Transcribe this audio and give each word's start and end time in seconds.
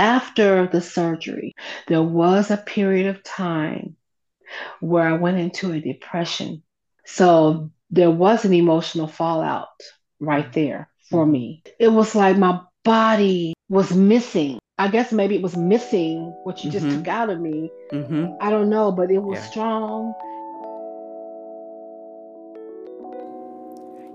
after 0.00 0.66
the 0.66 0.80
surgery, 0.80 1.54
there 1.86 2.02
was 2.02 2.50
a 2.50 2.56
period 2.56 3.06
of 3.06 3.22
time 3.22 3.96
where 4.80 5.06
I 5.06 5.12
went 5.12 5.38
into 5.38 5.72
a 5.72 5.80
depression. 5.80 6.62
So 7.04 7.70
there 7.90 8.10
was 8.10 8.46
an 8.46 8.54
emotional 8.54 9.06
fallout 9.06 9.68
right 10.18 10.44
mm-hmm. 10.44 10.52
there 10.52 10.88
for 11.10 11.24
mm-hmm. 11.24 11.32
me. 11.32 11.62
It 11.78 11.88
was 11.88 12.14
like 12.14 12.38
my 12.38 12.60
body 12.82 13.52
was 13.68 13.92
missing. 13.94 14.58
I 14.78 14.88
guess 14.88 15.12
maybe 15.12 15.36
it 15.36 15.42
was 15.42 15.56
missing 15.56 16.34
what 16.44 16.64
you 16.64 16.70
mm-hmm. 16.70 16.88
just 16.88 16.96
took 16.96 17.08
out 17.08 17.28
of 17.28 17.38
me. 17.38 17.70
Mm-hmm. 17.92 18.36
I 18.40 18.48
don't 18.48 18.70
know, 18.70 18.90
but 18.90 19.10
it 19.10 19.18
was 19.18 19.38
yeah. 19.38 19.50
strong. 19.50 20.14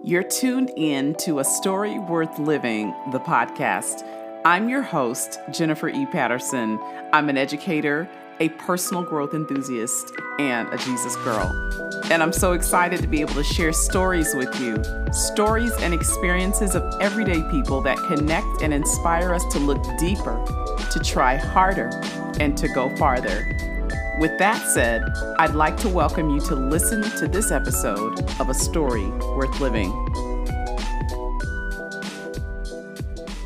You're 0.04 0.24
tuned 0.24 0.72
in 0.76 1.14
to 1.26 1.40
A 1.40 1.44
Story 1.44 2.00
Worth 2.00 2.40
Living, 2.40 2.94
the 3.12 3.20
podcast. 3.20 4.04
I'm 4.46 4.70
your 4.70 4.84
host, 4.84 5.40
Jennifer 5.50 5.90
E. 5.90 6.06
Patterson. 6.06 6.80
I'm 7.12 7.30
an 7.30 7.36
educator, 7.36 8.08
a 8.40 8.50
personal 8.50 9.02
growth 9.02 9.34
enthusiast, 9.34 10.12
and 10.38 10.72
a 10.72 10.78
Jesus 10.78 11.16
girl. 11.24 11.52
And 12.12 12.22
I'm 12.22 12.32
so 12.32 12.52
excited 12.52 13.02
to 13.02 13.08
be 13.08 13.22
able 13.22 13.34
to 13.34 13.44
share 13.44 13.74
stories 13.74 14.36
with 14.36 14.54
you 14.62 14.84
stories 15.12 15.72
and 15.80 15.96
experiences 15.96 16.76
of 16.76 16.84
everyday 17.02 17.42
people 17.50 17.82
that 17.82 17.98
connect 18.08 18.62
and 18.62 18.72
inspire 18.72 19.34
us 19.34 19.44
to 19.52 19.58
look 19.58 19.84
deeper, 19.98 20.40
to 20.92 21.00
try 21.00 21.38
harder, 21.38 21.90
and 22.40 22.56
to 22.56 22.68
go 22.68 22.96
farther. 22.98 23.48
With 24.20 24.38
that 24.38 24.62
said, 24.76 25.02
I'd 25.40 25.56
like 25.56 25.76
to 25.78 25.90
welcome 25.90 26.30
you 26.30 26.40
to 26.42 26.56
listen 26.56 27.02
to 27.18 27.28
this 27.28 27.50
episode 27.50 28.20
of 28.40 28.50
A 28.50 28.54
Story 28.54 29.08
Worth 29.10 29.60
Living. 29.60 29.92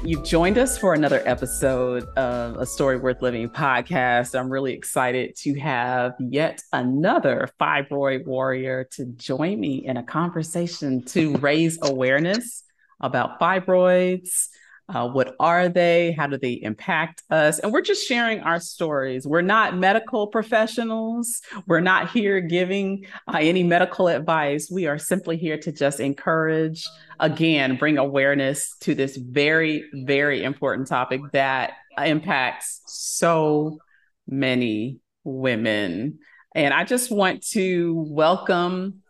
You've 0.09 0.23
joined 0.23 0.57
us 0.57 0.75
for 0.75 0.95
another 0.95 1.21
episode 1.27 2.03
of 2.17 2.57
A 2.57 2.65
Story 2.65 2.97
Worth 2.97 3.21
Living 3.21 3.47
podcast. 3.47 4.33
I'm 4.33 4.49
really 4.49 4.73
excited 4.73 5.35
to 5.35 5.53
have 5.59 6.13
yet 6.19 6.63
another 6.73 7.47
fibroid 7.61 8.25
warrior 8.25 8.89
to 8.93 9.05
join 9.05 9.59
me 9.59 9.85
in 9.85 9.97
a 9.97 10.03
conversation 10.03 11.03
to 11.09 11.37
raise 11.37 11.77
awareness 11.83 12.63
about 12.99 13.39
fibroids, 13.39 14.47
uh, 14.93 15.07
what 15.07 15.35
are 15.39 15.69
they? 15.69 16.11
How 16.11 16.27
do 16.27 16.37
they 16.37 16.53
impact 16.53 17.21
us? 17.29 17.59
And 17.59 17.71
we're 17.71 17.81
just 17.81 18.07
sharing 18.07 18.39
our 18.41 18.59
stories. 18.59 19.27
We're 19.27 19.41
not 19.41 19.77
medical 19.77 20.27
professionals. 20.27 21.41
We're 21.67 21.79
not 21.79 22.09
here 22.09 22.41
giving 22.41 23.05
uh, 23.27 23.37
any 23.39 23.63
medical 23.63 24.07
advice. 24.07 24.69
We 24.71 24.87
are 24.87 24.97
simply 24.97 25.37
here 25.37 25.57
to 25.59 25.71
just 25.71 25.99
encourage, 25.99 26.87
again, 27.19 27.77
bring 27.77 27.97
awareness 27.97 28.75
to 28.81 28.95
this 28.95 29.15
very, 29.15 29.85
very 29.93 30.43
important 30.43 30.87
topic 30.87 31.21
that 31.33 31.73
impacts 32.03 32.81
so 32.87 33.79
many 34.27 34.99
women. 35.23 36.19
And 36.55 36.73
I 36.73 36.83
just 36.83 37.11
want 37.11 37.45
to 37.49 37.93
welcome 38.09 39.03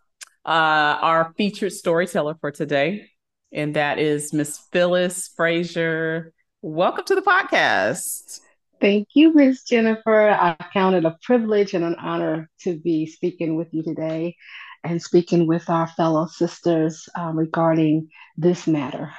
uh, 0.46 0.98
our 1.02 1.34
featured 1.38 1.72
storyteller 1.72 2.36
for 2.42 2.52
today, 2.52 3.12
and 3.52 3.76
that 3.76 4.00
is 4.00 4.34
Miss 4.34 4.58
Phyllis 4.72 5.30
Frazier. 5.36 6.34
Welcome 6.62 7.06
to 7.06 7.16
the 7.16 7.22
podcast. 7.22 8.42
Thank 8.80 9.10
you, 9.14 9.34
Miss 9.34 9.64
Jennifer. 9.64 10.30
I 10.30 10.56
count 10.72 10.96
it 10.96 11.06
a 11.06 11.18
privilege 11.24 11.74
and 11.74 11.84
an 11.84 11.96
honor 11.96 12.50
to 12.62 12.78
be 12.78 13.06
speaking 13.06 13.56
with 13.56 13.68
you 13.74 13.84
today 13.84 14.36
and 14.84 15.02
speaking 15.02 15.48
with 15.48 15.70
our 15.70 15.88
fellow 15.88 16.28
sisters 16.28 17.10
um, 17.16 17.38
regarding 17.38 18.10
this 18.38 18.68
matter. 18.68 19.12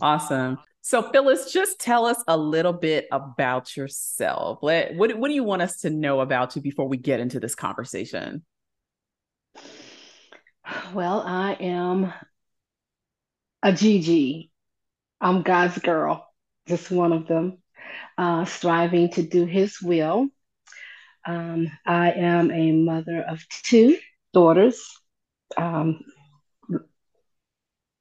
Awesome. 0.00 0.58
So, 0.82 1.02
Phyllis, 1.10 1.52
just 1.52 1.80
tell 1.80 2.04
us 2.04 2.22
a 2.28 2.36
little 2.36 2.72
bit 2.72 3.06
about 3.10 3.76
yourself. 3.76 4.58
Let, 4.62 4.94
what, 4.94 5.16
what 5.18 5.28
do 5.28 5.34
you 5.34 5.42
want 5.42 5.62
us 5.62 5.80
to 5.80 5.90
know 5.90 6.20
about 6.20 6.54
you 6.54 6.62
before 6.62 6.86
we 6.86 6.96
get 6.96 7.18
into 7.18 7.40
this 7.40 7.54
conversation? 7.54 8.44
Well, 10.92 11.22
I 11.26 11.54
am 11.54 12.12
a 13.62 13.72
Gigi. 13.72 14.50
I'm 15.20 15.42
God's 15.42 15.78
girl, 15.78 16.26
just 16.68 16.90
one 16.90 17.12
of 17.12 17.26
them, 17.26 17.58
uh, 18.18 18.44
striving 18.44 19.10
to 19.12 19.22
do 19.22 19.46
His 19.46 19.80
will. 19.80 20.28
Um, 21.26 21.70
I 21.84 22.12
am 22.12 22.50
a 22.50 22.72
mother 22.72 23.22
of 23.22 23.44
two 23.48 23.98
daughters. 24.32 24.80
Um, 25.56 26.04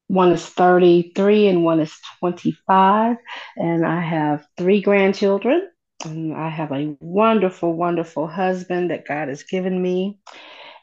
one 0.07 0.31
is 0.31 0.45
33 0.45 1.47
and 1.47 1.63
one 1.63 1.79
is 1.79 1.93
25. 2.19 3.17
And 3.57 3.85
I 3.85 4.01
have 4.01 4.45
three 4.57 4.81
grandchildren. 4.81 5.69
And 6.03 6.35
I 6.35 6.49
have 6.49 6.71
a 6.71 6.95
wonderful, 6.99 7.73
wonderful 7.73 8.27
husband 8.27 8.91
that 8.91 9.07
God 9.07 9.29
has 9.29 9.43
given 9.43 9.81
me 9.81 10.19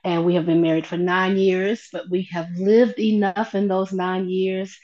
and 0.05 0.25
we 0.25 0.35
have 0.35 0.47
been 0.47 0.63
married 0.63 0.87
for 0.87 0.97
nine 0.97 1.37
years, 1.37 1.89
but 1.93 2.11
we 2.11 2.29
have 2.33 2.51
lived 2.57 2.99
enough 2.99 3.55
in 3.55 3.69
those 3.69 3.93
nine 3.93 4.29
years 4.29 4.77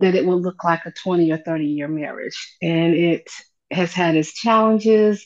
that 0.00 0.14
it 0.14 0.26
will 0.26 0.40
look 0.40 0.64
like 0.64 0.84
a 0.84 0.90
20 0.90 1.30
or 1.30 1.38
30 1.38 1.64
year 1.64 1.88
marriage. 1.88 2.56
And 2.60 2.94
it 2.94 3.28
has 3.70 3.92
had 3.92 4.16
its 4.16 4.32
challenges, 4.32 5.24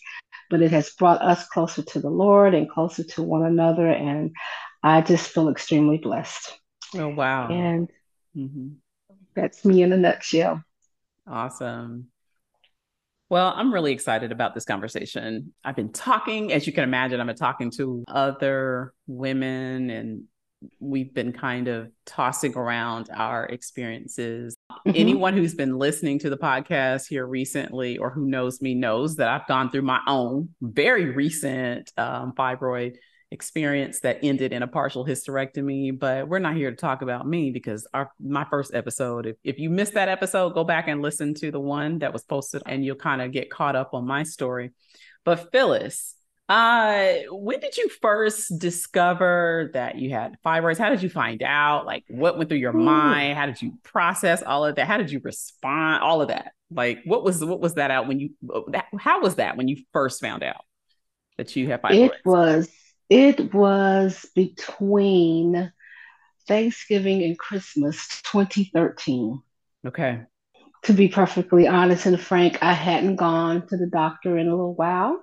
but 0.50 0.60
it 0.60 0.70
has 0.72 0.90
brought 0.90 1.22
us 1.22 1.46
closer 1.48 1.82
to 1.82 2.00
the 2.00 2.10
Lord 2.10 2.54
and 2.54 2.68
closer 2.68 3.04
to 3.04 3.22
one 3.22 3.44
another. 3.44 3.88
And 3.88 4.34
I 4.82 5.00
just 5.00 5.30
feel 5.30 5.48
extremely 5.48 5.98
blessed. 5.98 6.52
Oh, 6.94 7.08
wow. 7.08 7.48
And 7.48 7.88
mm-hmm. 8.36 8.68
that's 9.34 9.64
me 9.64 9.82
in 9.82 9.92
a 9.92 9.96
nutshell. 9.96 10.62
Awesome. 11.26 12.08
Well, 13.30 13.52
I'm 13.54 13.72
really 13.72 13.92
excited 13.92 14.32
about 14.32 14.54
this 14.54 14.64
conversation. 14.64 15.52
I've 15.62 15.76
been 15.76 15.92
talking, 15.92 16.52
as 16.52 16.66
you 16.66 16.72
can 16.72 16.84
imagine, 16.84 17.20
I've 17.20 17.26
been 17.26 17.36
talking 17.36 17.70
to 17.72 18.04
other 18.08 18.94
women 19.06 19.90
and 19.90 20.24
we've 20.80 21.12
been 21.14 21.32
kind 21.32 21.68
of 21.68 21.90
tossing 22.06 22.56
around 22.56 23.10
our 23.14 23.46
experiences. 23.46 24.56
Mm-hmm. 24.70 24.92
Anyone 24.94 25.36
who's 25.36 25.54
been 25.54 25.76
listening 25.76 26.18
to 26.20 26.30
the 26.30 26.38
podcast 26.38 27.06
here 27.08 27.26
recently 27.26 27.98
or 27.98 28.10
who 28.10 28.26
knows 28.26 28.60
me 28.62 28.74
knows 28.74 29.16
that 29.16 29.28
I've 29.28 29.46
gone 29.46 29.70
through 29.70 29.82
my 29.82 30.00
own 30.06 30.48
very 30.60 31.06
recent 31.06 31.92
um, 31.96 32.32
fibroid 32.32 32.96
experience 33.30 34.00
that 34.00 34.18
ended 34.22 34.52
in 34.52 34.62
a 34.62 34.66
partial 34.66 35.04
hysterectomy 35.04 35.96
but 35.96 36.26
we're 36.26 36.38
not 36.38 36.56
here 36.56 36.70
to 36.70 36.76
talk 36.76 37.02
about 37.02 37.26
me 37.26 37.50
because 37.50 37.86
our 37.92 38.10
my 38.18 38.44
first 38.48 38.72
episode 38.72 39.26
if, 39.26 39.36
if 39.44 39.58
you 39.58 39.68
missed 39.68 39.94
that 39.94 40.08
episode 40.08 40.54
go 40.54 40.64
back 40.64 40.88
and 40.88 41.02
listen 41.02 41.34
to 41.34 41.50
the 41.50 41.60
one 41.60 41.98
that 41.98 42.12
was 42.12 42.22
posted 42.22 42.62
and 42.64 42.84
you'll 42.84 42.96
kind 42.96 43.20
of 43.20 43.30
get 43.30 43.50
caught 43.50 43.76
up 43.76 43.92
on 43.92 44.06
my 44.06 44.22
story. 44.22 44.70
But 45.24 45.52
phyllis 45.52 46.14
uh 46.48 47.16
when 47.30 47.60
did 47.60 47.76
you 47.76 47.90
first 48.00 48.58
discover 48.58 49.70
that 49.74 49.98
you 49.98 50.08
had 50.08 50.38
fibroids? 50.42 50.78
How 50.78 50.88
did 50.88 51.02
you 51.02 51.10
find 51.10 51.42
out? 51.42 51.84
Like 51.84 52.04
what 52.08 52.38
went 52.38 52.48
through 52.48 52.58
your 52.58 52.74
Ooh. 52.74 52.80
mind? 52.80 53.36
How 53.36 53.44
did 53.44 53.60
you 53.60 53.74
process 53.82 54.42
all 54.42 54.64
of 54.64 54.76
that? 54.76 54.86
How 54.86 54.96
did 54.96 55.10
you 55.10 55.20
respond 55.22 56.02
all 56.02 56.22
of 56.22 56.28
that? 56.28 56.52
Like 56.70 57.02
what 57.04 57.24
was 57.24 57.44
what 57.44 57.60
was 57.60 57.74
that 57.74 57.90
out 57.90 58.08
when 58.08 58.20
you 58.20 58.30
that, 58.68 58.86
how 58.98 59.20
was 59.20 59.34
that 59.34 59.58
when 59.58 59.68
you 59.68 59.76
first 59.92 60.22
found 60.22 60.42
out 60.42 60.64
that 61.36 61.54
you 61.54 61.66
had 61.66 61.82
fibroids? 61.82 62.06
it 62.06 62.12
was 62.24 62.70
it 63.08 63.52
was 63.54 64.26
between 64.34 65.72
Thanksgiving 66.46 67.22
and 67.22 67.38
Christmas 67.38 68.22
2013. 68.22 69.42
Okay. 69.86 70.20
To 70.84 70.92
be 70.92 71.08
perfectly 71.08 71.66
honest 71.66 72.06
and 72.06 72.20
frank, 72.20 72.58
I 72.62 72.72
hadn't 72.72 73.16
gone 73.16 73.66
to 73.68 73.76
the 73.76 73.86
doctor 73.86 74.38
in 74.38 74.46
a 74.46 74.50
little 74.50 74.74
while. 74.74 75.22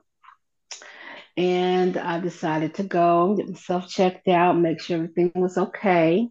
And 1.37 1.97
I 1.97 2.19
decided 2.19 2.75
to 2.75 2.83
go 2.83 3.35
get 3.35 3.49
myself 3.49 3.89
checked 3.89 4.27
out, 4.27 4.57
make 4.57 4.81
sure 4.81 4.97
everything 4.97 5.31
was 5.35 5.57
okay. 5.57 6.29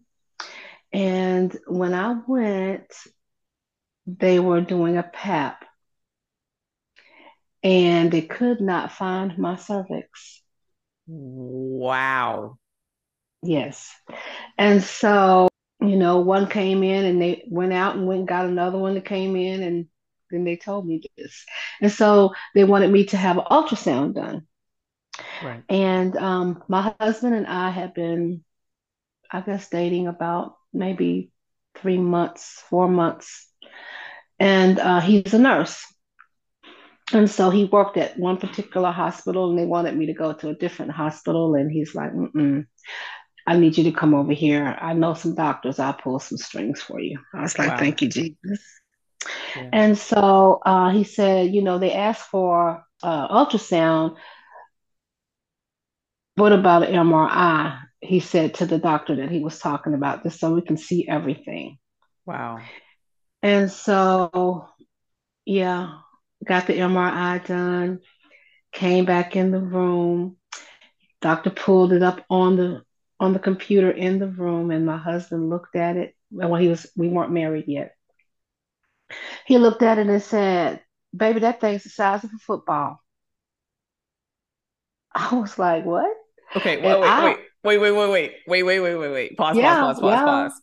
And 0.92 1.54
when 1.66 1.92
I 1.92 2.20
went, 2.26 2.92
they 4.06 4.38
were 4.38 4.60
doing 4.60 4.96
a 4.96 5.02
PAP 5.02 5.64
and 7.62 8.12
they 8.12 8.22
could 8.22 8.60
not 8.60 8.92
find 8.92 9.36
my 9.38 9.56
cervix. 9.56 10.42
Wow. 11.06 12.58
Yes. 13.42 13.94
And 14.58 14.82
so, 14.82 15.48
you 15.80 15.96
know, 15.96 16.20
one 16.20 16.48
came 16.48 16.82
in 16.82 17.04
and 17.04 17.20
they 17.20 17.44
went 17.48 17.72
out 17.72 17.96
and 17.96 18.06
went 18.06 18.20
and 18.20 18.28
got 18.28 18.46
another 18.46 18.78
one 18.78 18.94
that 18.94 19.04
came 19.04 19.36
in 19.36 19.62
and 19.62 19.86
then 20.30 20.44
they 20.44 20.56
told 20.56 20.86
me 20.86 21.02
this. 21.16 21.44
And 21.80 21.92
so 21.92 22.32
they 22.54 22.64
wanted 22.64 22.90
me 22.90 23.06
to 23.06 23.16
have 23.16 23.38
an 23.38 23.44
ultrasound 23.50 24.14
done. 24.14 24.46
Right. 25.42 25.62
And 25.68 26.16
um, 26.16 26.62
my 26.68 26.94
husband 27.00 27.34
and 27.34 27.46
I 27.46 27.70
have 27.70 27.94
been, 27.94 28.44
I 29.30 29.40
guess, 29.42 29.68
dating 29.68 30.08
about 30.08 30.56
maybe 30.72 31.30
three 31.76 31.98
months, 31.98 32.62
four 32.70 32.88
months. 32.88 33.48
And 34.38 34.78
uh, 34.78 35.00
he's 35.00 35.34
a 35.34 35.38
nurse. 35.38 35.84
And 37.12 37.30
so 37.30 37.50
he 37.50 37.64
worked 37.64 37.96
at 37.96 38.18
one 38.18 38.38
particular 38.38 38.90
hospital 38.90 39.50
and 39.50 39.58
they 39.58 39.66
wanted 39.66 39.96
me 39.96 40.06
to 40.06 40.14
go 40.14 40.32
to 40.32 40.48
a 40.48 40.54
different 40.54 40.92
hospital. 40.92 41.54
And 41.54 41.70
he's 41.70 41.94
like, 41.94 42.12
Mm-mm, 42.12 42.66
I 43.46 43.58
need 43.58 43.76
you 43.76 43.84
to 43.84 43.92
come 43.92 44.14
over 44.14 44.32
here. 44.32 44.76
I 44.80 44.94
know 44.94 45.14
some 45.14 45.34
doctors. 45.34 45.78
I'll 45.78 45.92
pull 45.92 46.18
some 46.18 46.38
strings 46.38 46.80
for 46.80 47.00
you. 47.00 47.18
I 47.34 47.42
was 47.42 47.58
like, 47.58 47.68
wow. 47.68 47.78
thank 47.78 48.00
you, 48.00 48.08
Jesus. 48.08 48.60
Yeah. 49.54 49.68
And 49.72 49.98
so 49.98 50.60
uh, 50.64 50.90
he 50.90 51.04
said, 51.04 51.54
you 51.54 51.62
know, 51.62 51.78
they 51.78 51.92
asked 51.92 52.28
for 52.30 52.82
uh, 53.02 53.28
ultrasound. 53.28 54.16
What 56.36 56.52
about 56.52 56.84
an 56.84 56.94
MRI? 56.94 57.80
He 58.00 58.20
said 58.20 58.54
to 58.54 58.66
the 58.66 58.78
doctor 58.78 59.16
that 59.16 59.30
he 59.30 59.40
was 59.40 59.58
talking 59.58 59.94
about 59.94 60.24
this 60.24 60.40
so 60.40 60.54
we 60.54 60.62
can 60.62 60.76
see 60.76 61.06
everything. 61.06 61.78
Wow. 62.26 62.60
And 63.42 63.70
so, 63.70 64.68
yeah, 65.44 65.98
got 66.44 66.66
the 66.66 66.74
MRI 66.74 67.44
done, 67.46 68.00
came 68.72 69.04
back 69.04 69.36
in 69.36 69.50
the 69.50 69.60
room. 69.60 70.36
Doctor 71.20 71.50
pulled 71.50 71.92
it 71.92 72.02
up 72.02 72.24
on 72.28 72.56
the 72.56 72.82
on 73.20 73.32
the 73.32 73.38
computer 73.38 73.90
in 73.90 74.18
the 74.18 74.28
room, 74.28 74.70
and 74.70 74.84
my 74.84 74.98
husband 74.98 75.48
looked 75.48 75.76
at 75.76 75.96
it. 75.96 76.14
Well, 76.30 76.54
he 76.56 76.68
was 76.68 76.86
we 76.96 77.08
weren't 77.08 77.32
married 77.32 77.64
yet. 77.68 77.94
He 79.46 79.58
looked 79.58 79.82
at 79.82 79.98
it 79.98 80.08
and 80.08 80.22
said, 80.22 80.80
"Baby, 81.16 81.40
that 81.40 81.60
thing's 81.60 81.84
the 81.84 81.90
size 81.90 82.24
of 82.24 82.30
a 82.34 82.38
football." 82.38 83.00
I 85.14 85.34
was 85.34 85.58
like, 85.58 85.84
"What?" 85.84 86.12
Okay, 86.56 86.76
wait, 86.76 87.00
wait, 87.00 87.08
I, 87.08 87.24
wait, 87.62 87.78
wait, 87.78 87.78
wait, 87.78 87.92
wait, 87.92 88.10
wait, 88.10 88.32
wait, 88.46 88.62
wait, 88.62 88.80
wait, 88.80 88.96
wait, 88.96 89.12
wait. 89.12 89.36
Pause, 89.36 89.56
yeah, 89.56 89.80
pause, 89.80 89.94
pause, 89.94 90.00
pause, 90.00 90.12
yeah. 90.12 90.24
pause. 90.24 90.62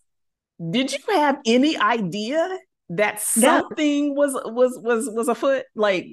Did 0.69 0.91
you 0.91 0.99
have 1.15 1.39
any 1.45 1.77
idea 1.77 2.59
that 2.91 3.21
something 3.21 4.07
yeah. 4.07 4.13
was 4.13 4.33
was 4.45 4.79
was 4.81 5.09
was 5.11 5.27
afoot? 5.27 5.63
Like 5.75 6.07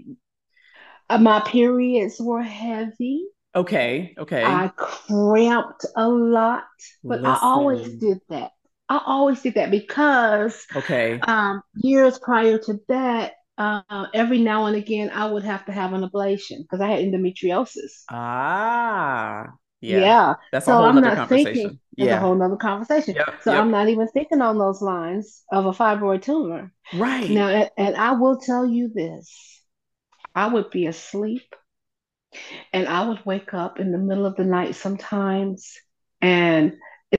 uh, 1.11 1.19
my 1.19 1.41
periods 1.41 2.21
were 2.21 2.43
heavy. 2.43 3.25
Okay, 3.55 4.15
okay. 4.19 4.45
I 4.45 4.71
cramped 4.77 5.85
a 5.97 6.09
lot, 6.09 6.65
but 7.03 7.21
Listen. 7.21 7.27
I 7.27 7.39
always 7.43 7.95
did 7.97 8.19
that. 8.29 8.53
I 8.89 9.01
always 9.05 9.43
did 9.43 9.55
that 9.55 9.71
because 9.71 10.67
okay, 10.77 11.19
um, 11.21 11.63
years 11.77 12.19
prior 12.19 12.59
to 12.59 12.79
that, 12.89 13.33
uh, 13.59 14.07
every 14.15 14.39
now 14.39 14.67
and 14.67 14.77
again 14.77 15.11
I 15.11 15.27
would 15.27 15.43
have 15.43 15.65
to 15.67 15.73
have 15.73 15.93
an 15.93 16.09
ablation 16.09 16.59
because 16.63 16.81
I 16.81 16.89
had 16.89 17.01
endometriosis. 17.01 18.05
Ah, 18.11 19.47
yeah, 19.81 19.99
yeah. 19.99 20.35
That's 20.53 20.67
so 20.67 20.85
I'm 20.85 21.01
not 21.01 21.29
thinking. 21.29 21.81
It's 21.99 22.06
yeah. 22.06 22.17
a 22.17 22.21
whole 22.21 22.35
nother 22.35 22.56
conversation. 22.56 23.17
Yep, 23.17 23.43
so 23.43 23.53
yep. 23.53 23.61
I'm 23.61 23.71
not 23.71 23.89
even 23.89 24.09
thinking 24.09 24.41
on 24.41 24.59
those 24.59 24.81
lines 24.81 25.43
of 25.50 25.67
a 25.67 25.73
fibroid 25.73 26.23
tumor. 26.23 26.73
Right 26.95 27.29
now, 27.29 27.49
and, 27.49 27.71
and 27.77 27.97
I 27.97 28.12
will 28.12 28.39
tell 28.39 28.65
you 28.65 28.89
this: 28.89 29.62
I 30.35 30.47
would 30.47 30.71
be 30.71 30.87
asleep, 30.87 31.55
and 32.73 32.89
I 32.89 33.09
would 33.09 33.27
wake 33.27 33.53
up 33.53 33.81
in 33.81 33.91
the 33.91 33.99
middle 33.99 34.27
of 34.27 34.37
the 34.37 34.45
night 34.45 34.77
sometimes, 34.77 35.75
and 36.21 36.77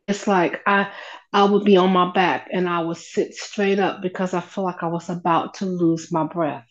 it's 0.08 0.28
like 0.28 0.62
I 0.66 0.92
I 1.34 1.44
would 1.44 1.66
be 1.66 1.78
on 1.78 1.92
my 1.92 2.12
back 2.12 2.48
and 2.52 2.68
I 2.68 2.80
would 2.80 2.98
sit 2.98 3.36
straight 3.36 3.80
up 3.80 4.02
because 4.02 4.34
I 4.34 4.42
feel 4.42 4.64
like 4.64 4.82
I 4.82 4.88
was 4.88 5.10
about 5.10 5.56
to 5.56 5.66
lose 5.66 6.12
my 6.12 6.24
breath. 6.26 6.66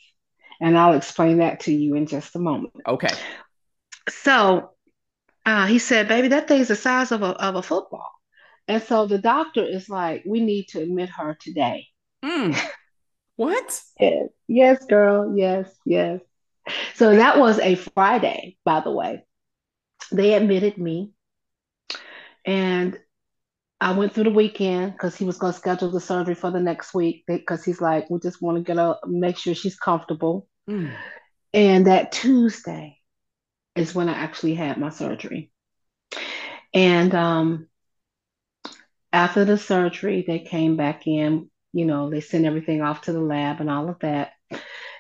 And 0.60 0.76
I'll 0.76 0.94
explain 0.94 1.38
that 1.38 1.60
to 1.60 1.72
you 1.72 1.94
in 1.94 2.06
just 2.06 2.34
a 2.34 2.40
moment. 2.40 2.74
Okay. 2.86 3.14
So 4.08 4.72
uh, 5.48 5.64
he 5.64 5.78
said, 5.78 6.08
baby, 6.08 6.28
that 6.28 6.46
thing's 6.46 6.68
the 6.68 6.76
size 6.76 7.10
of 7.10 7.22
a, 7.22 7.28
of 7.42 7.54
a 7.54 7.62
football. 7.62 8.10
And 8.66 8.82
so 8.82 9.06
the 9.06 9.16
doctor 9.16 9.64
is 9.64 9.88
like, 9.88 10.22
we 10.26 10.40
need 10.40 10.66
to 10.68 10.82
admit 10.82 11.08
her 11.08 11.38
today. 11.40 11.86
Mm. 12.22 12.54
What? 13.36 13.80
yes. 14.00 14.28
yes, 14.46 14.84
girl. 14.84 15.34
Yes, 15.36 15.72
yes. 15.86 16.20
So 16.96 17.14
that 17.14 17.38
was 17.38 17.58
a 17.60 17.76
Friday, 17.76 18.58
by 18.64 18.80
the 18.80 18.90
way. 18.90 19.24
They 20.12 20.34
admitted 20.34 20.76
me. 20.76 21.12
And 22.44 22.98
I 23.80 23.92
went 23.92 24.12
through 24.12 24.24
the 24.24 24.30
weekend 24.30 24.92
because 24.92 25.16
he 25.16 25.24
was 25.24 25.38
going 25.38 25.52
to 25.52 25.58
schedule 25.58 25.90
the 25.90 26.00
surgery 26.00 26.34
for 26.34 26.50
the 26.50 26.60
next 26.60 26.92
week 26.92 27.24
because 27.26 27.64
he's 27.64 27.80
like, 27.80 28.10
we 28.10 28.18
just 28.18 28.42
want 28.42 28.58
to 28.58 28.62
get 28.62 28.76
a 28.76 28.96
make 29.06 29.38
sure 29.38 29.54
she's 29.54 29.78
comfortable. 29.78 30.46
Mm. 30.68 30.92
And 31.54 31.86
that 31.86 32.12
Tuesday 32.12 32.97
is 33.78 33.94
when 33.94 34.08
I 34.08 34.14
actually 34.14 34.54
had 34.54 34.78
my 34.78 34.90
surgery. 34.90 35.50
And 36.74 37.14
um, 37.14 37.68
after 39.12 39.44
the 39.44 39.58
surgery, 39.58 40.24
they 40.26 40.40
came 40.40 40.76
back 40.76 41.06
in. 41.06 41.50
You 41.72 41.84
know, 41.84 42.10
they 42.10 42.20
sent 42.20 42.46
everything 42.46 42.82
off 42.82 43.02
to 43.02 43.12
the 43.12 43.20
lab 43.20 43.60
and 43.60 43.70
all 43.70 43.88
of 43.88 43.98
that, 44.00 44.32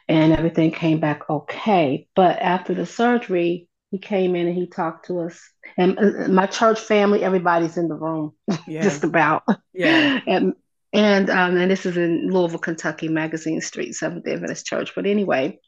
and 0.06 0.32
everything 0.32 0.70
came 0.70 1.00
back 1.00 1.28
okay. 1.28 2.08
But 2.14 2.38
after 2.40 2.74
the 2.74 2.86
surgery, 2.86 3.68
he 3.90 3.98
came 3.98 4.36
in 4.36 4.46
and 4.46 4.56
he 4.56 4.66
talked 4.66 5.06
to 5.06 5.20
us 5.20 5.40
and 5.76 5.98
uh, 5.98 6.28
my 6.28 6.46
church 6.46 6.80
family 6.80 7.22
everybody's 7.22 7.76
in 7.76 7.88
the 7.88 7.94
room 7.94 8.32
yeah. 8.66 8.82
just 8.82 9.04
about 9.04 9.42
yeah 9.72 10.20
and 10.26 10.54
and 10.92 11.30
um 11.30 11.56
and 11.56 11.70
this 11.70 11.86
is 11.86 11.96
in 11.96 12.30
louisville 12.30 12.58
kentucky 12.58 13.08
magazine 13.08 13.60
street 13.60 13.94
seventh 13.94 14.26
adventist 14.26 14.66
church 14.66 14.92
but 14.94 15.06
anyway 15.06 15.58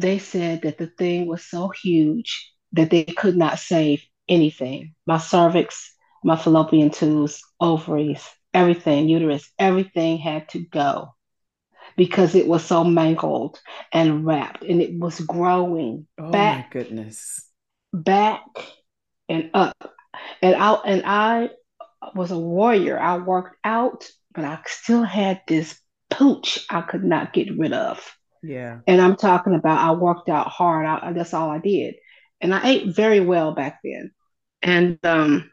they 0.00 0.18
said 0.18 0.62
that 0.62 0.78
the 0.78 0.86
thing 0.86 1.26
was 1.26 1.44
so 1.44 1.68
huge 1.68 2.52
that 2.72 2.90
they 2.90 3.04
could 3.04 3.36
not 3.36 3.58
save 3.58 4.02
anything. 4.28 4.94
My 5.06 5.18
cervix 5.18 5.94
my 6.24 6.36
fallopian 6.36 6.90
tubes 6.90 7.42
ovaries 7.60 8.28
everything 8.52 9.08
uterus 9.08 9.50
everything 9.58 10.18
had 10.18 10.48
to 10.48 10.58
go 10.58 11.14
because 11.96 12.34
it 12.34 12.46
was 12.46 12.64
so 12.64 12.84
mangled 12.84 13.60
and 13.92 14.24
wrapped 14.26 14.64
and 14.64 14.82
it 14.82 14.98
was 14.98 15.20
growing 15.20 16.06
oh 16.18 16.30
back, 16.32 16.66
my 16.66 16.66
goodness. 16.70 17.44
back 17.92 18.42
and 19.28 19.50
up. 19.54 19.94
And 20.42 20.56
I 20.56 20.74
and 20.84 21.02
I 21.06 21.50
was 22.14 22.30
a 22.30 22.38
warrior. 22.38 22.98
I 22.98 23.18
worked 23.18 23.56
out 23.64 24.08
but 24.34 24.44
I 24.44 24.60
still 24.66 25.02
had 25.04 25.42
this 25.48 25.80
pooch 26.10 26.64
I 26.70 26.82
could 26.82 27.04
not 27.04 27.32
get 27.32 27.56
rid 27.58 27.72
of 27.72 28.00
yeah 28.42 28.78
and 28.86 29.00
I'm 29.00 29.16
talking 29.16 29.54
about 29.54 29.78
I 29.78 29.92
worked 29.92 30.28
out 30.28 30.48
hard 30.48 30.86
I, 30.86 31.12
that's 31.12 31.34
all 31.34 31.50
I 31.50 31.58
did 31.58 31.96
and 32.40 32.54
I 32.54 32.68
ate 32.68 32.94
very 32.94 33.20
well 33.20 33.54
back 33.54 33.80
then 33.82 34.12
and 34.62 34.98
um 35.04 35.50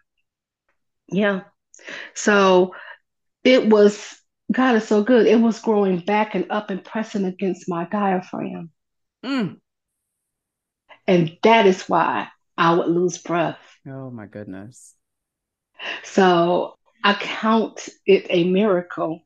yeah 1.09 1.41
so 2.13 2.73
it 3.43 3.69
was 3.69 4.15
God 4.51 4.75
is 4.75 4.87
so 4.87 5.03
good. 5.03 5.25
It 5.25 5.39
was 5.39 5.59
growing 5.59 5.99
back 5.99 6.35
and 6.35 6.45
up 6.51 6.69
and 6.69 6.83
pressing 6.83 7.25
against 7.25 7.67
my 7.67 7.85
diaphragm. 7.85 8.69
Mm. 9.23 9.59
And 11.07 11.37
that 11.43 11.65
is 11.65 11.83
why 11.89 12.27
I 12.57 12.75
would 12.75 12.87
lose 12.87 13.17
breath. 13.17 13.59
Oh 13.87 14.09
my 14.11 14.27
goodness. 14.27 14.93
So 16.03 16.75
I 17.03 17.15
count 17.15 17.89
it 18.05 18.27
a 18.29 18.49
miracle 18.49 19.21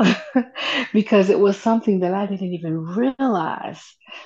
because 0.92 1.30
it 1.30 1.38
was 1.38 1.56
something 1.58 2.00
that 2.00 2.14
I 2.14 2.26
didn't 2.26 2.54
even 2.54 2.84
realize 2.84 3.82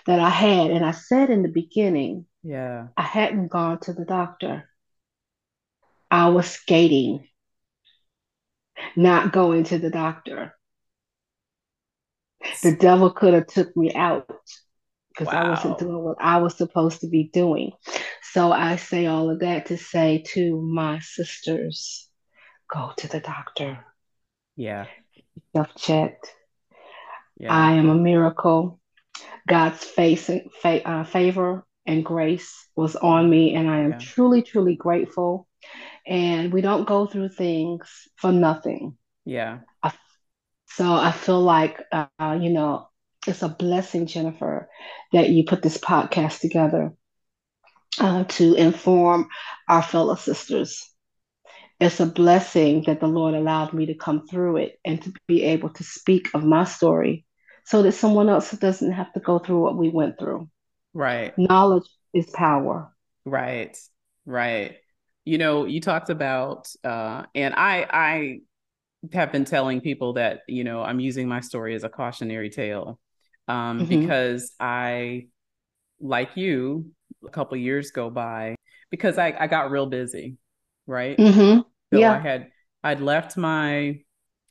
that 0.06 0.20
I 0.20 0.30
had. 0.30 0.70
And 0.70 0.84
I 0.84 0.92
said 0.92 1.30
in 1.30 1.42
the 1.42 1.48
beginning, 1.48 2.26
yeah, 2.42 2.88
I 2.96 3.02
hadn't 3.02 3.48
gone 3.48 3.80
to 3.80 3.92
the 3.92 4.04
doctor. 4.04 4.68
I 6.10 6.28
was 6.28 6.46
skating 6.46 7.26
not 8.96 9.32
going 9.32 9.64
to 9.64 9.78
the 9.78 9.90
doctor. 9.90 10.54
The 12.62 12.76
devil 12.76 13.10
could 13.10 13.34
have 13.34 13.46
took 13.46 13.76
me 13.76 13.94
out 13.94 14.30
because 15.08 15.32
wow. 15.32 15.46
I 15.46 15.50
wasn't 15.50 15.78
doing 15.78 16.02
what 16.02 16.16
I 16.20 16.38
was 16.38 16.56
supposed 16.56 17.00
to 17.00 17.08
be 17.08 17.30
doing. 17.32 17.72
So 18.32 18.52
I 18.52 18.76
say 18.76 19.06
all 19.06 19.30
of 19.30 19.40
that 19.40 19.66
to 19.66 19.78
say 19.78 20.24
to 20.28 20.60
my 20.60 20.98
sisters, 21.00 22.08
go 22.72 22.92
to 22.98 23.08
the 23.08 23.20
doctor. 23.20 23.78
Yeah. 24.56 24.86
Self 25.54 25.74
checked. 25.76 26.32
Yeah. 27.38 27.52
I 27.52 27.72
am 27.72 27.88
a 27.88 27.94
miracle. 27.94 28.80
God's 29.46 29.84
face, 29.84 30.30
fa- 30.62 30.88
uh, 30.88 31.04
favor 31.04 31.64
and 31.86 32.04
grace 32.04 32.66
was 32.74 32.96
on 32.96 33.28
me, 33.28 33.54
and 33.54 33.68
I 33.68 33.80
am 33.80 33.92
yeah. 33.92 33.98
truly, 33.98 34.42
truly 34.42 34.74
grateful 34.74 35.46
and 36.06 36.52
we 36.52 36.60
don't 36.60 36.86
go 36.86 37.06
through 37.06 37.30
things 37.30 38.08
for 38.16 38.32
nothing. 38.32 38.96
Yeah. 39.24 39.60
I, 39.82 39.92
so 40.66 40.92
I 40.92 41.12
feel 41.12 41.40
like, 41.40 41.82
uh, 41.92 42.38
you 42.40 42.50
know, 42.50 42.88
it's 43.26 43.42
a 43.42 43.48
blessing, 43.48 44.06
Jennifer, 44.06 44.68
that 45.12 45.30
you 45.30 45.44
put 45.44 45.62
this 45.62 45.78
podcast 45.78 46.40
together 46.40 46.92
uh, 47.98 48.24
to 48.24 48.54
inform 48.54 49.28
our 49.68 49.82
fellow 49.82 50.14
sisters. 50.14 50.90
It's 51.84 52.00
a 52.00 52.06
blessing 52.06 52.84
that 52.86 53.00
the 53.00 53.06
Lord 53.06 53.34
allowed 53.34 53.72
me 53.72 53.86
to 53.86 53.94
come 53.94 54.26
through 54.26 54.58
it 54.58 54.78
and 54.84 55.02
to 55.02 55.12
be 55.26 55.42
able 55.44 55.70
to 55.70 55.84
speak 55.84 56.28
of 56.34 56.44
my 56.44 56.64
story 56.64 57.24
so 57.64 57.82
that 57.82 57.92
someone 57.92 58.28
else 58.28 58.50
doesn't 58.50 58.92
have 58.92 59.12
to 59.12 59.20
go 59.20 59.38
through 59.38 59.60
what 59.60 59.76
we 59.76 59.88
went 59.88 60.18
through. 60.18 60.48
Right. 60.92 61.32
Knowledge 61.38 61.88
is 62.12 62.30
power. 62.30 62.92
Right. 63.24 63.76
Right 64.26 64.76
you 65.24 65.38
know 65.38 65.64
you 65.64 65.80
talked 65.80 66.10
about 66.10 66.68
uh, 66.84 67.24
and 67.34 67.54
i 67.54 67.86
i 67.90 68.38
have 69.12 69.32
been 69.32 69.44
telling 69.44 69.80
people 69.80 70.14
that 70.14 70.40
you 70.48 70.64
know 70.64 70.82
i'm 70.82 71.00
using 71.00 71.28
my 71.28 71.40
story 71.40 71.74
as 71.74 71.84
a 71.84 71.88
cautionary 71.88 72.50
tale 72.50 72.98
um, 73.48 73.80
mm-hmm. 73.80 74.00
because 74.00 74.52
i 74.60 75.26
like 76.00 76.36
you 76.36 76.90
a 77.26 77.30
couple 77.30 77.56
years 77.56 77.90
go 77.90 78.10
by 78.10 78.54
because 78.90 79.18
i 79.18 79.34
i 79.38 79.46
got 79.46 79.70
real 79.70 79.86
busy 79.86 80.36
right 80.86 81.18
mm-hmm. 81.18 81.60
So 81.94 82.00
yeah 82.00 82.12
i 82.12 82.18
had 82.18 82.48
i'd 82.82 83.00
left 83.00 83.36
my 83.36 83.98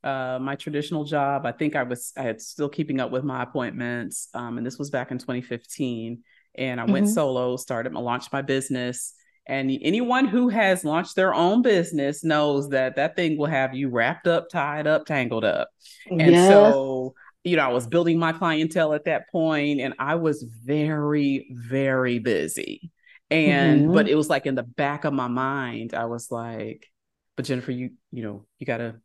uh, 0.04 0.38
my 0.42 0.56
traditional 0.56 1.06
job. 1.06 1.46
I 1.46 1.52
think 1.52 1.76
I 1.76 1.84
was 1.84 2.12
I 2.18 2.24
had 2.24 2.42
still 2.42 2.70
keeping 2.70 3.00
up 3.00 3.12
with 3.12 3.24
my 3.24 3.42
appointments, 3.42 4.28
um, 4.34 4.58
and 4.58 4.68
this 4.68 4.78
was 4.78 4.90
back 4.90 5.12
in 5.12 5.18
2015. 5.18 6.24
And 6.56 6.80
I 6.80 6.84
mm-hmm. 6.84 6.94
went 6.94 7.10
solo, 7.10 7.58
started, 7.58 7.96
I 7.96 8.00
launched 8.00 8.32
my 8.32 8.42
business. 8.42 9.14
And 9.46 9.72
anyone 9.82 10.26
who 10.26 10.50
has 10.50 10.86
launched 10.86 11.16
their 11.16 11.34
own 11.34 11.62
business 11.62 12.24
knows 12.24 12.70
that 12.70 12.96
that 12.96 13.16
thing 13.16 13.38
will 13.38 13.48
have 13.48 13.74
you 13.74 13.90
wrapped 13.90 14.28
up, 14.28 14.50
tied 14.50 14.88
up, 14.88 15.06
tangled 15.06 15.44
up. 15.44 15.70
And 16.10 16.32
yes. 16.32 16.50
so, 16.50 17.16
you 17.44 17.58
know, 17.58 17.64
I 17.64 17.74
was 17.74 17.88
building 17.88 18.20
my 18.20 18.32
clientele 18.32 18.94
at 18.94 19.06
that 19.06 19.30
point, 19.32 19.82
and 19.82 19.96
I 20.00 20.16
was 20.16 20.44
very, 20.44 21.48
very 21.50 22.20
busy. 22.20 22.92
And 23.32 23.84
mm-hmm. 23.84 23.94
but 23.94 24.08
it 24.08 24.16
was 24.16 24.30
like 24.30 24.46
in 24.46 24.56
the 24.56 24.64
back 24.64 25.06
of 25.06 25.14
my 25.14 25.28
mind, 25.28 25.94
I 25.94 26.06
was 26.06 26.30
like, 26.30 26.88
but 27.36 27.46
Jennifer, 27.46 27.72
you 27.72 27.92
you 28.12 28.24
know, 28.24 28.46
you 28.60 28.66
gotta 28.66 28.96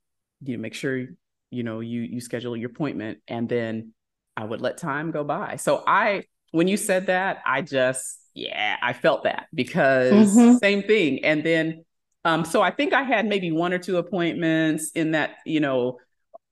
you 0.44 0.56
know, 0.56 0.60
make 0.60 0.74
sure 0.74 1.06
you 1.50 1.62
know 1.62 1.80
you 1.80 2.02
you 2.02 2.20
schedule 2.20 2.56
your 2.56 2.70
appointment 2.70 3.18
and 3.26 3.48
then 3.48 3.92
I 4.36 4.44
would 4.44 4.60
let 4.60 4.78
time 4.78 5.10
go 5.10 5.24
by. 5.24 5.56
So 5.56 5.82
I 5.86 6.24
when 6.52 6.68
you 6.68 6.76
said 6.76 7.06
that, 7.06 7.42
I 7.46 7.62
just 7.62 8.20
yeah, 8.34 8.76
I 8.82 8.92
felt 8.92 9.24
that 9.24 9.46
because 9.52 10.36
mm-hmm. 10.36 10.56
same 10.56 10.82
thing. 10.82 11.24
And 11.24 11.44
then 11.44 11.84
um 12.24 12.44
so 12.44 12.62
I 12.62 12.70
think 12.70 12.92
I 12.92 13.02
had 13.02 13.26
maybe 13.26 13.50
one 13.50 13.72
or 13.72 13.78
two 13.78 13.96
appointments 13.96 14.92
in 14.92 15.12
that, 15.12 15.36
you 15.44 15.60
know, 15.60 15.98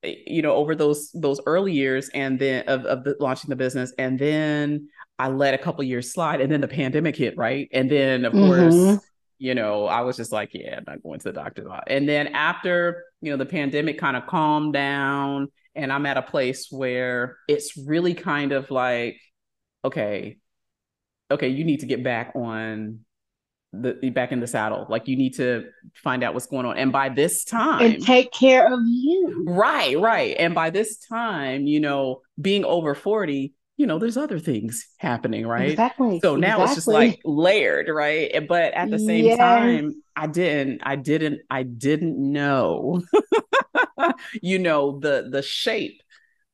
eh, 0.03 0.15
you 0.27 0.43
know, 0.43 0.55
over 0.55 0.75
those 0.75 1.11
those 1.13 1.41
early 1.47 1.73
years 1.73 2.09
and 2.15 2.39
then 2.39 2.65
of 2.67 2.85
of 2.87 3.05
the, 3.05 3.17
launching 3.21 3.51
the 3.51 3.57
business 3.57 3.93
and 3.99 4.19
then 4.19 4.89
I 5.19 5.29
let 5.29 5.55
a 5.55 5.59
couple 5.59 5.85
years 5.85 6.13
slide 6.13 6.41
and 6.41 6.51
then 6.51 6.61
the 6.61 6.69
pandemic 6.69 7.17
hit, 7.17 7.37
right? 7.37 7.69
And 7.73 7.91
then 7.91 8.25
of 8.25 8.33
mm-hmm. 8.33 8.93
course 8.93 9.07
you 9.39 9.55
know, 9.55 9.87
I 9.87 10.01
was 10.03 10.17
just 10.17 10.33
like, 10.33 10.51
yeah, 10.53 10.77
I'm 10.79 10.85
not 10.87 11.03
going 11.03 11.19
to 11.21 11.25
the 11.25 11.33
doctor's 11.33 11.67
office. 11.67 11.85
And 11.89 12.09
then 12.09 12.29
after, 12.29 13.05
you 13.21 13.31
know, 13.31 13.37
the 13.37 13.47
pandemic 13.47 13.99
kind 13.99 14.17
of 14.17 14.27
calmed 14.27 14.73
down 14.73 15.49
and 15.75 15.93
I'm 15.93 16.07
at 16.07 16.17
a 16.17 16.23
place 16.23 16.69
where 16.71 17.37
it's 17.49 17.77
really 17.77 18.15
kind 18.15 18.53
of 18.53 18.71
like, 18.71 19.21
okay, 19.85 20.39
okay, 21.31 21.49
you 21.49 21.65
need 21.65 21.81
to 21.81 21.87
get 21.87 22.03
back 22.03 22.33
on 22.35 23.01
the 23.73 24.11
back 24.11 24.33
in 24.33 24.41
the 24.41 24.47
saddle. 24.47 24.87
Like 24.89 25.07
you 25.07 25.17
need 25.17 25.35
to 25.35 25.67
find 25.95 26.25
out 26.25 26.33
what's 26.33 26.47
going 26.47 26.65
on. 26.65 26.79
And 26.79 26.93
by 26.93 27.11
this 27.11 27.45
time 27.45 27.85
and 27.85 28.03
take 28.03 28.33
care 28.33 28.73
of 28.73 28.81
you. 28.87 29.45
Right, 29.47 29.99
right. 29.99 30.35
And 30.39 30.55
by 30.55 30.71
this 30.71 30.97
time, 30.99 31.67
you 31.67 31.81
know, 31.81 32.23
being 32.41 32.65
over 32.65 32.95
40, 32.95 33.53
you 33.77 33.87
know, 33.87 33.99
there's 33.99 34.17
other 34.17 34.39
things 34.39 34.89
happening, 34.99 35.47
right? 35.47 35.71
Exactly. 35.71 36.21
So 36.21 36.37
now 36.37 36.63
exactly. 36.63 36.65
it's 36.65 36.75
just 36.75 36.89
like 36.89 37.21
layered, 37.25 37.89
right? 37.89 38.47
But 38.49 38.73
at 38.73 38.91
the 38.91 38.99
same 38.99 39.27
yes. 39.27 39.39
time, 39.39 40.03
I 40.15 40.27
didn't, 40.27 40.81
I 40.83 40.97
didn't, 40.97 41.41
I 41.51 41.63
didn't 41.63 42.17
know, 42.19 43.03
you 44.43 44.59
know, 44.59 44.99
the 44.99 45.29
the 45.31 45.43
shape 45.43 46.03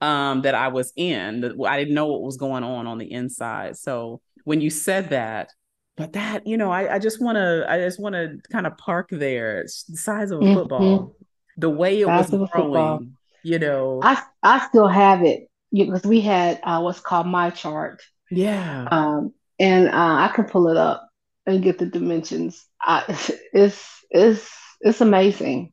um 0.00 0.42
that 0.42 0.56
I 0.56 0.68
was 0.68 0.92
in. 0.96 1.44
I 1.64 1.78
didn't 1.78 1.94
know 1.94 2.06
what 2.06 2.22
was 2.22 2.36
going 2.36 2.64
on 2.64 2.88
on 2.88 2.98
the 2.98 3.10
inside. 3.10 3.76
So 3.76 4.20
when 4.44 4.60
you 4.60 4.70
said 4.70 5.10
that, 5.10 5.50
but 5.96 6.14
that, 6.14 6.44
you 6.46 6.56
know, 6.56 6.72
I, 6.72 6.94
I 6.94 6.98
just 6.98 7.22
want 7.22 7.36
to, 7.36 7.64
I 7.68 7.78
just 7.78 8.00
want 8.00 8.14
to 8.14 8.38
kind 8.50 8.66
of 8.66 8.76
park 8.78 9.10
there. 9.12 9.60
It's 9.60 9.84
the 9.84 9.96
size 9.96 10.32
of 10.32 10.40
a 10.40 10.42
mm-hmm. 10.42 10.54
football, 10.54 11.16
the 11.56 11.70
way 11.70 12.00
it 12.00 12.06
size 12.06 12.32
was 12.32 12.50
growing. 12.50 13.16
You 13.44 13.58
know, 13.60 14.00
I 14.02 14.22
I 14.42 14.66
still 14.66 14.88
have 14.88 15.22
it 15.22 15.48
because 15.72 16.04
we 16.04 16.20
had 16.20 16.60
uh, 16.62 16.80
what's 16.80 17.00
called 17.00 17.26
MyChart. 17.26 17.98
Yeah. 18.30 18.88
Um, 18.90 19.32
and 19.58 19.88
uh, 19.88 19.92
I 19.92 20.30
can 20.34 20.44
pull 20.44 20.68
it 20.68 20.76
up 20.76 21.08
and 21.46 21.62
get 21.62 21.78
the 21.78 21.86
dimensions. 21.86 22.64
I, 22.80 23.04
it's 23.52 24.04
it's 24.10 24.50
it's 24.80 25.00
amazing. 25.00 25.72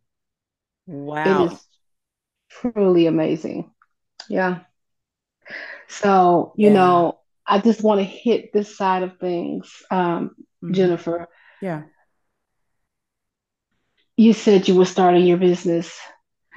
Wow. 0.88 1.46
It 1.46 1.52
is 1.52 1.66
truly 2.50 3.08
amazing. 3.08 3.72
Yeah. 4.30 4.60
So 5.88 6.54
you 6.56 6.68
yeah. 6.68 6.74
know, 6.74 7.20
I 7.46 7.60
just 7.60 7.82
want 7.82 8.00
to 8.00 8.06
hit 8.06 8.54
this 8.54 8.78
side 8.78 9.04
of 9.04 9.18
things, 9.18 9.72
um, 9.92 10.36
mm-hmm. 10.64 10.74
Jennifer. 10.74 11.28
Yeah. 11.62 11.84
You 14.16 14.34
said 14.34 14.68
you 14.68 14.76
were 14.76 14.86
starting 14.86 15.26
your 15.26 15.38
business 15.38 15.98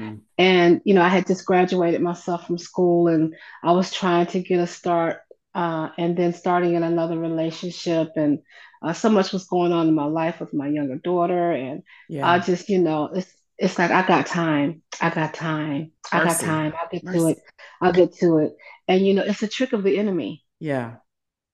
Mm. 0.03 0.21
And, 0.39 0.81
you 0.85 0.95
know, 0.95 1.03
I 1.03 1.09
had 1.09 1.27
just 1.27 1.47
graduated 1.47 2.01
myself 2.01 2.47
from 2.47 2.59
school 2.59 3.09
and 3.09 3.35
I 3.63 3.73
was 3.73 3.93
trying 3.93 4.27
to 4.29 4.41
get 4.41 4.61
a 4.61 4.67
start 4.67 5.21
uh, 5.55 5.91
and 5.97 6.17
then 6.17 6.33
starting 6.35 6.75
in 6.75 6.83
another 6.83 7.19
relationship. 7.19 8.13
And 8.17 8.41
uh, 8.83 8.93
so 8.93 9.09
much 9.09 9.33
was 9.33 9.47
going 9.47 9.73
on 9.73 9.89
in 9.89 9.95
my 9.95 10.07
life 10.07 10.41
with 10.41 10.53
my 10.53 10.69
younger 10.69 10.97
daughter. 10.97 11.53
And 11.53 11.83
yeah. 12.09 12.29
I 12.29 12.39
just, 12.39 12.69
you 12.69 12.81
know, 12.81 13.11
it's, 13.15 13.33
it's 13.59 13.79
like, 13.79 13.91
I 13.91 14.07
got 14.07 14.27
time. 14.27 14.83
I 15.01 15.11
got 15.11 15.35
time. 15.35 15.93
I 16.11 16.25
got 16.25 16.41
time. 16.41 16.75
I'll 16.81 16.89
get 16.91 17.05
Mercy. 17.05 17.19
to 17.19 17.29
it. 17.29 17.39
I'll 17.81 17.93
get 17.93 18.15
to 18.17 18.39
it. 18.39 18.57
And, 18.89 19.07
you 19.07 19.15
know, 19.15 19.23
it's 19.23 19.43
a 19.43 19.49
trick 19.49 19.73
of 19.73 19.85
the 19.85 19.99
enemy. 19.99 20.45
Yeah. 20.59 20.97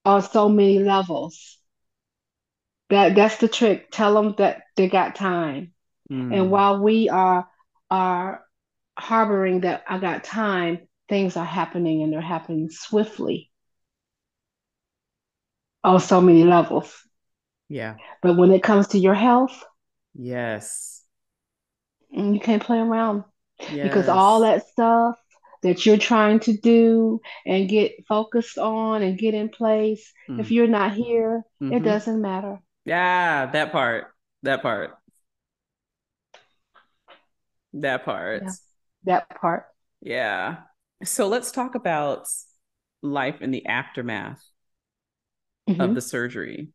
On 0.04 0.22
so 0.22 0.48
many 0.48 0.78
levels. 0.78 1.58
That 2.90 3.14
that's 3.14 3.36
the 3.36 3.48
trick. 3.48 3.90
Tell 3.90 4.14
them 4.14 4.34
that 4.38 4.62
they 4.76 4.88
got 4.88 5.14
time. 5.14 5.74
Mm. 6.10 6.34
And 6.34 6.50
while 6.50 6.82
we 6.82 7.10
are 7.10 7.46
are 7.90 8.44
harboring 8.98 9.60
that 9.60 9.84
I 9.88 9.98
got 9.98 10.24
time, 10.24 10.88
things 11.08 11.36
are 11.36 11.44
happening 11.44 12.02
and 12.02 12.12
they're 12.12 12.20
happening 12.20 12.68
swiftly 12.70 13.50
on 15.84 16.00
so 16.00 16.20
many 16.20 16.44
levels. 16.44 16.94
Yeah. 17.68 17.96
But 18.22 18.36
when 18.36 18.52
it 18.52 18.62
comes 18.62 18.88
to 18.88 18.98
your 18.98 19.14
health, 19.14 19.64
yes. 20.14 21.02
Mm, 22.16 22.34
you 22.34 22.40
can't 22.40 22.62
play 22.62 22.78
around 22.78 23.24
yes. 23.70 23.86
because 23.86 24.08
all 24.08 24.40
that 24.40 24.66
stuff 24.68 25.16
that 25.62 25.84
you're 25.84 25.98
trying 25.98 26.40
to 26.40 26.56
do 26.56 27.20
and 27.44 27.68
get 27.68 28.06
focused 28.06 28.58
on 28.58 29.02
and 29.02 29.18
get 29.18 29.34
in 29.34 29.48
place, 29.48 30.12
mm. 30.28 30.40
if 30.40 30.50
you're 30.50 30.68
not 30.68 30.94
here, 30.94 31.42
mm-hmm. 31.62 31.72
it 31.72 31.80
doesn't 31.80 32.20
matter. 32.20 32.60
Yeah, 32.84 33.46
that 33.46 33.72
part. 33.72 34.06
That 34.44 34.62
part. 34.62 34.97
That 37.80 38.04
part. 38.04 38.42
Yeah, 38.44 38.52
that 39.04 39.40
part. 39.40 39.66
Yeah. 40.00 40.58
So 41.04 41.28
let's 41.28 41.52
talk 41.52 41.74
about 41.74 42.26
life 43.02 43.40
in 43.40 43.50
the 43.50 43.66
aftermath 43.66 44.42
mm-hmm. 45.68 45.80
of 45.80 45.94
the 45.94 46.00
surgery. 46.00 46.70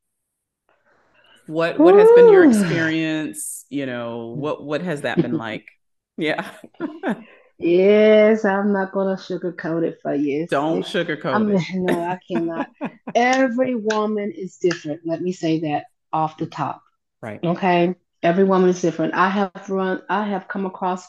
What 1.47 1.77
what 1.77 1.93
Ooh. 1.93 1.97
has 1.97 2.09
been 2.15 2.31
your 2.31 2.45
experience? 2.45 3.65
You 3.69 3.85
know, 3.85 4.27
what 4.37 4.63
what 4.63 4.81
has 4.81 5.01
that 5.01 5.21
been 5.21 5.37
like? 5.37 5.65
Yeah. 6.15 6.49
yes, 7.57 8.45
I'm 8.45 8.71
not 8.71 8.93
gonna 8.93 9.17
sugarcoat 9.17 9.83
it 9.83 9.97
for 10.01 10.15
you. 10.15 10.47
Don't 10.47 10.83
sugarcoat 10.83 11.33
I 11.33 11.39
mean, 11.39 11.57
it. 11.69 11.75
No, 11.75 12.01
I 12.01 12.19
cannot. 12.31 12.69
Every 13.13 13.75
woman 13.75 14.31
is 14.31 14.55
different. 14.57 15.01
Let 15.03 15.21
me 15.21 15.33
say 15.33 15.59
that 15.61 15.85
off 16.13 16.37
the 16.37 16.45
top. 16.45 16.81
Right. 17.21 17.43
Okay 17.43 17.95
every 18.23 18.43
woman 18.43 18.69
is 18.69 18.81
different. 18.81 19.13
I 19.13 19.29
have 19.29 19.69
run, 19.69 20.01
I 20.09 20.27
have 20.27 20.47
come 20.47 20.65
across 20.65 21.05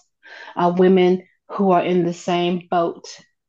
uh, 0.56 0.72
women 0.76 1.26
who 1.50 1.70
are 1.70 1.82
in 1.82 2.04
the 2.04 2.12
same 2.12 2.66
boat 2.70 3.06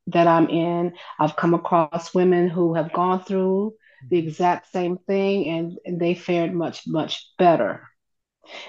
that 0.08 0.26
I'm 0.26 0.48
in. 0.48 0.94
I've 1.18 1.36
come 1.36 1.54
across 1.54 2.14
women 2.14 2.48
who 2.48 2.74
have 2.74 2.92
gone 2.92 3.24
through 3.24 3.74
the 4.08 4.18
exact 4.18 4.70
same 4.72 4.98
thing 4.98 5.48
and, 5.48 5.78
and 5.84 6.00
they 6.00 6.14
fared 6.14 6.54
much, 6.54 6.82
much 6.86 7.26
better. 7.38 7.82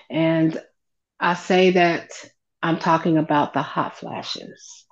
And 0.09 0.59
I 1.19 1.35
say 1.35 1.71
that 1.71 2.09
I'm 2.61 2.79
talking 2.79 3.17
about 3.17 3.53
the 3.53 3.61
hot 3.61 3.97
flashes. 3.97 4.85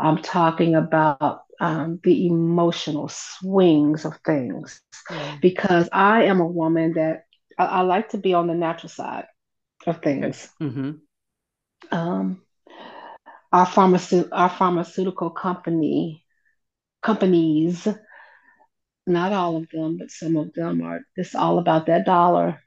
I'm 0.00 0.20
talking 0.22 0.74
about 0.74 1.42
um, 1.60 2.00
the 2.02 2.26
emotional 2.26 3.08
swings 3.08 4.04
of 4.04 4.18
things 4.26 4.80
yeah. 5.08 5.36
because 5.40 5.88
I 5.92 6.24
am 6.24 6.40
a 6.40 6.46
woman 6.46 6.94
that 6.94 7.24
I, 7.56 7.66
I, 7.66 7.80
like 7.82 8.08
to 8.08 8.18
be 8.18 8.34
on 8.34 8.48
the 8.48 8.54
natural 8.54 8.88
side 8.88 9.26
of 9.86 10.02
things. 10.02 10.48
Mm-hmm. 10.60 10.92
Um, 11.90 12.42
our 13.52 13.66
pharmaceutical 13.66 14.36
our 14.36 14.48
pharmaceutical 14.48 15.30
company 15.30 16.24
companies, 17.02 17.86
not 19.06 19.32
all 19.32 19.56
of 19.56 19.68
them, 19.70 19.98
but 19.98 20.10
some 20.10 20.36
of 20.36 20.52
them 20.54 20.82
are 20.82 21.00
just 21.16 21.34
all 21.34 21.58
about 21.58 21.86
that 21.86 22.06
dollar. 22.06 22.60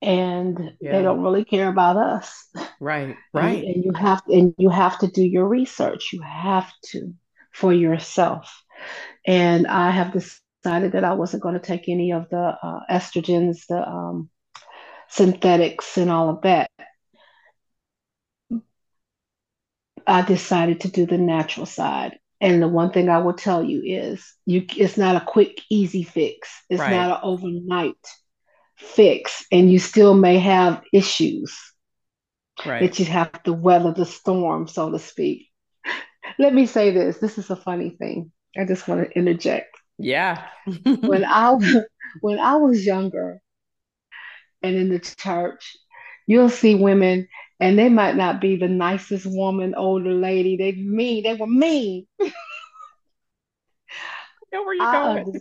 And 0.00 0.72
yeah. 0.80 0.92
they 0.92 1.02
don't 1.02 1.22
really 1.22 1.44
care 1.44 1.68
about 1.68 1.96
us. 1.96 2.48
Right, 2.80 3.14
right. 3.34 3.62
And, 3.62 3.76
and 3.76 3.84
you 3.84 3.92
have 3.92 4.24
to, 4.24 4.32
and 4.32 4.54
you 4.58 4.68
have 4.68 4.98
to 4.98 5.06
do 5.06 5.22
your 5.22 5.46
research. 5.46 6.12
You 6.12 6.22
have 6.22 6.68
to 6.86 7.14
for 7.52 7.72
yourself. 7.72 8.62
And 9.24 9.68
I 9.68 9.90
have 9.90 10.12
decided 10.12 10.92
that 10.92 11.04
I 11.04 11.12
wasn't 11.12 11.44
going 11.44 11.54
to 11.54 11.60
take 11.60 11.88
any 11.88 12.12
of 12.12 12.28
the 12.30 12.56
uh, 12.60 12.80
estrogens, 12.90 13.66
the 13.68 13.88
um, 13.88 14.28
synthetics 15.12 15.98
and 15.98 16.10
all 16.10 16.30
of 16.30 16.42
that. 16.42 16.70
I 20.06 20.22
decided 20.22 20.80
to 20.80 20.88
do 20.88 21.06
the 21.06 21.18
natural 21.18 21.66
side. 21.66 22.18
And 22.40 22.60
the 22.60 22.66
one 22.66 22.90
thing 22.90 23.08
I 23.08 23.18
will 23.18 23.34
tell 23.34 23.62
you 23.62 23.82
is 23.84 24.34
you 24.46 24.64
it's 24.76 24.96
not 24.96 25.20
a 25.20 25.24
quick, 25.24 25.60
easy 25.70 26.02
fix. 26.02 26.50
It's 26.68 26.80
right. 26.80 26.90
not 26.90 27.18
an 27.18 27.20
overnight 27.22 28.04
fix. 28.76 29.44
And 29.52 29.70
you 29.70 29.78
still 29.78 30.14
may 30.14 30.38
have 30.38 30.82
issues. 30.92 31.56
right. 32.66 32.80
that 32.80 32.98
you 32.98 33.04
have 33.04 33.42
to 33.44 33.52
weather 33.52 33.92
the 33.92 34.06
storm, 34.06 34.66
so 34.66 34.90
to 34.90 34.98
speak. 34.98 35.48
Let 36.38 36.54
me 36.54 36.66
say 36.66 36.90
this. 36.90 37.18
This 37.18 37.36
is 37.36 37.50
a 37.50 37.56
funny 37.56 37.90
thing. 37.90 38.32
I 38.58 38.64
just 38.64 38.88
want 38.88 39.04
to 39.04 39.16
interject. 39.16 39.76
Yeah. 39.98 40.46
when 40.84 41.24
I 41.24 41.54
when 42.22 42.40
I 42.40 42.56
was 42.56 42.84
younger 42.84 43.41
and 44.62 44.76
in 44.76 44.88
the 44.88 44.98
church, 44.98 45.76
you'll 46.26 46.48
see 46.48 46.74
women 46.74 47.28
and 47.60 47.78
they 47.78 47.88
might 47.88 48.16
not 48.16 48.40
be 48.40 48.56
the 48.56 48.68
nicest 48.68 49.26
woman, 49.26 49.74
older 49.74 50.14
lady. 50.14 50.56
They 50.56 50.72
mean, 50.72 51.22
they 51.22 51.34
were 51.34 51.46
mean. 51.46 52.06
know 54.52 54.64
where 54.64 54.74
you're 54.74 54.86
I 54.86 54.92
going. 54.92 55.26
Under, 55.26 55.40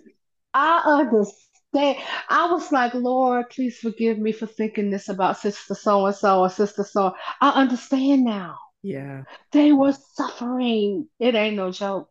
I 0.53 0.81
understand. 0.85 1.97
I 2.29 2.51
was 2.51 2.71
like, 2.71 2.93
Lord, 2.93 3.49
please 3.49 3.77
forgive 3.77 4.17
me 4.17 4.31
for 4.31 4.45
thinking 4.45 4.89
this 4.89 5.09
about 5.09 5.37
sister 5.37 5.73
so 5.73 6.05
and 6.05 6.15
so 6.15 6.41
or 6.41 6.49
sister 6.49 6.83
so. 6.83 7.15
I 7.39 7.49
understand 7.49 8.23
now. 8.23 8.57
Yeah. 8.83 9.23
They 9.51 9.71
were 9.71 9.93
suffering. 10.13 11.07
It 11.19 11.35
ain't 11.35 11.55
no 11.55 11.71
joke. 11.71 12.09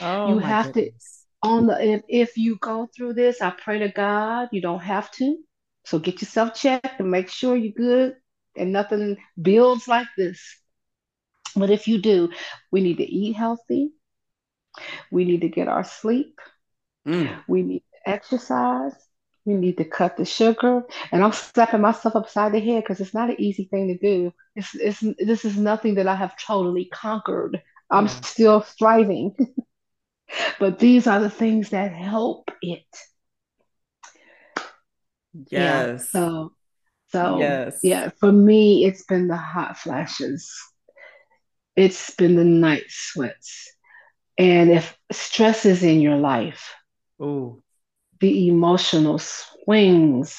Oh, 0.00 0.28
you 0.28 0.38
have 0.38 0.72
goodness. 0.72 1.24
to 1.42 1.48
on 1.48 1.66
the 1.66 1.84
if, 1.84 2.02
if 2.08 2.36
you 2.36 2.56
go 2.56 2.88
through 2.96 3.14
this, 3.14 3.40
I 3.40 3.50
pray 3.50 3.80
to 3.80 3.88
God 3.88 4.48
you 4.52 4.60
don't 4.60 4.80
have 4.80 5.10
to. 5.12 5.36
So 5.84 5.98
get 5.98 6.20
yourself 6.20 6.54
checked 6.54 7.00
and 7.00 7.10
make 7.10 7.28
sure 7.28 7.56
you're 7.56 7.72
good 7.72 8.16
and 8.56 8.72
nothing 8.72 9.16
builds 9.40 9.88
like 9.88 10.08
this. 10.16 10.40
But 11.56 11.70
if 11.70 11.88
you 11.88 12.00
do, 12.00 12.30
we 12.70 12.80
need 12.80 12.98
to 12.98 13.04
eat 13.04 13.34
healthy. 13.34 13.92
We 15.10 15.24
need 15.24 15.42
to 15.42 15.48
get 15.48 15.68
our 15.68 15.84
sleep. 15.84 16.40
Mm. 17.06 17.42
We 17.48 17.62
need 17.62 17.80
to 17.80 18.10
exercise. 18.10 18.94
We 19.44 19.54
need 19.54 19.76
to 19.78 19.84
cut 19.84 20.16
the 20.16 20.24
sugar. 20.24 20.84
And 21.10 21.22
I'm 21.22 21.32
slapping 21.32 21.80
myself 21.80 22.16
upside 22.16 22.52
the 22.52 22.60
head 22.60 22.84
because 22.84 23.00
it's 23.00 23.14
not 23.14 23.30
an 23.30 23.40
easy 23.40 23.64
thing 23.64 23.88
to 23.88 23.98
do. 23.98 24.32
It's, 24.54 24.74
it's 24.74 25.00
this 25.18 25.44
is 25.44 25.58
nothing 25.58 25.96
that 25.96 26.06
I 26.06 26.14
have 26.14 26.36
totally 26.38 26.86
conquered. 26.86 27.60
I'm 27.90 28.06
yeah. 28.06 28.20
still 28.22 28.62
striving. 28.62 29.36
but 30.60 30.78
these 30.78 31.06
are 31.06 31.20
the 31.20 31.30
things 31.30 31.70
that 31.70 31.92
help 31.92 32.50
it. 32.62 32.86
Yes. 35.34 35.50
Yeah, 35.50 35.96
so 35.98 36.52
so 37.08 37.38
yes. 37.38 37.80
yeah, 37.82 38.10
for 38.20 38.32
me 38.32 38.84
it's 38.84 39.04
been 39.04 39.28
the 39.28 39.36
hot 39.36 39.78
flashes. 39.78 40.50
It's 41.76 42.10
been 42.14 42.36
the 42.36 42.44
night 42.44 42.84
sweats. 42.88 43.70
And 44.38 44.70
if 44.70 44.96
stress 45.10 45.64
is 45.66 45.82
in 45.82 46.00
your 46.00 46.16
life, 46.16 46.74
Ooh. 47.20 47.62
the 48.20 48.48
emotional 48.48 49.18
swings, 49.18 50.38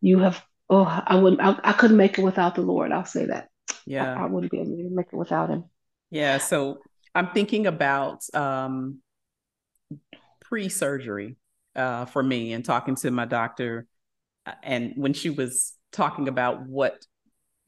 you 0.00 0.18
have 0.20 0.42
oh, 0.68 1.02
I 1.06 1.16
wouldn't 1.16 1.40
I, 1.40 1.58
I 1.62 1.72
couldn't 1.72 1.96
make 1.96 2.18
it 2.18 2.22
without 2.22 2.54
the 2.54 2.62
Lord. 2.62 2.92
I'll 2.92 3.04
say 3.04 3.26
that. 3.26 3.48
Yeah. 3.86 4.16
I, 4.16 4.24
I 4.24 4.26
wouldn't 4.26 4.52
be 4.52 4.58
able 4.60 4.76
to 4.76 4.90
make 4.90 5.06
it 5.12 5.16
without 5.16 5.50
him. 5.50 5.64
Yeah. 6.10 6.38
So 6.38 6.78
I'm 7.14 7.30
thinking 7.30 7.66
about 7.66 8.22
um 8.34 8.98
pre-surgery 10.40 11.36
uh 11.74 12.04
for 12.06 12.22
me 12.22 12.52
and 12.52 12.64
talking 12.64 12.94
to 12.96 13.10
my 13.10 13.24
doctor 13.24 13.86
and 14.62 14.92
when 14.96 15.12
she 15.12 15.30
was 15.30 15.74
talking 15.92 16.28
about 16.28 16.66
what 16.66 17.04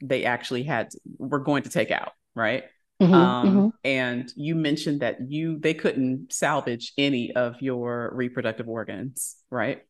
they 0.03 0.25
actually 0.25 0.63
had 0.63 0.89
were 1.19 1.39
going 1.39 1.63
to 1.63 1.71
take 1.71 1.91
out, 1.91 2.13
right? 2.35 2.65
Mm-hmm, 3.03 3.15
um, 3.15 3.49
mm-hmm. 3.49 3.69
And 3.85 4.33
you 4.37 4.55
mentioned 4.55 5.01
that 5.01 5.31
you 5.31 5.59
they 5.59 5.75
couldn't 5.75 6.33
salvage 6.33 6.93
any 6.97 7.33
of 7.33 7.61
your 7.61 8.11
reproductive 8.15 8.69
organs, 8.69 9.37
right? 9.51 9.83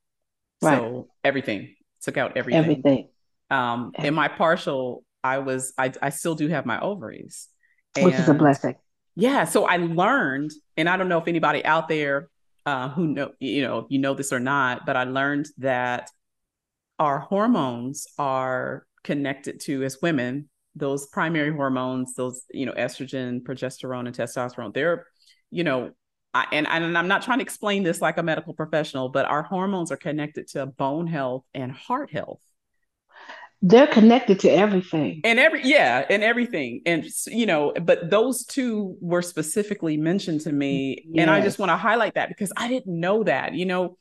right. 0.62 0.78
So 0.78 1.08
everything 1.22 1.74
took 2.02 2.16
out 2.16 2.36
everything. 2.36 2.62
Everything. 2.62 3.08
Um, 3.50 3.92
everything. 3.94 4.08
in 4.08 4.14
my 4.14 4.28
partial, 4.28 5.04
I 5.22 5.38
was 5.38 5.72
I 5.76 5.92
I 6.00 6.10
still 6.10 6.34
do 6.34 6.48
have 6.48 6.66
my 6.66 6.80
ovaries, 6.80 7.48
and, 7.96 8.06
which 8.06 8.14
is 8.14 8.28
a 8.28 8.34
blessing. 8.34 8.76
Yeah. 9.16 9.44
So 9.44 9.66
I 9.66 9.76
learned, 9.76 10.52
and 10.76 10.88
I 10.88 10.96
don't 10.96 11.08
know 11.08 11.18
if 11.18 11.28
anybody 11.28 11.64
out 11.64 11.88
there 11.88 12.28
uh, 12.66 12.88
who 12.88 13.06
know 13.06 13.32
you 13.38 13.62
know 13.62 13.80
if 13.80 13.86
you 13.90 13.98
know 13.98 14.14
this 14.14 14.32
or 14.32 14.40
not, 14.40 14.86
but 14.86 14.96
I 14.96 15.04
learned 15.04 15.46
that 15.58 16.10
our 16.98 17.18
hormones 17.18 18.06
are 18.18 18.86
connected 19.02 19.60
to 19.60 19.82
as 19.82 19.98
women 20.00 20.48
those 20.76 21.06
primary 21.06 21.52
hormones, 21.52 22.14
those, 22.14 22.42
you 22.50 22.66
know, 22.66 22.72
estrogen, 22.72 23.42
progesterone, 23.42 24.06
and 24.06 24.16
testosterone, 24.16 24.74
they're, 24.74 25.06
you 25.50 25.64
know, 25.64 25.92
I, 26.32 26.46
and, 26.50 26.66
and 26.66 26.98
I'm 26.98 27.06
not 27.06 27.22
trying 27.22 27.38
to 27.38 27.44
explain 27.44 27.84
this 27.84 28.00
like 28.00 28.18
a 28.18 28.22
medical 28.22 28.54
professional, 28.54 29.08
but 29.08 29.24
our 29.26 29.42
hormones 29.42 29.92
are 29.92 29.96
connected 29.96 30.48
to 30.48 30.66
bone 30.66 31.06
health 31.06 31.44
and 31.54 31.70
heart 31.70 32.10
health. 32.12 32.40
They're 33.62 33.86
connected 33.86 34.40
to 34.40 34.50
everything. 34.50 35.20
And 35.24 35.38
every, 35.38 35.62
yeah, 35.64 36.04
and 36.10 36.22
everything. 36.22 36.82
And, 36.84 37.06
you 37.28 37.46
know, 37.46 37.72
but 37.80 38.10
those 38.10 38.44
two 38.44 38.96
were 39.00 39.22
specifically 39.22 39.96
mentioned 39.96 40.42
to 40.42 40.52
me. 40.52 41.04
Yes. 41.06 41.22
And 41.22 41.30
I 41.30 41.40
just 41.40 41.58
want 41.58 41.70
to 41.70 41.76
highlight 41.76 42.14
that 42.14 42.28
because 42.28 42.52
I 42.56 42.68
didn't 42.68 43.00
know 43.00 43.22
that, 43.22 43.54
you 43.54 43.64
know, 43.64 43.96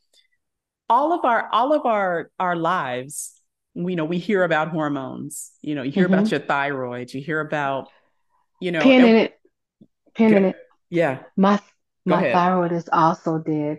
all 0.88 1.12
of 1.12 1.24
our, 1.24 1.48
all 1.52 1.72
of 1.72 1.86
our, 1.86 2.30
our 2.38 2.56
lives, 2.56 3.40
you 3.74 3.96
know, 3.96 4.04
we 4.04 4.18
hear 4.18 4.44
about 4.44 4.68
hormones. 4.68 5.50
You 5.60 5.74
know, 5.74 5.82
you 5.82 5.90
hear 5.90 6.04
mm-hmm. 6.04 6.14
about 6.14 6.30
your 6.30 6.40
thyroid. 6.40 7.12
You 7.12 7.20
hear 7.20 7.40
about, 7.40 7.88
you 8.60 8.72
know, 8.72 8.80
pin 8.80 9.04
in 9.04 9.16
it, 9.16 9.38
pin 10.14 10.34
in 10.34 10.44
it. 10.46 10.56
Yeah, 10.90 11.20
my 11.36 11.60
my 12.04 12.32
thyroid 12.32 12.72
is 12.72 12.88
also 12.92 13.38
dead. 13.38 13.78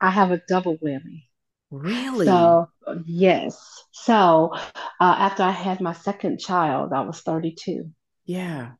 I 0.00 0.10
have 0.10 0.30
a 0.30 0.42
double 0.46 0.76
whammy. 0.76 1.24
Really? 1.70 2.26
So 2.26 2.68
yes. 3.06 3.84
So 3.92 4.52
uh, 4.54 5.16
after 5.18 5.42
I 5.42 5.50
had 5.50 5.80
my 5.80 5.94
second 5.94 6.38
child, 6.38 6.92
I 6.92 7.00
was 7.00 7.20
32. 7.20 7.90
Yeah. 8.26 8.72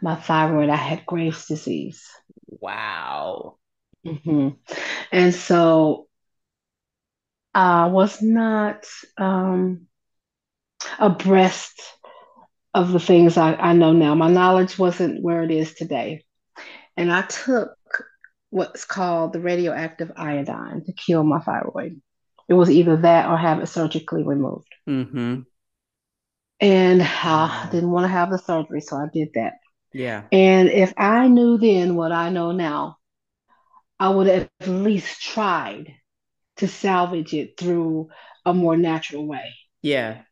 My 0.00 0.14
thyroid, 0.14 0.70
I 0.70 0.76
had 0.76 1.04
Graves' 1.04 1.46
disease. 1.46 2.06
Wow. 2.46 3.57
Mm-hmm. 4.08 4.48
And 5.12 5.34
so 5.34 6.08
I 7.54 7.86
was 7.86 8.22
not 8.22 8.86
um, 9.16 9.86
abreast 10.98 11.80
of 12.74 12.92
the 12.92 13.00
things 13.00 13.36
I, 13.36 13.54
I 13.54 13.72
know 13.72 13.92
now. 13.92 14.14
My 14.14 14.30
knowledge 14.30 14.78
wasn't 14.78 15.22
where 15.22 15.42
it 15.42 15.50
is 15.50 15.74
today. 15.74 16.24
And 16.96 17.12
I 17.12 17.22
took 17.22 17.74
what's 18.50 18.84
called 18.84 19.32
the 19.32 19.40
radioactive 19.40 20.12
iodine 20.16 20.84
to 20.84 20.92
kill 20.92 21.22
my 21.22 21.40
thyroid. 21.40 22.00
It 22.48 22.54
was 22.54 22.70
either 22.70 22.96
that 22.98 23.28
or 23.28 23.36
have 23.36 23.60
it 23.60 23.66
surgically 23.66 24.22
removed. 24.22 24.72
Mm-hmm. 24.88 25.40
And 26.60 27.02
I 27.02 27.68
didn't 27.70 27.90
want 27.90 28.04
to 28.04 28.08
have 28.08 28.30
the 28.30 28.38
surgery, 28.38 28.80
so 28.80 28.96
I 28.96 29.06
did 29.12 29.28
that. 29.34 29.54
Yeah. 29.92 30.24
And 30.32 30.68
if 30.68 30.92
I 30.96 31.28
knew 31.28 31.58
then 31.58 31.94
what 31.94 32.12
I 32.12 32.30
know 32.30 32.52
now, 32.52 32.97
I 34.00 34.08
would 34.08 34.26
have 34.26 34.48
at 34.60 34.68
least 34.68 35.20
tried 35.20 35.94
to 36.58 36.68
salvage 36.68 37.34
it 37.34 37.58
through 37.58 38.08
a 38.44 38.54
more 38.54 38.76
natural 38.76 39.26
way. 39.26 39.54
Yeah. 39.82 40.22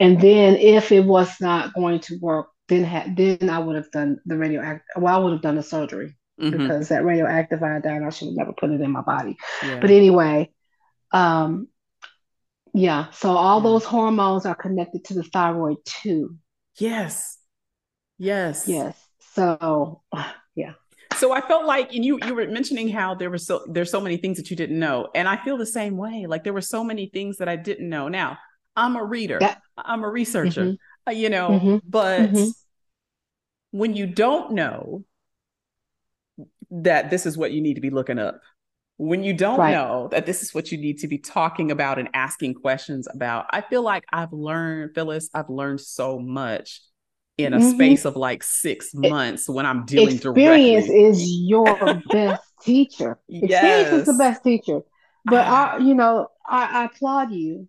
And 0.00 0.20
then 0.20 0.56
if 0.56 0.92
it 0.92 1.04
was 1.04 1.40
not 1.40 1.74
going 1.74 2.00
to 2.00 2.18
work, 2.20 2.48
then 2.68 2.84
ha- 2.84 3.08
then 3.16 3.50
I 3.50 3.58
would 3.58 3.76
have 3.76 3.90
done 3.90 4.18
the 4.26 4.36
radioactive. 4.36 5.02
Well, 5.02 5.14
I 5.14 5.18
would 5.18 5.32
have 5.32 5.42
done 5.42 5.56
the 5.56 5.62
surgery 5.62 6.16
mm-hmm. 6.40 6.56
because 6.56 6.88
that 6.88 7.04
radioactive 7.04 7.62
iodine, 7.62 8.04
I 8.04 8.10
should 8.10 8.28
have 8.28 8.36
never 8.36 8.52
put 8.52 8.70
it 8.70 8.80
in 8.80 8.90
my 8.90 9.02
body. 9.02 9.36
Yeah. 9.62 9.80
But 9.80 9.90
anyway, 9.90 10.50
um, 11.12 11.68
yeah. 12.74 13.10
So 13.10 13.30
all 13.30 13.58
yeah. 13.58 13.64
those 13.64 13.84
hormones 13.84 14.46
are 14.46 14.54
connected 14.54 15.04
to 15.06 15.14
the 15.14 15.24
thyroid 15.24 15.78
too. 15.84 16.36
Yes. 16.78 17.38
Yes. 18.18 18.68
Yes. 18.68 18.96
So 19.34 20.02
so 21.18 21.32
I 21.32 21.40
felt 21.40 21.66
like, 21.66 21.94
and 21.94 22.04
you 22.04 22.18
you 22.24 22.34
were 22.34 22.46
mentioning 22.46 22.88
how 22.88 23.14
there 23.14 23.30
were 23.30 23.38
so 23.38 23.64
there's 23.68 23.90
so 23.90 24.00
many 24.00 24.16
things 24.16 24.36
that 24.38 24.50
you 24.50 24.56
didn't 24.56 24.78
know, 24.78 25.08
and 25.14 25.28
I 25.28 25.36
feel 25.44 25.58
the 25.58 25.66
same 25.66 25.96
way. 25.96 26.26
Like 26.26 26.44
there 26.44 26.52
were 26.52 26.60
so 26.60 26.82
many 26.82 27.06
things 27.06 27.38
that 27.38 27.48
I 27.48 27.56
didn't 27.56 27.88
know. 27.88 28.08
Now 28.08 28.38
I'm 28.76 28.96
a 28.96 29.04
reader, 29.04 29.38
yeah. 29.40 29.56
I'm 29.76 30.04
a 30.04 30.08
researcher, 30.08 30.64
mm-hmm. 30.64 31.08
uh, 31.08 31.12
you 31.12 31.30
know, 31.30 31.48
mm-hmm. 31.50 31.76
but 31.88 32.30
mm-hmm. 32.30 32.48
when 33.72 33.94
you 33.94 34.06
don't 34.06 34.52
know 34.52 35.04
that 36.70 37.10
this 37.10 37.26
is 37.26 37.36
what 37.36 37.52
you 37.52 37.60
need 37.60 37.74
to 37.74 37.80
be 37.80 37.90
looking 37.90 38.18
up, 38.18 38.40
when 38.98 39.22
you 39.22 39.32
don't 39.32 39.58
right. 39.58 39.72
know 39.72 40.08
that 40.10 40.26
this 40.26 40.42
is 40.42 40.52
what 40.52 40.70
you 40.70 40.78
need 40.78 40.98
to 40.98 41.08
be 41.08 41.18
talking 41.18 41.70
about 41.70 41.98
and 41.98 42.08
asking 42.14 42.54
questions 42.54 43.08
about, 43.12 43.46
I 43.50 43.62
feel 43.62 43.82
like 43.82 44.04
I've 44.12 44.32
learned, 44.32 44.94
Phyllis, 44.94 45.30
I've 45.32 45.48
learned 45.48 45.80
so 45.80 46.18
much 46.18 46.82
in 47.38 47.54
a 47.54 47.58
mm-hmm. 47.58 47.70
space 47.70 48.04
of 48.04 48.16
like 48.16 48.42
six 48.42 48.90
months 48.92 49.48
when 49.48 49.64
I'm 49.64 49.86
dealing 49.86 50.18
through 50.18 50.32
Experience 50.32 50.86
directly. 50.86 51.04
is 51.04 51.24
your 51.24 52.02
best 52.10 52.42
teacher. 52.62 53.18
Experience 53.28 53.50
yes. 53.50 53.92
is 53.92 54.06
the 54.06 54.16
best 54.18 54.42
teacher. 54.42 54.80
But 55.24 55.46
I, 55.46 55.78
you 55.80 55.94
know, 55.94 56.28
I, 56.46 56.82
I 56.82 56.84
applaud 56.86 57.32
you 57.32 57.68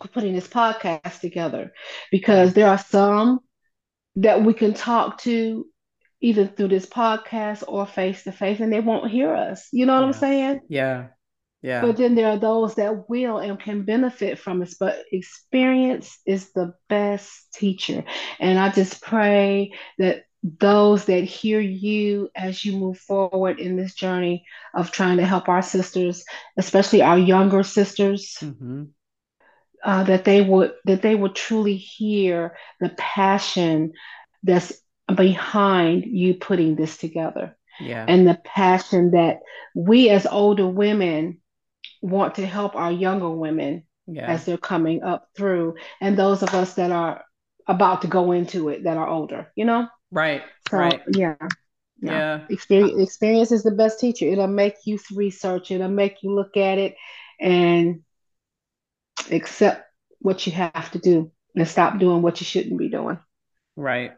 for 0.00 0.08
putting 0.08 0.34
this 0.34 0.46
podcast 0.46 1.20
together 1.20 1.72
because 2.10 2.52
there 2.52 2.68
are 2.68 2.78
some 2.78 3.40
that 4.16 4.44
we 4.44 4.52
can 4.52 4.74
talk 4.74 5.18
to 5.22 5.66
either 6.20 6.46
through 6.46 6.68
this 6.68 6.86
podcast 6.86 7.64
or 7.66 7.86
face 7.86 8.24
to 8.24 8.32
face 8.32 8.60
and 8.60 8.70
they 8.70 8.80
won't 8.80 9.10
hear 9.10 9.34
us. 9.34 9.68
You 9.72 9.86
know 9.86 9.94
what 9.94 10.00
yeah. 10.00 10.06
I'm 10.06 10.12
saying? 10.12 10.60
Yeah. 10.68 11.06
Yeah. 11.62 11.82
But 11.82 11.96
then 11.98 12.14
there 12.14 12.28
are 12.30 12.38
those 12.38 12.76
that 12.76 13.08
will 13.08 13.38
and 13.38 13.60
can 13.60 13.84
benefit 13.84 14.38
from 14.38 14.62
it. 14.62 14.74
But 14.80 15.02
experience 15.12 16.18
is 16.26 16.52
the 16.52 16.74
best 16.88 17.52
teacher. 17.54 18.04
And 18.38 18.58
I 18.58 18.70
just 18.70 19.02
pray 19.02 19.72
that 19.98 20.24
those 20.42 21.04
that 21.04 21.24
hear 21.24 21.60
you 21.60 22.30
as 22.34 22.64
you 22.64 22.78
move 22.78 22.98
forward 22.98 23.60
in 23.60 23.76
this 23.76 23.94
journey 23.94 24.46
of 24.74 24.90
trying 24.90 25.18
to 25.18 25.26
help 25.26 25.48
our 25.50 25.60
sisters, 25.62 26.24
especially 26.56 27.02
our 27.02 27.18
younger 27.18 27.62
sisters, 27.62 28.38
Mm-hmm. 28.40 28.84
uh, 29.84 30.04
that 30.04 30.24
they 30.24 30.40
would 30.42 30.72
that 30.84 31.02
they 31.02 31.14
would 31.14 31.34
truly 31.34 31.76
hear 31.76 32.56
the 32.80 32.90
passion 32.96 33.92
that's 34.42 34.72
behind 35.14 36.04
you 36.06 36.34
putting 36.34 36.76
this 36.76 36.96
together 36.96 37.56
Yeah. 37.80 38.04
and 38.08 38.26
the 38.26 38.38
passion 38.44 39.10
that 39.12 39.40
we 39.74 40.08
as 40.10 40.26
older 40.26 40.66
women 40.66 41.39
want 42.00 42.34
to 42.36 42.46
help 42.46 42.74
our 42.76 42.92
younger 42.92 43.30
women 43.30 43.84
Yeah. 44.06 44.26
as 44.32 44.44
they're 44.44 44.58
coming 44.58 45.02
up 45.02 45.28
through 45.36 45.76
and 46.00 46.18
those 46.18 46.42
of 46.42 46.54
us 46.54 46.74
that 46.74 46.90
are 46.90 47.24
about 47.66 48.02
to 48.02 48.08
go 48.08 48.32
into 48.32 48.68
it 48.70 48.84
that 48.84 48.96
are 48.96 49.08
older 49.08 49.52
you 49.54 49.64
know 49.64 49.86
Right. 50.10 50.42
so 50.70 50.76
Right. 50.78 51.00
yeah 51.14 51.36
yeah 52.02 52.12
Yeah. 52.12 52.40
experience 52.48 53.00
experience 53.00 53.52
is 53.52 53.62
the 53.62 53.70
best 53.82 54.00
teacher 54.00 54.24
it'll 54.26 54.46
make 54.46 54.76
you 54.86 54.98
research 55.14 55.70
it'll 55.70 55.88
make 55.88 56.22
you 56.22 56.34
look 56.34 56.56
at 56.56 56.78
it 56.78 56.96
and 57.38 58.02
accept 59.30 59.84
what 60.20 60.46
you 60.46 60.52
have 60.52 60.90
to 60.92 60.98
do 60.98 61.30
and 61.54 61.68
stop 61.68 61.98
doing 61.98 62.22
what 62.22 62.40
you 62.40 62.44
shouldn't 62.44 62.78
be 62.78 62.88
doing 62.88 63.18
Right. 63.76 64.12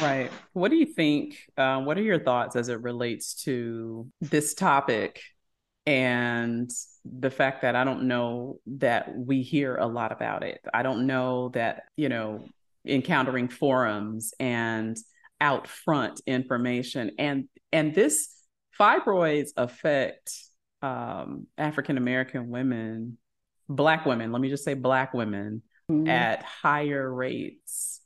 Right. 0.00 0.30
What 0.54 0.70
do 0.70 0.76
you 0.76 0.86
think? 0.86 1.36
Uh, 1.56 1.82
what 1.82 1.98
are 1.98 2.02
your 2.02 2.18
thoughts 2.18 2.56
as 2.56 2.68
it 2.68 2.80
relates 2.80 3.34
to 3.44 4.08
this 4.20 4.54
topic 4.54 5.20
and 5.86 6.70
the 7.04 7.30
fact 7.30 7.62
that 7.62 7.74
I 7.74 7.84
don't 7.84 8.04
know 8.08 8.58
that 8.66 9.16
we 9.16 9.42
hear 9.42 9.76
a 9.76 9.86
lot 9.86 10.12
about 10.12 10.42
it? 10.44 10.60
I 10.72 10.82
don't 10.82 11.06
know 11.06 11.50
that, 11.50 11.82
you 11.96 12.08
know, 12.08 12.46
encountering 12.86 13.48
forums 13.48 14.32
and 14.40 14.96
out 15.40 15.66
front 15.66 16.20
information 16.26 17.12
and 17.18 17.48
and 17.72 17.94
this 17.94 18.28
fibroids 18.78 19.50
affect 19.56 20.32
um, 20.82 21.46
African 21.58 21.96
American 21.96 22.48
women, 22.48 23.18
black 23.68 24.04
women, 24.06 24.32
let 24.32 24.40
me 24.40 24.48
just 24.48 24.64
say 24.64 24.74
black 24.74 25.12
women 25.14 25.62
Mhm. 25.90 26.08
at 26.08 26.42
higher 26.44 27.12
rates 27.12 28.00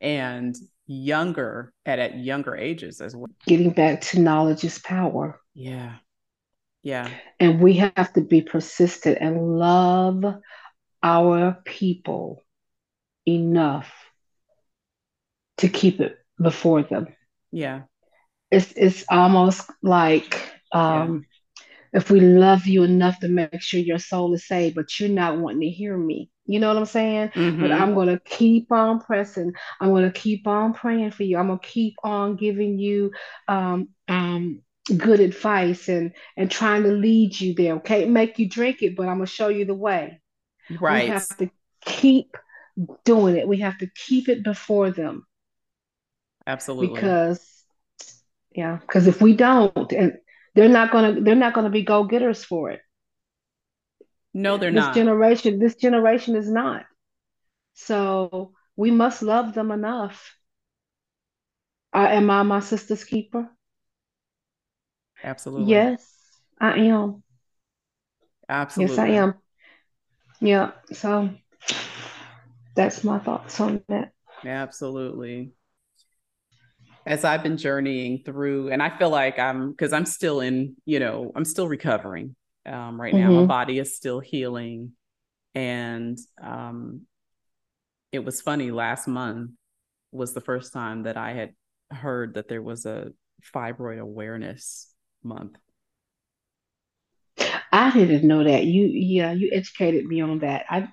and 0.00 0.54
younger 0.86 1.72
at 1.86 1.98
at 1.98 2.16
younger 2.18 2.54
ages 2.56 3.00
as 3.00 3.14
well. 3.16 3.30
getting 3.46 3.70
back 3.70 4.00
to 4.00 4.20
knowledge 4.20 4.64
is 4.64 4.78
power 4.80 5.40
Yeah. 5.54 5.96
Yeah. 6.84 7.16
and 7.40 7.60
we 7.62 7.74
have 7.78 8.12
to 8.14 8.20
be 8.22 8.42
persistent 8.42 9.18
and 9.20 9.58
love 9.58 10.24
our 11.02 11.56
people 11.64 12.40
enough 13.26 13.92
to 15.58 15.68
keep 15.68 16.00
it 16.00 16.18
before 16.42 16.82
them 16.82 17.08
Yeah. 17.52 17.84
it's 18.50 18.72
it's 18.76 19.04
almost 19.10 19.70
like 19.82 20.40
um 20.72 21.26
if 21.94 22.10
we 22.10 22.20
love 22.20 22.66
you 22.66 22.84
enough 22.84 23.20
to 23.20 23.28
make 23.28 23.54
sure 23.54 23.80
your 23.80 23.92
soul 23.98 24.28
is 24.28 24.40
saved 24.40 24.68
but 24.68 24.88
you're 24.92 25.02
not 25.02 25.34
wanting 25.38 25.60
to 25.60 25.68
hear 25.68 25.96
me 25.96 26.30
you 26.46 26.58
know 26.60 26.68
what 26.68 26.76
i'm 26.78 26.84
saying 26.86 27.30
but 27.60 27.72
Mhm. 27.72 27.72
i'm 27.72 27.94
going 27.94 28.08
to 28.08 28.20
keep 28.24 28.70
on 28.72 29.00
pressing 29.00 29.52
i'm 29.80 29.90
going 29.90 30.10
to 30.10 30.20
keep 30.20 30.46
on 30.46 30.74
praying 30.74 31.10
for 31.10 31.24
you 31.24 31.38
i'm 31.38 31.48
going 31.48 31.60
to 31.60 31.66
keep 31.66 31.94
on 32.04 32.36
giving 32.36 32.78
you 32.78 33.10
um 33.48 33.88
um 34.08 34.60
good 34.96 35.20
advice 35.20 35.88
and 35.88 36.12
and 36.36 36.50
trying 36.50 36.82
to 36.82 36.90
lead 36.90 37.38
you 37.38 37.54
there 37.54 37.74
okay? 37.76 38.04
Make 38.04 38.38
you 38.38 38.48
drink 38.48 38.82
it 38.82 38.96
but 38.96 39.08
i'm 39.08 39.16
going 39.16 39.26
to 39.26 39.32
show 39.32 39.48
you 39.48 39.64
the 39.64 39.74
way. 39.74 40.20
Right. 40.80 41.04
we 41.04 41.10
have 41.10 41.28
to 41.38 41.50
keep 41.84 42.36
doing 43.04 43.36
it. 43.36 43.46
We 43.46 43.58
have 43.58 43.78
to 43.78 43.86
keep 43.86 44.28
it 44.28 44.42
before 44.42 44.90
them. 44.90 45.26
Absolutely. 46.46 46.94
because 46.94 47.64
yeah 48.54 48.76
because 48.76 49.06
if 49.06 49.20
we 49.22 49.34
don't 49.34 49.92
and 49.92 50.18
they're 50.54 50.68
not 50.68 50.92
going 50.92 51.14
to 51.14 51.20
they're 51.22 51.34
not 51.34 51.54
to 51.54 51.70
be 51.70 51.82
go-getters 51.82 52.44
for 52.44 52.70
it. 52.70 52.80
No, 54.34 54.56
they're 54.56 54.72
this 54.72 54.84
not. 54.84 54.94
generation 54.94 55.58
this 55.58 55.76
generation 55.76 56.36
is 56.36 56.50
not. 56.50 56.84
So 57.74 58.52
we 58.76 58.90
must 58.90 59.22
love 59.22 59.54
them 59.54 59.70
enough. 59.70 60.34
Uh, 61.94 62.08
am 62.10 62.30
i 62.30 62.42
my 62.42 62.60
sister's 62.60 63.04
keeper 63.04 63.48
Absolutely. 65.24 65.90
yes 65.90 66.40
i 66.60 66.72
am 66.78 67.22
Absolutely. 68.48 68.98
yes 68.98 68.98
i 68.98 69.08
am 69.08 69.34
yeah 70.40 70.72
so 70.92 71.30
that's 72.74 73.04
my 73.04 73.18
thoughts 73.18 73.60
on 73.60 73.82
that 73.88 74.12
Absolutely. 74.46 75.54
As 77.06 77.22
I've 77.24 77.42
been 77.42 77.58
journeying 77.58 78.22
through, 78.24 78.70
and 78.70 78.82
I 78.82 78.96
feel 78.96 79.10
like 79.10 79.38
I'm 79.38 79.70
because 79.72 79.92
I'm 79.92 80.06
still 80.06 80.40
in, 80.40 80.76
you 80.86 80.98
know, 81.00 81.32
I'm 81.36 81.44
still 81.44 81.68
recovering 81.68 82.34
um, 82.64 82.98
right 82.98 83.14
now. 83.14 83.30
My 83.30 83.42
Mhm. 83.42 83.46
body 83.46 83.78
is 83.78 83.94
still 83.94 84.20
healing. 84.20 84.92
And 85.54 86.18
um, 86.42 87.02
it 88.12 88.24
was 88.24 88.40
funny, 88.40 88.70
last 88.70 89.08
month 89.08 89.50
was 90.12 90.34
the 90.34 90.40
first 90.40 90.72
time 90.72 91.04
that 91.04 91.16
I 91.16 91.32
had 91.34 91.54
heard 91.90 92.34
that 92.34 92.48
there 92.48 92.62
was 92.62 92.86
a 92.86 93.12
fibroid 93.54 94.00
awareness 94.00 94.93
month. 95.24 95.56
i 97.72 97.90
didn't 97.92 98.26
know 98.26 98.44
that 98.44 98.64
you 98.64 98.86
yeah 98.86 99.32
you 99.32 99.50
educated 99.52 100.04
me 100.06 100.20
on 100.20 100.38
that 100.40 100.64
i 100.70 100.88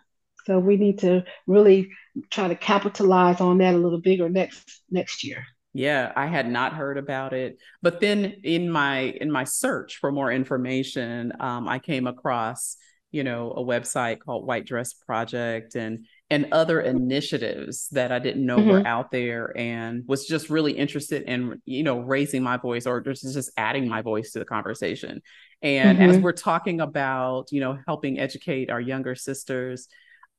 so 0.46 0.58
we 0.60 0.76
need 0.78 1.00
to 1.00 1.24
really 1.48 1.90
try 2.30 2.48
to 2.48 2.56
capitalize 2.56 3.40
on 3.42 3.60
that 3.60 3.76
a 3.76 3.78
little 3.78 4.02
bigger 4.02 4.30
next 4.30 4.82
next 4.90 5.24
year 5.24 5.46
Yeah, 5.74 6.12
I 6.16 6.28
had 6.28 6.50
not 6.50 6.74
heard 6.74 6.98
about 6.98 7.34
it. 7.34 7.58
But 7.82 8.02
then 8.02 8.26
in 8.44 8.70
my 8.70 9.00
in 9.22 9.32
my 9.32 9.46
search 9.46 9.98
for 9.98 10.12
more 10.12 10.32
information, 10.32 11.32
um, 11.40 11.68
I 11.68 11.80
came 11.80 12.08
across, 12.08 12.76
you 13.12 13.24
know, 13.24 13.52
a 13.52 13.64
website 13.64 14.20
called 14.20 14.46
White 14.46 14.66
Dress 14.66 14.94
Project 14.94 15.76
and 15.76 16.06
and 16.32 16.48
other 16.52 16.82
initiatives 16.82 17.90
that 17.90 18.12
I 18.12 18.18
didn't 18.20 18.46
know 18.46 18.62
were 18.62 18.82
Mhm. 18.82 18.86
out 18.88 19.12
there 19.12 19.54
and 19.56 20.04
was 20.08 20.26
just 20.26 20.50
really 20.50 20.72
interested 20.72 21.24
in, 21.24 21.62
you 21.66 21.84
know, 21.84 22.00
raising 22.00 22.42
my 22.42 22.58
voice 22.58 22.88
or 22.88 23.02
just, 23.02 23.22
just 23.34 23.52
adding 23.58 23.88
my 23.88 24.02
voice 24.02 24.32
to 24.32 24.40
the 24.40 24.46
conversation. 24.46 25.22
And 25.62 26.00
as 26.00 26.18
Mhm. 26.18 26.24
we're 26.24 26.32
talking 26.32 26.82
about, 26.82 27.52
you 27.52 27.60
know, 27.60 27.78
helping 27.86 28.20
educate 28.20 28.72
our 28.72 28.82
younger 28.82 29.14
sisters, 29.14 29.88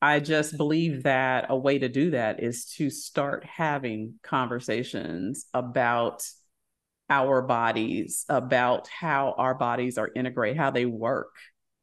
I 0.00 0.18
just 0.18 0.56
believe 0.56 1.04
that 1.04 1.46
a 1.48 1.56
way 1.56 1.78
to 1.78 1.88
do 1.88 2.10
that 2.10 2.42
is 2.42 2.64
to 2.76 2.90
start 2.90 3.44
having 3.44 4.14
conversations 4.24 5.46
about 5.54 6.24
our 7.10 7.42
bodies, 7.42 8.24
about 8.28 8.88
how 8.88 9.34
our 9.36 9.54
bodies 9.54 9.98
are 9.98 10.10
integrated, 10.16 10.56
how 10.56 10.70
they 10.70 10.86
work, 10.86 11.30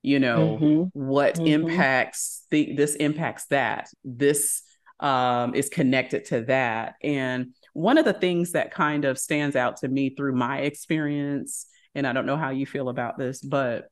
you 0.02 0.20
know, 0.20 0.58
Mhm. 0.60 0.90
what 0.94 1.36
Mhm. 1.36 1.48
impacts 1.48 2.46
the 2.52 2.74
this 2.76 2.96
impacts 2.96 3.46
that. 3.48 3.90
This 4.04 4.64
um, 5.00 5.56
is 5.56 5.70
connected 5.70 6.26
to 6.26 6.42
that. 6.42 6.96
And 7.02 7.54
one 7.72 7.98
of 7.98 8.04
the 8.04 8.12
things 8.12 8.52
that 8.52 8.72
kind 8.72 9.06
of 9.06 9.18
stands 9.18 9.56
out 9.56 9.78
to 9.78 9.88
me 9.88 10.10
through 10.10 10.36
my 10.36 10.60
experience, 10.60 11.68
and 11.96 12.06
I 12.06 12.12
don't 12.12 12.26
know 12.26 12.36
how 12.36 12.50
you 12.50 12.66
feel 12.66 12.90
about 12.90 13.18
this, 13.18 13.40
but 13.42 13.90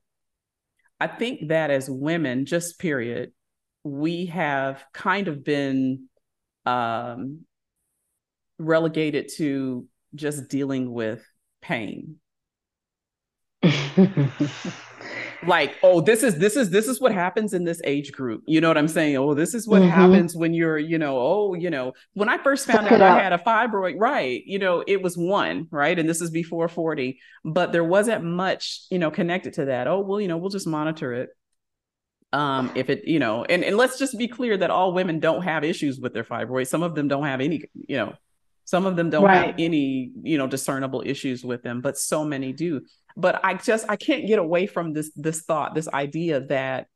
I 1.00 1.06
think 1.06 1.48
that 1.48 1.70
as 1.70 1.88
women, 1.88 2.44
just 2.44 2.78
period, 2.78 3.32
we 3.84 4.26
have 4.26 4.84
kind 4.92 5.28
of 5.28 5.44
been 5.44 6.08
um, 6.66 7.46
relegated 8.58 9.30
to 9.36 9.86
just 10.14 10.48
dealing 10.48 10.92
with 10.92 11.24
pain. 11.62 12.16
Like, 15.46 15.76
oh, 15.82 16.00
this 16.00 16.22
is 16.22 16.36
this 16.36 16.56
is 16.56 16.70
this 16.70 16.88
is 16.88 17.00
what 17.00 17.12
happens 17.12 17.54
in 17.54 17.64
this 17.64 17.80
age 17.84 18.12
group. 18.12 18.42
You 18.46 18.60
know 18.60 18.68
what 18.68 18.78
I'm 18.78 18.88
saying? 18.88 19.16
Oh, 19.16 19.34
this 19.34 19.54
is 19.54 19.68
what 19.68 19.82
Mhm. 19.82 19.90
happens 19.90 20.34
when 20.34 20.52
you're, 20.52 20.78
you 20.78 20.98
know, 20.98 21.16
oh, 21.18 21.54
you 21.54 21.70
know, 21.70 21.92
when 22.14 22.28
I 22.28 22.38
first 22.38 22.66
found 22.66 22.88
Suck 22.88 23.00
out 23.00 23.02
I 23.02 23.22
had 23.22 23.32
a 23.32 23.38
fibroid, 23.38 23.94
right? 23.98 24.42
You 24.44 24.58
know, 24.58 24.82
it 24.86 25.00
was 25.00 25.16
one, 25.16 25.68
right? 25.70 25.96
And 25.98 26.08
this 26.08 26.20
is 26.20 26.30
before 26.30 26.68
40, 26.68 27.20
but 27.44 27.70
there 27.72 27.84
wasn't 27.84 28.24
much, 28.24 28.82
you 28.90 28.98
know, 28.98 29.10
connected 29.10 29.54
to 29.54 29.66
that. 29.66 29.86
Oh, 29.86 30.00
well, 30.00 30.20
you 30.20 30.28
know, 30.28 30.36
we'll 30.38 30.50
just 30.50 30.66
monitor 30.66 31.12
it 31.12 31.30
um 32.34 32.70
if 32.74 32.90
it 32.90 33.08
you 33.08 33.18
know 33.18 33.42
and, 33.46 33.64
and 33.64 33.78
let's 33.78 33.98
just 33.98 34.18
be 34.18 34.28
clear 34.28 34.54
that 34.54 34.70
all 34.70 34.92
women 34.92 35.18
don't 35.18 35.40
have 35.44 35.64
issues 35.64 35.98
with 35.98 36.12
their 36.12 36.24
fibroids 36.24 36.66
some 36.66 36.82
of 36.82 36.94
them 36.94 37.08
don't 37.08 37.24
have 37.24 37.40
any 37.40 37.64
you 37.74 37.96
know 37.96 38.12
some 38.68 38.84
of 38.84 38.96
them 38.96 39.08
don't 39.08 39.24
have 39.46 39.54
any 39.58 40.10
you 40.22 40.36
know 40.38 40.46
discernible 40.46 41.02
issues 41.06 41.42
with 41.50 41.62
them 41.62 41.80
but 41.80 41.96
so 41.96 42.18
many 42.24 42.52
do 42.52 42.80
but 43.16 43.34
i 43.42 43.54
just 43.54 43.84
i 43.88 43.96
can't 43.96 44.26
get 44.26 44.38
away 44.38 44.66
from 44.66 44.92
this 44.92 45.10
this 45.16 45.40
thought 45.48 45.74
this 45.74 45.88
idea 45.88 46.40
that 46.40 46.86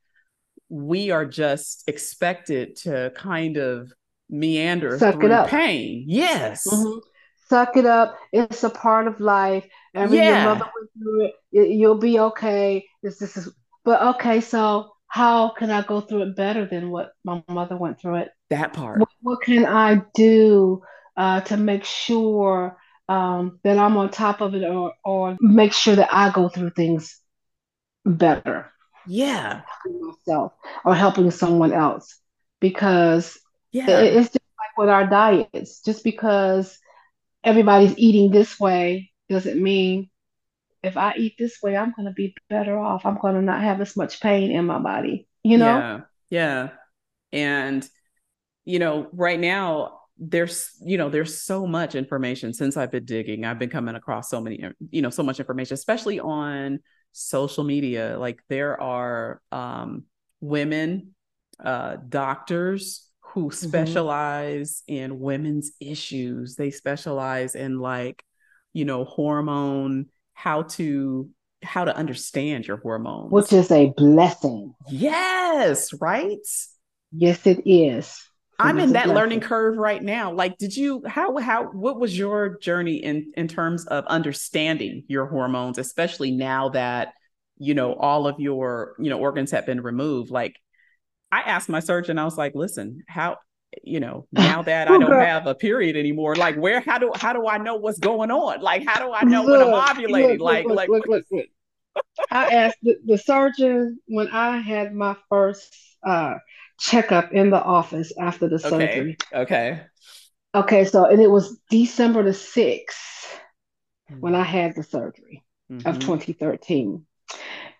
we 0.68 1.10
are 1.10 1.24
just 1.26 1.84
expected 1.88 2.76
to 2.76 3.10
kind 3.16 3.56
of 3.56 3.90
meander 4.28 4.98
Suck 4.98 5.14
it 5.14 5.20
through 5.20 5.32
up. 5.32 5.48
pain 5.48 6.04
yes 6.06 6.66
Mhm. 6.70 7.00
suck 7.48 7.76
it 7.76 7.84
up. 7.84 8.16
It's 8.32 8.64
a 8.64 8.70
part 8.70 9.06
of 9.06 9.20
life. 9.20 9.66
I 9.94 10.06
mean, 10.06 10.22
your 10.24 10.44
mother 10.50 10.66
went 10.74 10.90
through 10.98 11.18
it. 11.26 11.34
You- 11.50 11.70
You'll 11.80 11.98
be 12.10 12.18
okay. 12.28 12.86
This, 13.02 13.18
this 13.18 13.36
is, 13.36 13.46
but 13.84 14.00
okay. 14.14 14.40
So 14.40 14.88
how 15.08 15.50
can 15.58 15.70
I 15.70 15.82
go 15.82 16.00
through 16.00 16.22
it 16.22 16.36
better 16.44 16.64
than 16.64 16.90
what 16.90 17.12
my 17.24 17.42
mother 17.50 17.76
went 17.76 18.00
through 18.00 18.16
it? 18.24 18.28
that 18.48 18.72
part. 18.72 19.00
What, 19.00 19.08
what 19.20 19.40
can 19.42 19.66
I 19.66 20.00
do 20.14 20.80
uh, 21.16 21.40
to 21.42 21.56
make 21.56 21.84
sure 21.84 22.76
um, 23.08 23.60
that 23.64 23.78
I'm 23.78 23.96
on 23.96 24.10
top 24.10 24.40
of 24.40 24.54
it, 24.54 24.64
or 24.64 24.94
or 25.04 25.36
make 25.40 25.72
sure 25.72 25.96
that 25.96 26.12
I 26.12 26.30
go 26.30 26.48
through 26.48 26.70
things 26.70 27.20
better 28.06 28.72
Yeah. 29.06 29.62
myself 29.86 30.52
or 30.84 30.94
helping 30.94 31.30
someone 31.30 31.72
else? 31.72 32.18
Because 32.60 33.38
Yeah. 33.72 33.88
it- 34.00 34.16
it's 34.16 34.28
just 34.30 34.44
like 34.58 34.76
with 34.78 34.88
our 34.88 35.06
diets. 35.06 35.82
Just 35.82 36.04
because 36.04 36.78
everybody's 37.44 37.98
eating 37.98 38.30
this 38.30 38.58
way 38.60 39.12
doesn't 39.28 39.62
mean 39.62 40.10
if 40.82 40.96
I 40.96 41.14
eat 41.16 41.36
this 41.38 41.62
way, 41.62 41.76
I'm 41.76 41.92
going 41.96 42.06
to 42.08 42.14
be 42.14 42.36
better 42.50 42.78
off. 42.78 43.06
I'm 43.06 43.18
going 43.18 43.34
to 43.36 43.42
not 43.42 43.62
have 43.62 43.80
as 43.80 43.96
much 43.96 44.20
pain 44.20 44.50
in 44.52 44.66
my 44.66 44.78
body, 44.78 45.28
you 45.44 45.58
know? 45.58 45.88
Yeah. 45.88 46.00
Yeah. 46.30 46.70
And 47.32 47.88
you 48.64 48.78
know, 48.80 49.08
right 49.12 49.40
now 49.40 50.01
there's, 50.30 50.70
you 50.84 50.98
know, 50.98 51.08
there's 51.08 51.42
so 51.42 51.66
much 51.66 51.94
information 51.96 52.52
since 52.52 52.76
I've 52.76 52.92
been 52.92 53.04
digging. 53.04 53.44
I've 53.44 53.58
been 53.58 53.70
coming 53.70 53.96
across 53.96 54.30
so 54.30 54.40
many, 54.40 54.64
you 54.90 55.02
know, 55.02 55.10
so 55.10 55.22
much 55.22 55.40
information, 55.40 55.74
especially 55.74 56.20
on 56.20 56.78
social 57.10 57.64
media. 57.64 58.16
Like 58.18 58.40
there 58.48 58.80
are 58.80 59.42
um, 59.50 60.04
women, 60.40 61.14
uh, 61.62 61.96
doctors 62.08 63.08
who 63.20 63.50
hmm 63.50 63.56
specialize 63.56 64.82
in 64.86 65.18
women's 65.18 65.72
issues. 65.80 66.54
They 66.54 66.70
specialize 66.70 67.56
in 67.56 67.80
like, 67.80 68.22
you 68.72 68.84
know, 68.84 69.04
hormone, 69.04 70.06
how 70.34 70.62
to 70.62 71.28
how 71.64 71.84
to 71.84 71.96
understand 71.96 72.66
your 72.66 72.76
hormones. 72.76 73.32
Which 73.32 73.52
is 73.52 73.70
a 73.72 73.92
blessing. 73.96 74.74
Yes, 74.88 75.92
right? 76.00 76.38
Yes, 77.12 77.46
it 77.46 77.62
is. 77.66 78.28
I'm 78.58 78.78
in 78.78 78.92
that 78.92 79.08
learning 79.08 79.40
curve 79.40 79.76
right 79.76 80.02
now. 80.02 80.32
Like, 80.32 80.58
did 80.58 80.76
you 80.76 81.02
how 81.06 81.36
how 81.38 81.64
what 81.64 81.98
was 81.98 82.16
your 82.16 82.58
journey 82.58 82.96
in 82.96 83.32
in 83.36 83.48
terms 83.48 83.86
of 83.86 84.06
understanding 84.06 85.04
your 85.08 85.26
hormones, 85.26 85.78
especially 85.78 86.30
now 86.30 86.68
that 86.70 87.14
you 87.58 87.74
know 87.74 87.94
all 87.94 88.26
of 88.26 88.38
your 88.38 88.94
you 88.98 89.10
know 89.10 89.18
organs 89.18 89.50
have 89.50 89.66
been 89.66 89.80
removed? 89.80 90.30
Like, 90.30 90.56
I 91.30 91.40
asked 91.40 91.68
my 91.68 91.80
surgeon, 91.80 92.18
I 92.18 92.24
was 92.24 92.38
like, 92.38 92.54
listen, 92.54 93.02
how 93.08 93.38
you 93.82 94.00
know 94.00 94.26
now 94.32 94.62
that 94.64 94.88
I 94.88 94.98
don't 94.98 95.10
have 95.10 95.46
a 95.46 95.54
period 95.54 95.96
anymore, 95.96 96.36
like 96.36 96.56
where 96.56 96.80
how 96.80 96.98
do 96.98 97.10
how 97.14 97.32
do 97.32 97.46
I 97.46 97.58
know 97.58 97.76
what's 97.76 97.98
going 97.98 98.30
on? 98.30 98.60
Like, 98.60 98.86
how 98.86 99.04
do 99.04 99.12
I 99.12 99.24
know 99.24 99.44
when 99.44 99.60
I'm 99.60 99.68
ovulating? 99.68 100.08
look, 100.10 100.30
look, 100.30 100.40
Like, 100.40 100.66
look, 100.66 100.76
like 100.76 100.88
look, 100.88 101.06
look, 101.08 101.24
look. 101.30 101.46
I 102.30 102.46
asked 102.54 102.78
the, 102.82 102.96
the 103.04 103.18
surgeon 103.18 103.98
when 104.06 104.28
I 104.28 104.58
had 104.58 104.94
my 104.94 105.16
first 105.28 105.76
uh, 106.02 106.34
checkup 106.82 107.32
in 107.32 107.50
the 107.50 107.62
office 107.62 108.12
after 108.20 108.48
the 108.48 108.58
okay, 108.64 109.08
surgery. 109.08 109.18
okay. 109.32 109.86
Okay, 110.54 110.84
so 110.84 111.06
and 111.06 111.20
it 111.20 111.30
was 111.30 111.58
December 111.70 112.22
the 112.22 112.34
6th 112.34 113.38
when 114.20 114.34
I 114.34 114.42
Mm-hmm. 114.42 114.44
had 114.44 114.74
the 114.74 114.82
surgery 114.82 115.44
of 115.84 115.98
Mm-hmm. 115.98 116.22
2013. 116.38 117.06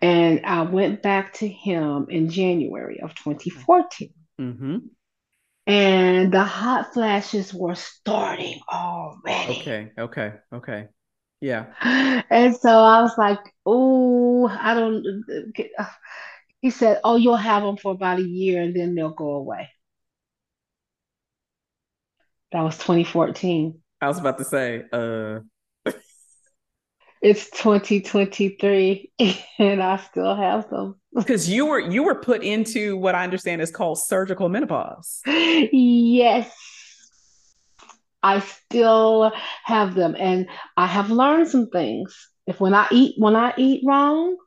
And 0.01 0.45
I 0.45 0.63
went 0.63 1.01
back 1.03 1.33
to 1.35 1.47
him 1.47 2.07
in 2.09 2.29
January 2.29 2.99
of 3.01 3.15
2014. 3.15 4.13
Mm-hmm. 4.39 4.89
And 5.67 6.31
the 6.33 6.45
hot 6.45 6.93
flashes 6.93 7.53
were 7.53 7.75
starting 7.75 8.61
already. 8.71 9.47
Okay, 9.47 9.91
okay, 9.97 10.33
okay. 10.53 10.89
Yeah. 11.41 11.73
And 12.29 12.55
so 12.55 12.69
I 12.69 13.01
was 13.01 13.17
like, 13.17 13.39
oh, 13.65 14.47
I 14.47 14.73
don't. 14.73 15.03
He 16.63 16.69
said, 16.69 17.01
oh, 17.03 17.17
you'll 17.17 17.35
have 17.35 17.61
them 17.61 17.75
for 17.75 17.91
about 17.91 18.19
a 18.19 18.23
year 18.23 18.61
and 18.61 18.73
then 18.73 18.95
they'll 18.95 19.09
go 19.09 19.31
away. 19.33 19.69
That 22.53 22.61
was 22.61 22.77
2014. 22.77 23.81
I 23.99 24.07
was 24.07 24.17
about 24.17 24.37
to 24.37 24.45
say, 24.45 24.85
uh, 24.93 25.39
It's 27.21 27.49
2023 27.49 29.11
and 29.59 29.83
I 29.83 29.97
still 29.97 30.35
have 30.35 30.69
them. 30.69 30.95
because 31.13 31.49
you 31.49 31.65
were 31.65 31.79
you 31.79 32.03
were 32.03 32.15
put 32.15 32.43
into 32.43 32.95
what 32.95 33.13
I 33.13 33.25
understand 33.25 33.61
is 33.61 33.69
called 33.69 33.99
surgical 33.99 34.47
menopause. 34.47 35.19
Yes, 35.25 36.49
I 38.21 38.39
still 38.39 39.33
have 39.65 39.95
them. 39.95 40.15
And 40.17 40.47
I 40.77 40.87
have 40.87 41.11
learned 41.11 41.49
some 41.49 41.67
things. 41.67 42.29
If 42.47 42.61
when 42.61 42.73
I 42.73 42.87
eat, 42.89 43.15
when 43.17 43.35
I 43.35 43.53
eat 43.57 43.83
wrong, 43.85 44.37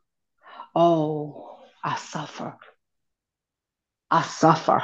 oh, 0.74 1.55
I 1.86 1.96
suffer. 1.96 2.58
I 4.10 4.22
suffer. 4.22 4.82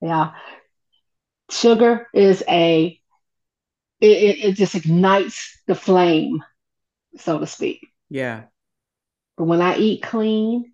Yeah. 0.00 0.32
Sugar 1.50 2.08
is 2.14 2.44
a, 2.48 3.00
it, 4.00 4.06
it, 4.06 4.52
just 4.54 4.76
ignites 4.76 5.60
the 5.66 5.74
flame, 5.74 6.42
so 7.18 7.38
to 7.40 7.46
speak. 7.46 7.86
Yeah, 8.08 8.44
But 9.36 9.44
when 9.44 9.60
I 9.60 9.76
eat 9.76 10.02
clean, 10.02 10.72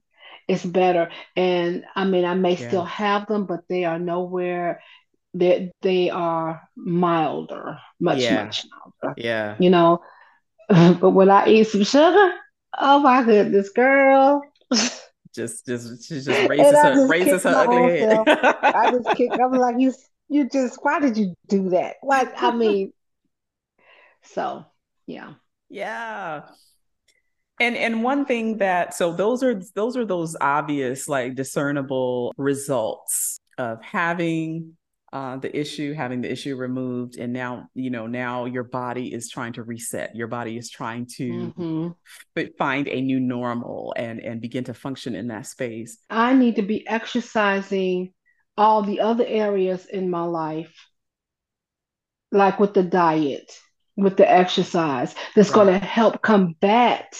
it's 0.49 0.65
better. 0.65 1.11
And 1.37 1.85
I 1.97 2.05
mean, 2.05 2.25
I 2.27 2.35
may 2.35 2.57
yeah, 2.57 2.69
still 2.69 2.85
have 2.85 3.27
them, 3.29 3.47
but 3.47 3.61
they 3.69 3.85
are 3.85 3.99
nowhere, 3.99 4.83
they, 5.35 5.73
they 5.83 6.11
are 6.11 6.63
milder, 6.77 7.79
much, 8.01 8.19
yeah, 8.21 8.45
much 8.45 8.67
milder, 8.71 9.17
yeah. 9.17 9.57
you 9.59 9.71
know. 9.71 10.03
But 10.69 11.11
when 11.11 11.31
I 11.31 11.49
eat 11.49 11.65
some 11.69 11.85
sugar, 11.85 12.33
oh 12.79 13.01
my 13.01 13.25
goodness, 13.25 13.71
girl. 13.71 14.43
Just 15.33 15.65
just 15.65 16.09
she 16.09 16.17
just 16.17 16.49
raises 16.49 16.73
her 16.73 16.95
just 16.95 17.09
raises 17.09 17.43
her 17.45 17.51
ugly 17.51 18.01
head. 18.01 18.19
I 18.27 18.91
just 18.91 19.17
kicked, 19.17 19.39
I'm 19.41 19.53
like, 19.53 19.77
you, 19.79 19.95
you 20.29 20.49
just, 20.49 20.81
why 20.83 20.99
did 20.99 21.17
you 21.17 21.35
do 21.47 21.69
that? 21.71 21.99
What, 22.01 22.33
I 22.37 22.53
mean, 22.53 22.93
so 24.23 24.65
yeah. 25.07 25.35
Yeah. 25.69 26.43
And 27.61 27.77
and 27.77 28.03
one 28.03 28.25
thing 28.25 28.59
that 28.59 28.95
so 28.95 29.13
those 29.13 29.43
are 29.43 29.61
those 29.75 29.97
are 29.97 30.05
those 30.05 30.37
obvious 30.41 31.09
like 31.09 31.35
discernible 31.35 32.33
results 32.37 33.39
of 33.59 33.83
having 33.83 34.77
uh, 35.13 35.37
the 35.37 35.57
issue, 35.59 35.93
having 35.93 36.21
the 36.21 36.31
issue 36.31 36.57
removed, 36.57 37.19
and 37.19 37.33
now 37.33 37.69
you 37.75 37.91
know 37.91 38.07
now 38.07 38.45
your 38.45 38.65
body 38.65 39.13
is 39.13 39.29
trying 39.29 39.55
to 39.55 39.63
reset. 39.63 40.15
Your 40.15 40.29
body 40.29 40.57
is 40.57 40.71
trying 40.71 41.07
to 41.17 41.53
hmm 41.57 41.89
f- 42.37 42.49
find 42.59 42.89
a 42.89 43.01
new 43.01 43.21
normal 43.21 43.95
and 43.97 44.21
and 44.21 44.41
begin 44.41 44.65
to 44.65 44.75
function 44.75 45.15
in 45.15 45.29
that 45.29 45.47
space. 45.47 45.99
I 46.11 46.35
need 46.35 46.57
to 46.57 46.63
be 46.63 46.87
exercising 46.87 48.13
all 48.57 48.83
the 48.83 49.01
other 49.01 49.25
areas 49.27 49.87
in 49.87 50.11
my 50.11 50.23
life, 50.25 50.75
like 52.33 52.61
with 52.61 52.75
the 52.75 52.83
diet, 52.83 53.53
with 53.97 54.17
the 54.17 54.31
exercise, 54.31 55.15
that's 55.35 55.51
going 55.51 55.69
to 55.69 55.79
help 55.79 56.23
combat 56.23 57.17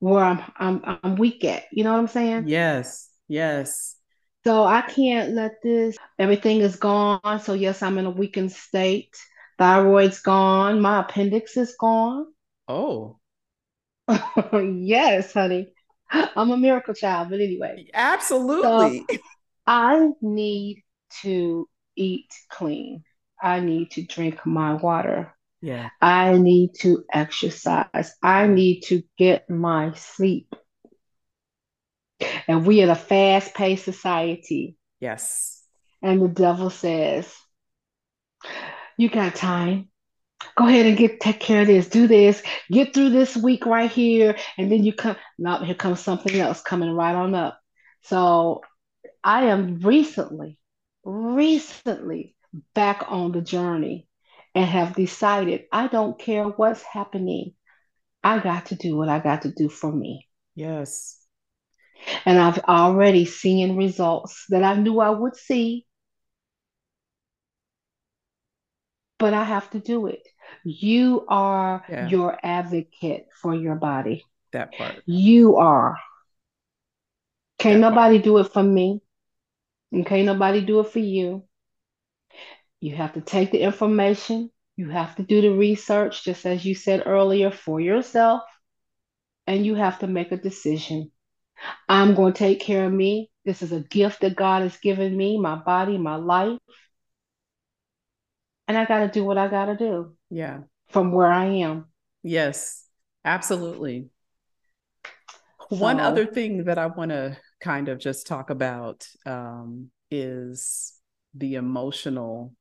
where 0.00 0.24
I'm, 0.24 0.42
I'm, 0.56 0.98
I'm 1.02 1.16
weak 1.16 1.44
at. 1.44 1.64
You 1.72 1.84
know 1.84 1.92
what 1.92 1.98
I'm 2.00 2.08
saying? 2.08 2.48
Yes. 2.48 3.10
Yes. 3.28 3.95
So 4.46 4.62
I 4.62 4.82
can't 4.82 5.32
let 5.32 5.60
this, 5.60 5.96
everything 6.20 6.60
is 6.60 6.76
gone. 6.76 7.40
So 7.42 7.52
yes, 7.54 7.82
I'm 7.82 7.98
in 7.98 8.06
a 8.06 8.10
weakened 8.10 8.52
state. 8.52 9.16
Thyroid's 9.58 10.20
gone. 10.20 10.80
My 10.80 11.00
appendix 11.00 11.56
is 11.56 11.74
gone. 11.80 12.26
Oh, 14.52 14.60
Yes, 14.60 15.32
honey. 15.32 15.72
I'm 16.10 16.52
a 16.52 16.56
miracle 16.56 16.94
child. 16.94 17.30
But 17.30 17.40
anyway, 17.40 17.88
so 17.90 17.90
absolutely. 17.94 19.08
I 19.66 20.10
need 20.20 20.84
to 21.22 21.68
eat 21.96 22.28
clean. 22.48 23.02
I 23.42 23.60
need 23.60 23.90
to 23.92 24.02
drink 24.06 24.46
my 24.46 24.74
water. 24.74 25.34
Yeah. 25.60 25.88
I 26.00 26.38
need 26.38 26.74
to 26.80 27.04
exercise. 27.12 28.14
I 28.22 28.46
need 28.46 28.82
to 28.82 29.02
get 29.18 29.50
my 29.50 29.92
sleep. 29.94 30.54
And 32.48 32.66
we 32.66 32.82
are 32.82 32.90
a 32.90 32.94
fast-paced 32.94 33.84
society. 33.84 34.76
Yes. 35.00 35.62
And 36.02 36.22
the 36.22 36.28
devil 36.28 36.70
says, 36.70 37.32
You 38.96 39.08
got 39.10 39.34
time. 39.34 39.88
Go 40.56 40.66
ahead 40.66 40.86
and 40.86 40.96
get 40.96 41.20
take 41.20 41.40
care 41.40 41.62
of 41.62 41.66
this. 41.66 41.88
Do 41.88 42.06
this. 42.06 42.42
Get 42.70 42.94
through 42.94 43.10
this 43.10 43.36
week 43.36 43.66
right 43.66 43.90
here. 43.90 44.36
And 44.56 44.70
then 44.70 44.84
you 44.84 44.92
come. 44.92 45.16
Now 45.38 45.62
here 45.62 45.74
comes 45.74 46.00
something 46.00 46.34
else 46.38 46.62
coming 46.62 46.90
right 46.90 47.14
on 47.14 47.34
up. 47.34 47.58
So 48.02 48.62
I 49.24 49.46
am 49.46 49.80
recently, 49.80 50.58
recently 51.04 52.36
back 52.74 53.04
on 53.08 53.32
the 53.32 53.40
journey 53.40 54.08
and 54.54 54.64
have 54.64 54.94
decided 54.94 55.64
I 55.72 55.88
don't 55.88 56.18
care 56.18 56.44
what's 56.44 56.82
happening. 56.82 57.54
I 58.22 58.38
got 58.38 58.66
to 58.66 58.74
do 58.74 58.96
what 58.96 59.08
I 59.08 59.18
got 59.18 59.42
to 59.42 59.52
do 59.52 59.68
for 59.68 59.92
me. 59.92 60.28
Yes. 60.54 61.25
And 62.24 62.38
I've 62.38 62.58
already 62.60 63.24
seen 63.24 63.76
results 63.76 64.44
that 64.50 64.62
I 64.62 64.74
knew 64.74 65.00
I 65.00 65.10
would 65.10 65.36
see. 65.36 65.86
but 69.18 69.34
I 69.34 69.44
have 69.44 69.70
to 69.70 69.78
do 69.80 70.06
it. 70.06 70.22
You 70.64 71.24
are 71.28 71.84
Yeah. 71.88 72.08
your 72.08 72.38
advocate 72.42 73.28
for 73.40 73.54
your 73.54 73.74
body. 73.74 74.24
That 74.52 74.76
part. 74.76 75.02
You 75.06 75.56
are. 75.56 75.98
Can't 77.58 77.80
That 77.80 77.94
part. 77.94 77.94
nobody 77.94 78.18
do 78.18 78.38
it 78.38 78.52
for 78.52 78.62
me. 78.62 79.00
And 79.92 80.04
can't 80.04 80.26
nobody 80.26 80.60
do 80.60 80.80
it 80.80 80.88
for 80.88 80.98
you. 80.98 81.44
You 82.80 82.94
have 82.96 83.14
to 83.14 83.20
take 83.20 83.50
the 83.52 83.62
information. 83.62 84.50
You 84.76 84.90
have 84.90 85.16
to 85.16 85.22
do 85.22 85.40
the 85.40 85.50
research, 85.50 86.22
just 86.24 86.44
as 86.44 86.64
you 86.64 86.74
said 86.74 87.04
earlier, 87.06 87.50
for 87.50 87.80
yourself. 87.80 88.42
And 89.46 89.64
you 89.64 89.74
have 89.76 90.00
to 90.00 90.06
make 90.06 90.32
a 90.32 90.36
decision. 90.36 91.10
I'm 91.88 92.14
going 92.14 92.32
to 92.32 92.38
take 92.38 92.60
care 92.60 92.84
of 92.86 92.92
me. 92.92 93.30
This 93.44 93.62
is 93.62 93.72
a 93.72 93.80
gift 93.80 94.20
that 94.22 94.36
God 94.36 94.62
has 94.62 94.76
given 94.78 95.16
me, 95.16 95.38
my 95.38 95.56
body, 95.56 95.98
my 95.98 96.16
life. 96.16 96.58
And 98.68 98.76
I 98.76 98.84
got 98.84 99.00
to 99.00 99.08
do 99.08 99.24
what 99.24 99.38
I 99.38 99.48
got 99.48 99.66
to 99.66 99.76
do 99.76 100.16
Yeah. 100.30 100.60
from 100.88 101.12
where 101.12 101.30
I 101.30 101.46
am. 101.46 101.86
Yes. 102.22 102.84
Absolutely. 103.24 104.08
One 105.68 106.00
other 106.00 106.26
thing 106.26 106.64
that 106.64 106.78
I 106.78 106.86
want 106.86 107.10
to 107.10 107.36
kind 107.60 107.88
of 107.88 107.98
just 107.98 108.26
talk 108.26 108.50
about 108.50 109.06
um, 109.24 109.90
is 110.10 110.92
the 111.34 111.54
emotional 111.56 112.54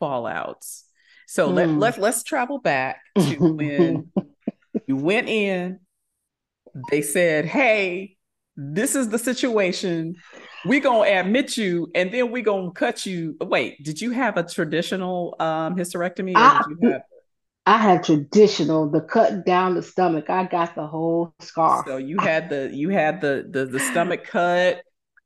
fallouts. 0.00 0.82
So 1.26 1.50
let, 1.50 1.68
Mm. 1.68 1.78
let, 1.78 1.98
let's 1.98 2.22
travel 2.22 2.58
back 2.58 3.00
to 3.16 3.54
when 3.54 4.10
you 4.86 4.96
went 4.96 5.28
in, 5.28 5.80
they 6.74 7.02
said, 7.02 7.46
Hey, 7.46 8.16
this 8.56 8.94
is 8.94 9.08
the 9.08 9.18
situation. 9.18 10.16
We're 10.64 10.80
going 10.80 11.10
to 11.12 11.20
admit 11.20 11.56
you 11.56 11.90
and 11.94 12.12
then 12.12 12.30
we're 12.30 12.42
going 12.42 12.66
to 12.66 12.72
cut 12.72 13.06
you. 13.06 13.36
Wait, 13.40 13.82
did 13.82 14.00
you 14.00 14.10
have 14.10 14.36
a 14.36 14.42
traditional 14.42 15.36
um, 15.40 15.76
hysterectomy 15.76 16.36
or 16.38 16.48
I- 16.48 16.58
did 16.58 16.66
you 16.66 16.90
have? 16.90 17.02
I 17.66 17.76
had 17.76 18.02
traditional, 18.02 18.88
the 18.88 19.02
cut 19.02 19.44
down 19.44 19.74
the 19.74 19.82
stomach. 19.82 20.30
I 20.30 20.44
got 20.44 20.74
the 20.74 20.86
whole 20.86 21.34
scar. 21.40 21.84
So 21.86 21.98
you 21.98 22.18
had 22.18 22.48
the 22.48 22.70
you 22.72 22.88
had 22.88 23.20
the 23.20 23.46
the, 23.50 23.66
the 23.66 23.78
stomach 23.78 24.24
cut. 24.24 24.82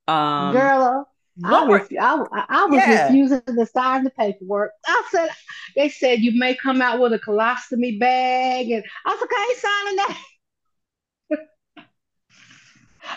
Um, 0.08 0.52
Girl, 0.52 1.08
I 1.44 1.64
was 1.64 1.82
I, 2.00 2.24
I 2.48 2.64
was 2.66 2.82
Yeah. 2.84 3.06
refusing 3.06 3.42
to 3.42 3.66
sign 3.66 4.02
the 4.02 4.10
paperwork. 4.10 4.72
I 4.88 5.04
said 5.12 5.30
they 5.76 5.88
said 5.88 6.18
you 6.18 6.36
may 6.36 6.56
come 6.56 6.82
out 6.82 6.98
with 7.00 7.12
a 7.12 7.18
colostomy 7.20 7.98
bag, 8.00 8.70
and 8.70 8.84
I 9.06 9.10
was 9.10 9.20
like, 9.20 9.30
I 9.32 9.48
ain't 9.50 9.60
signing 9.60 9.96
that. 9.96 10.18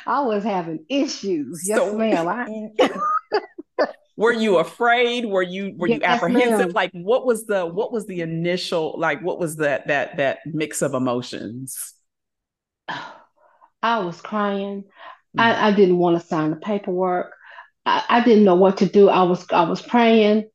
I 0.06 0.22
was 0.22 0.44
having 0.44 0.86
issues. 0.90 1.64
Yes, 1.68 1.78
So- 1.78 1.98
ma'am. 1.98 2.28
I, 2.28 3.88
were 4.18 4.34
you 4.34 4.58
afraid? 4.58 5.26
Were 5.26 5.44
you 5.44 5.74
were 5.78 5.88
you 5.88 6.00
Yes, 6.02 6.18
apprehensive? 6.18 6.68
ma'am. 6.68 6.72
Like 6.74 6.92
what 6.94 7.26
was 7.26 7.46
the 7.46 7.66
what 7.66 7.92
was 7.92 8.06
the 8.06 8.22
initial 8.22 8.96
like 8.98 9.22
what 9.22 9.40
was 9.40 9.58
that 9.58 9.88
that 9.88 10.18
that 10.18 10.40
mix 10.46 10.82
of 10.82 10.94
emotions? 10.94 11.94
I 12.88 14.00
was 14.00 14.20
crying. 14.22 14.84
Mm. 15.38 15.42
I, 15.42 15.68
I 15.68 15.72
didn't 15.72 15.98
want 15.98 16.20
to 16.20 16.26
sign 16.28 16.50
the 16.52 16.56
paperwork. 16.56 17.34
I, 17.86 18.04
I 18.10 18.24
didn't 18.24 18.46
know 18.46 18.56
what 18.56 18.78
to 18.78 18.86
do. 18.88 19.10
I 19.10 19.24
was 19.24 19.46
I 19.52 19.64
was 19.70 19.82
praying. 19.82 20.50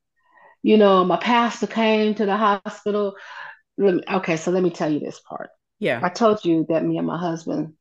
You 0.63 0.77
know, 0.77 1.05
my 1.05 1.17
pastor 1.17 1.67
came 1.67 2.15
to 2.17 2.27
the 2.27 2.37
hospital. 2.37 3.15
Okay, 3.81 4.37
so 4.37 4.51
let 4.51 4.63
me 4.63 4.71
tell 4.71 4.93
you 4.93 5.01
this 5.01 5.21
part. 5.21 5.49
Yeah. 5.79 6.01
I 6.03 6.11
told 6.11 6.45
you 6.45 6.67
that 6.69 6.85
me 6.85 6.99
and 6.99 7.07
my 7.07 7.19
husband 7.19 7.75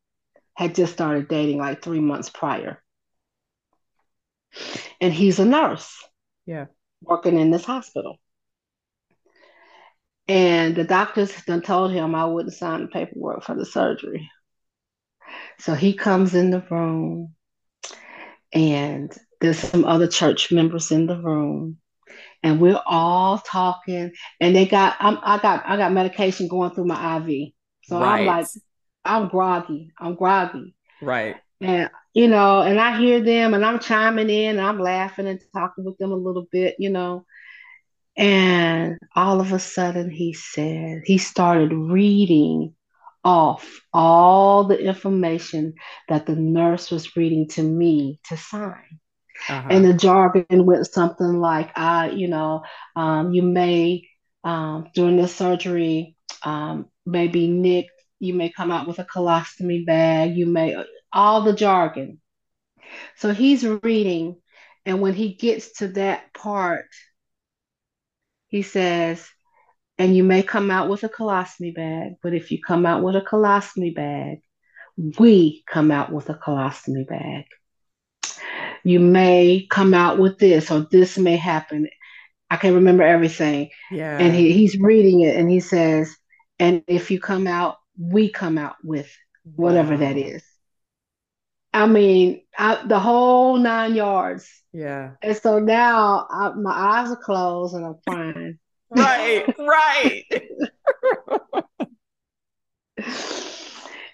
had 0.60 0.74
just 0.74 0.92
started 0.92 1.26
dating 1.26 1.56
like 1.56 1.82
three 1.82 2.00
months 2.00 2.28
prior. 2.28 2.82
And 5.00 5.10
he's 5.10 5.38
a 5.38 5.46
nurse 5.46 6.06
Yeah. 6.44 6.66
working 7.00 7.38
in 7.38 7.50
this 7.50 7.64
hospital. 7.64 8.18
And 10.28 10.76
the 10.76 10.84
doctors 10.84 11.32
done 11.46 11.62
told 11.62 11.92
him 11.92 12.14
I 12.14 12.26
wouldn't 12.26 12.54
sign 12.54 12.82
the 12.82 12.88
paperwork 12.88 13.42
for 13.42 13.54
the 13.54 13.64
surgery. 13.64 14.30
So 15.60 15.74
he 15.74 15.94
comes 15.94 16.34
in 16.34 16.50
the 16.50 16.60
room, 16.70 17.34
and 18.52 19.16
there's 19.40 19.58
some 19.58 19.86
other 19.86 20.08
church 20.08 20.52
members 20.52 20.90
in 20.90 21.06
the 21.06 21.16
room, 21.18 21.78
and 22.42 22.60
we're 22.60 22.80
all 22.86 23.38
talking. 23.38 24.12
And 24.40 24.54
they 24.54 24.66
got 24.66 24.96
I'm, 25.00 25.18
I 25.22 25.38
got 25.38 25.64
I 25.64 25.78
got 25.78 25.92
medication 25.92 26.48
going 26.48 26.72
through 26.72 26.86
my 26.86 27.16
IV, 27.16 27.52
so 27.82 28.02
I'm 28.02 28.26
like 28.26 28.46
I'm 29.04 29.28
groggy. 29.28 29.92
I'm 29.98 30.14
groggy. 30.14 30.74
right. 31.00 31.36
And 31.60 31.90
you 32.14 32.26
know, 32.28 32.62
and 32.62 32.80
I 32.80 32.98
hear 32.98 33.20
them 33.20 33.54
and 33.54 33.64
I'm 33.64 33.78
chiming 33.78 34.30
in 34.30 34.58
and 34.58 34.66
I'm 34.66 34.80
laughing 34.80 35.26
and 35.26 35.40
talking 35.52 35.84
with 35.84 35.98
them 35.98 36.10
a 36.10 36.16
little 36.16 36.46
bit, 36.50 36.76
you 36.78 36.90
know. 36.90 37.24
And 38.16 38.98
all 39.14 39.40
of 39.40 39.52
a 39.52 39.58
sudden 39.58 40.10
he 40.10 40.32
said, 40.32 41.02
he 41.04 41.18
started 41.18 41.72
reading 41.72 42.74
off 43.24 43.80
all 43.92 44.64
the 44.64 44.78
information 44.78 45.74
that 46.08 46.26
the 46.26 46.34
nurse 46.34 46.90
was 46.90 47.16
reading 47.16 47.48
to 47.48 47.62
me 47.62 48.20
to 48.24 48.36
sign. 48.36 48.98
Uh-huh. 49.48 49.68
And 49.70 49.84
the 49.84 49.94
jargon 49.94 50.66
went 50.66 50.86
something 50.86 51.40
like, 51.40 51.70
I, 51.76 52.10
you 52.10 52.28
know, 52.28 52.62
um, 52.96 53.32
you 53.32 53.42
may, 53.42 54.08
um, 54.44 54.88
during 54.94 55.16
this 55.16 55.34
surgery, 55.34 56.16
um, 56.42 56.86
maybe 57.06 57.46
Nick, 57.48 57.86
you 58.20 58.34
may 58.34 58.50
come 58.50 58.70
out 58.70 58.86
with 58.86 58.98
a 58.98 59.04
colostomy 59.04 59.84
bag, 59.84 60.36
you 60.36 60.46
may, 60.46 60.76
all 61.12 61.42
the 61.42 61.54
jargon. 61.54 62.20
So 63.16 63.32
he's 63.32 63.66
reading, 63.66 64.36
and 64.84 65.00
when 65.00 65.14
he 65.14 65.34
gets 65.34 65.78
to 65.78 65.88
that 65.88 66.32
part, 66.34 66.86
he 68.48 68.62
says, 68.62 69.26
and 69.98 70.16
you 70.16 70.22
may 70.22 70.42
come 70.42 70.70
out 70.70 70.88
with 70.88 71.02
a 71.02 71.08
colostomy 71.08 71.74
bag, 71.74 72.12
but 72.22 72.34
if 72.34 72.50
you 72.50 72.58
come 72.62 72.86
out 72.86 73.02
with 73.02 73.16
a 73.16 73.20
colostomy 73.22 73.94
bag, 73.94 74.38
we 75.18 75.64
come 75.66 75.90
out 75.90 76.12
with 76.12 76.28
a 76.28 76.34
colostomy 76.34 77.06
bag. 77.06 77.44
You 78.84 79.00
may 79.00 79.66
come 79.70 79.94
out 79.94 80.18
with 80.18 80.38
this, 80.38 80.70
or 80.70 80.86
this 80.90 81.16
may 81.18 81.36
happen. 81.36 81.88
I 82.50 82.56
can't 82.56 82.74
remember 82.74 83.02
everything. 83.02 83.70
yeah. 83.90 84.18
And 84.18 84.34
he, 84.34 84.52
he's 84.52 84.78
reading 84.78 85.20
it, 85.20 85.36
and 85.36 85.50
he 85.50 85.60
says, 85.60 86.14
and 86.58 86.82
if 86.86 87.10
you 87.10 87.20
come 87.20 87.46
out, 87.46 87.76
we 88.00 88.30
come 88.30 88.58
out 88.58 88.76
with 88.84 89.14
whatever 89.56 89.96
that 89.98 90.16
Wow. 90.16 90.16
is. 90.16 90.44
I 91.72 91.86
mean, 91.86 92.42
I, 92.58 92.84
the 92.86 92.98
whole 92.98 93.56
nine 93.56 93.94
yards. 93.94 94.48
Yeah. 94.72 95.12
And 95.22 95.36
so 95.36 95.58
now 95.58 96.26
I, 96.30 96.50
my 96.54 96.72
eyes 96.72 97.10
are 97.10 97.16
closed 97.16 97.74
and 97.74 97.84
I'm 97.84 97.96
crying. 98.06 98.58
Right. 98.90 99.46
right. 99.58 100.24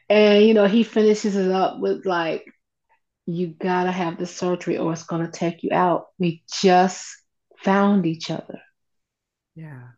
And 0.08 0.44
you 0.46 0.54
know, 0.54 0.66
he 0.66 0.82
finishes 0.84 1.36
it 1.36 1.50
up 1.50 1.80
with 1.80 2.06
like, 2.06 2.44
you 3.26 3.48
gotta 3.48 3.92
have 3.92 4.18
the 4.18 4.26
surgery 4.26 4.78
or 4.78 4.92
it's 4.92 5.04
gonna 5.04 5.30
take 5.30 5.62
you 5.62 5.70
out. 5.72 6.08
We 6.18 6.44
just 6.62 7.06
found 7.64 8.06
each 8.06 8.30
other. 8.30 8.60
Yeah. 9.54 9.88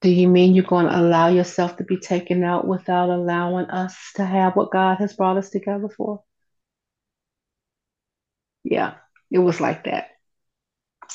Do 0.00 0.10
you 0.10 0.28
mean 0.28 0.54
you're 0.54 0.64
gonna 0.64 0.98
allow 0.98 1.28
yourself 1.28 1.76
to 1.76 1.84
be 1.84 1.98
taken 1.98 2.42
out 2.42 2.66
without 2.66 3.10
allowing 3.10 3.66
us 3.66 3.96
to 4.16 4.24
have 4.24 4.56
what 4.56 4.70
God 4.70 4.98
has 4.98 5.12
brought 5.14 5.36
us 5.36 5.50
together 5.50 5.88
for? 5.88 6.22
Yeah, 8.64 8.94
it 9.30 9.38
was 9.38 9.60
like 9.60 9.84
that. 9.84 10.08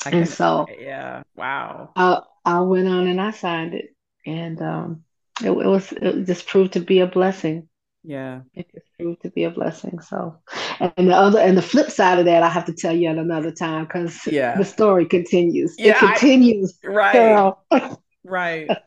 I 0.04 0.10
And 0.10 0.28
so 0.28 0.66
yeah. 0.78 1.22
Wow. 1.34 1.90
I 1.96 2.20
I 2.44 2.60
went 2.60 2.86
on 2.86 3.08
and 3.08 3.20
I 3.20 3.32
signed 3.32 3.74
it, 3.74 3.94
and 4.24 4.60
um, 4.62 5.04
it, 5.42 5.50
it 5.50 5.52
was 5.52 5.92
it 5.92 6.24
just 6.26 6.46
proved 6.46 6.74
to 6.74 6.80
be 6.80 7.00
a 7.00 7.06
blessing. 7.06 7.68
Yeah. 8.04 8.42
It 8.54 8.70
just 8.72 8.86
proved 8.96 9.22
to 9.22 9.30
be 9.30 9.44
a 9.44 9.50
blessing. 9.50 10.00
So, 10.00 10.36
and 10.80 11.08
the 11.08 11.14
other 11.16 11.40
and 11.40 11.58
the 11.58 11.62
flip 11.62 11.90
side 11.90 12.20
of 12.20 12.26
that, 12.26 12.44
I 12.44 12.48
have 12.48 12.66
to 12.66 12.72
tell 12.72 12.94
you 12.94 13.08
at 13.08 13.18
another 13.18 13.50
time 13.50 13.84
because 13.84 14.24
Yeah. 14.26 14.56
the 14.56 14.64
story 14.64 15.06
continues. 15.06 15.74
Yeah, 15.76 15.96
it 15.96 16.02
I- 16.04 16.18
continues, 16.18 16.78
Right. 16.84 17.12
girl. 17.12 17.64
Right. 18.26 18.68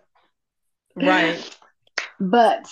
Right. 0.95 1.58
But 2.19 2.67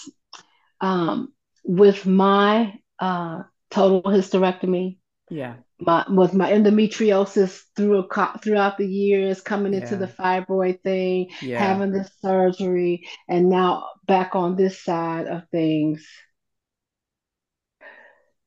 um, 0.82 1.34
with 1.64 2.06
my 2.06 2.74
uh, 3.00 3.44
total 3.70 4.02
hysterectomy, 4.04 4.98
Yeah. 5.30 5.56
my 5.80 6.06
with 6.10 6.34
my 6.34 6.52
endometriosis 6.52 7.62
through 7.76 8.00
a, 8.00 8.40
throughout 8.40 8.78
the 8.78 8.88
years, 8.88 9.40
coming 9.42 9.74
into 9.74 9.96
Yeah. 9.96 10.00
the 10.00 10.08
fibroid 10.08 10.82
thing, 10.82 11.30
Yeah. 11.42 11.60
having 11.60 11.92
the 11.92 12.10
surgery, 12.22 13.08
and 13.30 13.50
now 13.50 13.88
back 14.06 14.36
on 14.36 14.56
this 14.58 14.84
side 14.84 15.28
of 15.28 15.48
things, 15.50 16.06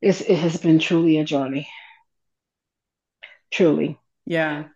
it's, 0.03 0.21
it 0.21 0.37
has 0.39 0.57
been 0.59 0.79
truly 0.79 1.19
a 1.19 1.25
journey. 1.25 1.69
Truly, 3.51 3.99
Yeah. 4.27 4.69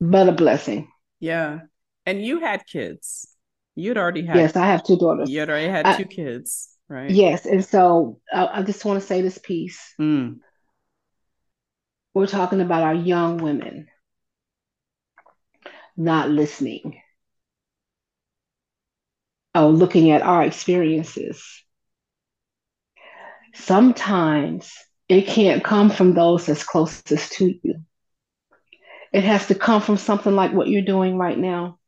but 0.00 0.28
a 0.28 0.32
blessing. 0.32 0.90
Yeah. 1.20 1.60
And 2.06 2.24
you 2.24 2.40
had 2.40 2.64
kids. 2.66 3.26
You'd 3.74 3.98
already 3.98 4.24
had 4.24 4.36
Yes, 4.36 4.56
I 4.56 4.66
have 4.66 4.84
two 4.84 4.96
daughters. 4.96 5.28
you'd 5.28 5.50
already 5.50 5.68
had 5.68 5.86
I- 5.86 5.96
two 5.96 6.04
kids, 6.06 6.68
right? 6.88 7.10
Yes, 7.10 7.44
and 7.44 7.64
so 7.64 8.20
I, 8.32 8.46
I 8.46 8.62
just 8.62 8.84
want 8.84 9.00
to 9.00 9.06
say 9.06 9.20
this 9.20 9.38
piece. 9.38 9.94
Mm. 10.00 10.38
We're 12.14 12.26
talking 12.26 12.60
about 12.62 12.82
our 12.84 12.94
young 12.94 13.36
women 13.38 13.88
not 15.96 16.30
listening. 16.30 17.00
oh, 19.54 19.70
looking 19.70 20.10
at 20.10 20.20
our 20.22 20.42
experiences, 20.44 21.42
sometimes 23.54 24.70
it 25.08 25.26
can't 25.26 25.64
come 25.64 25.88
from 25.90 26.12
those 26.14 26.46
that's 26.46 26.62
closest 26.64 27.32
to 27.32 27.54
you. 27.62 27.76
It 29.12 29.24
has 29.24 29.46
to 29.46 29.54
come 29.54 29.80
from 29.80 29.96
something 29.96 30.34
like 30.34 30.52
what 30.52 30.68
you're 30.68 30.82
doing 30.82 31.16
right 31.16 31.38
now. 31.38 31.78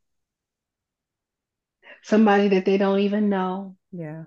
Somebody 2.02 2.48
that 2.48 2.64
they 2.64 2.78
don't 2.78 3.00
even 3.00 3.28
know. 3.28 3.76
Yeah. 3.92 4.24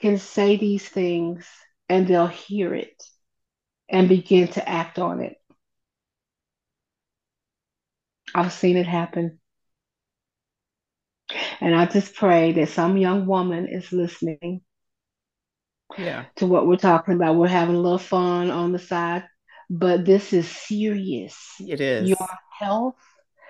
Can 0.00 0.18
say 0.18 0.56
these 0.56 0.88
things 0.88 1.48
and 1.88 2.06
they'll 2.06 2.26
hear 2.26 2.74
it 2.74 3.02
and 3.88 4.08
begin 4.08 4.48
to 4.48 4.68
act 4.68 4.98
on 4.98 5.20
it. 5.20 5.36
I've 8.34 8.52
seen 8.52 8.76
it 8.76 8.86
happen. 8.86 9.38
And 11.60 11.74
I 11.74 11.86
just 11.86 12.14
pray 12.14 12.52
that 12.52 12.70
some 12.70 12.96
young 12.96 13.26
woman 13.26 13.68
is 13.68 13.92
listening 13.92 14.62
yeah. 15.98 16.24
to 16.36 16.46
what 16.46 16.66
we're 16.66 16.76
talking 16.76 17.14
about. 17.14 17.36
We're 17.36 17.48
having 17.48 17.76
a 17.76 17.80
little 17.80 17.98
fun 17.98 18.50
on 18.50 18.72
the 18.72 18.78
side, 18.78 19.24
but 19.70 20.04
this 20.04 20.32
is 20.32 20.48
serious. 20.48 21.36
It 21.60 21.80
is. 21.80 22.08
Your 22.08 22.28
health 22.58 22.96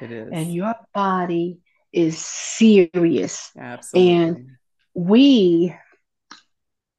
it 0.01 0.11
is. 0.11 0.29
and 0.33 0.53
your 0.53 0.75
body 0.93 1.61
is 1.93 2.19
serious. 2.19 3.51
Absolutely. 3.59 4.13
And 4.13 4.47
we 4.95 5.75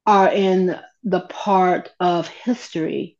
are 0.05 0.31
in 0.31 0.79
the 1.03 1.21
part 1.21 1.91
of 1.99 2.27
history 2.27 3.17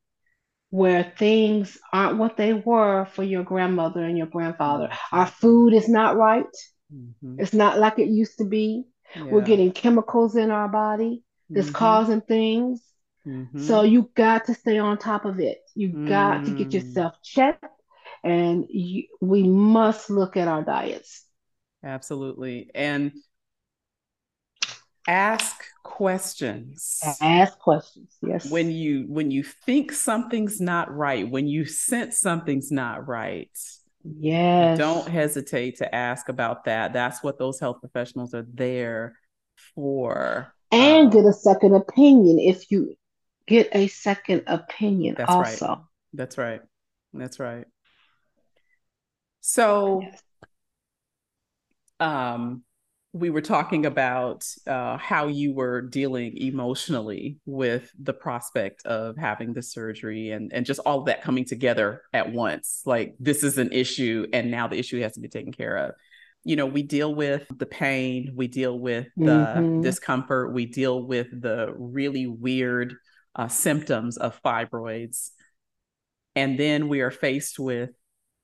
where 0.69 1.13
things 1.17 1.78
aren't 1.91 2.17
what 2.17 2.36
they 2.36 2.53
were 2.53 3.05
for 3.05 3.24
your 3.24 3.43
grandmother 3.43 4.03
and 4.03 4.17
your 4.17 4.28
grandfather. 4.28 4.88
Mm-hmm. 4.88 5.15
Our 5.15 5.28
food 5.28 5.74
is 5.74 5.88
not 5.88 6.17
right. 6.17 6.45
Mm-hmm. 6.93 7.39
It's 7.39 7.53
not 7.53 7.78
like 7.78 7.99
it 7.99 8.09
used 8.09 8.39
to 8.39 8.45
be. 8.45 8.86
Yeah. 9.15 9.26
We're 9.26 9.41
getting 9.41 9.71
chemicals 9.71 10.36
in 10.36 10.49
our 10.49 10.67
body 10.67 11.24
that's 11.49 11.67
mm-hmm. 11.67 11.76
causing 11.76 12.21
things. 12.21 12.82
Mm-hmm. 13.28 13.63
So 13.63 13.84
you 13.84 14.09
got 14.15 14.45
to 14.45 14.55
stay 14.55 14.80
on 14.80 14.97
top 14.97 15.26
of 15.26 15.39
it. 15.39 15.59
You 15.76 16.07
got 16.07 16.45
to 16.45 16.51
get 16.51 16.69
mm. 16.69 16.74
yourself 16.74 17.13
checked, 17.24 17.65
and 18.24 18.65
you, 18.69 19.03
we 19.21 19.43
must 19.43 20.09
look 20.09 20.36
at 20.36 20.47
our 20.47 20.63
diets. 20.63 21.26
Absolutely, 21.84 22.69
and 22.73 23.11
ask 25.07 25.63
questions. 25.84 26.99
Ask 27.21 27.59
questions. 27.59 28.15
Yes. 28.21 28.49
When 28.49 28.71
you 28.71 29.05
when 29.07 29.31
you 29.31 29.43
think 29.43 29.91
something's 29.91 30.61
not 30.61 30.93
right, 30.95 31.29
when 31.29 31.47
you 31.47 31.65
sense 31.65 32.19
something's 32.19 32.71
not 32.71 33.07
right, 33.07 33.49
Yes. 34.03 34.77
Don't 34.77 35.07
hesitate 35.07 35.77
to 35.77 35.93
ask 35.95 36.29
about 36.29 36.65
that. 36.65 36.93
That's 36.93 37.23
what 37.23 37.39
those 37.39 37.59
health 37.59 37.79
professionals 37.79 38.34
are 38.34 38.45
there 38.53 39.17
for. 39.75 40.53
And 40.71 41.07
um, 41.07 41.09
get 41.11 41.25
a 41.25 41.34
second 41.34 41.75
opinion 41.75 42.39
if 42.39 42.69
you 42.69 42.95
get 43.47 43.69
a 43.73 43.88
second 43.88 44.43
opinion 44.47 45.15
that's 45.17 45.31
also. 45.31 45.67
Right. 45.67 45.77
That's 46.13 46.38
right. 46.38 46.61
That's 47.13 47.39
right. 47.39 47.65
So 49.41 50.01
yes. 50.01 50.21
Um 52.04 52.64
we 53.14 53.30
were 53.30 53.41
talking 53.41 53.86
about 53.86 54.43
uh, 54.66 54.97
how 54.97 55.28
you 55.28 55.54
were 55.54 55.82
dealing 55.82 56.36
emotionally 56.36 57.38
with 57.45 57.91
the 58.01 58.14
prospect 58.14 58.84
of 58.88 59.16
having 59.18 59.54
the 59.54 59.62
surgery 59.62 60.32
and, 60.32 60.51
and 60.51 60.66
just 60.66 60.80
all 60.80 60.99
of 60.99 61.06
that 61.06 61.22
coming 61.22 61.45
together 61.45 62.01
at 62.12 62.32
once. 62.32 62.82
Like, 62.88 63.14
this 63.20 63.43
is 63.43 63.60
an 63.60 63.72
issue, 63.72 64.26
and 64.34 64.49
now 64.49 64.68
the 64.68 64.80
issue 64.80 64.99
has 65.01 65.14
to 65.14 65.20
be 65.20 65.28
taken 65.28 65.54
care 65.54 65.78
of. 65.78 65.91
You 66.43 66.56
know, 66.56 66.66
we 66.66 66.82
deal 66.82 67.14
with 67.14 67.45
the 67.56 67.68
pain, 67.68 68.34
we 68.36 68.47
deal 68.47 68.78
with 68.78 69.08
the 69.16 69.24
mm-hmm. 69.24 69.82
discomfort, 69.82 70.51
we 70.51 70.66
deal 70.66 71.06
with 71.06 71.28
the 71.39 71.72
really 71.78 72.26
weird 72.26 72.95
uh, 73.36 73.47
symptoms 73.47 74.18
of 74.18 74.41
fibroids. 74.41 75.30
And 76.36 76.60
then 76.60 76.88
we 76.88 77.01
are 77.01 77.12
faced 77.12 77.60
with 77.60 77.91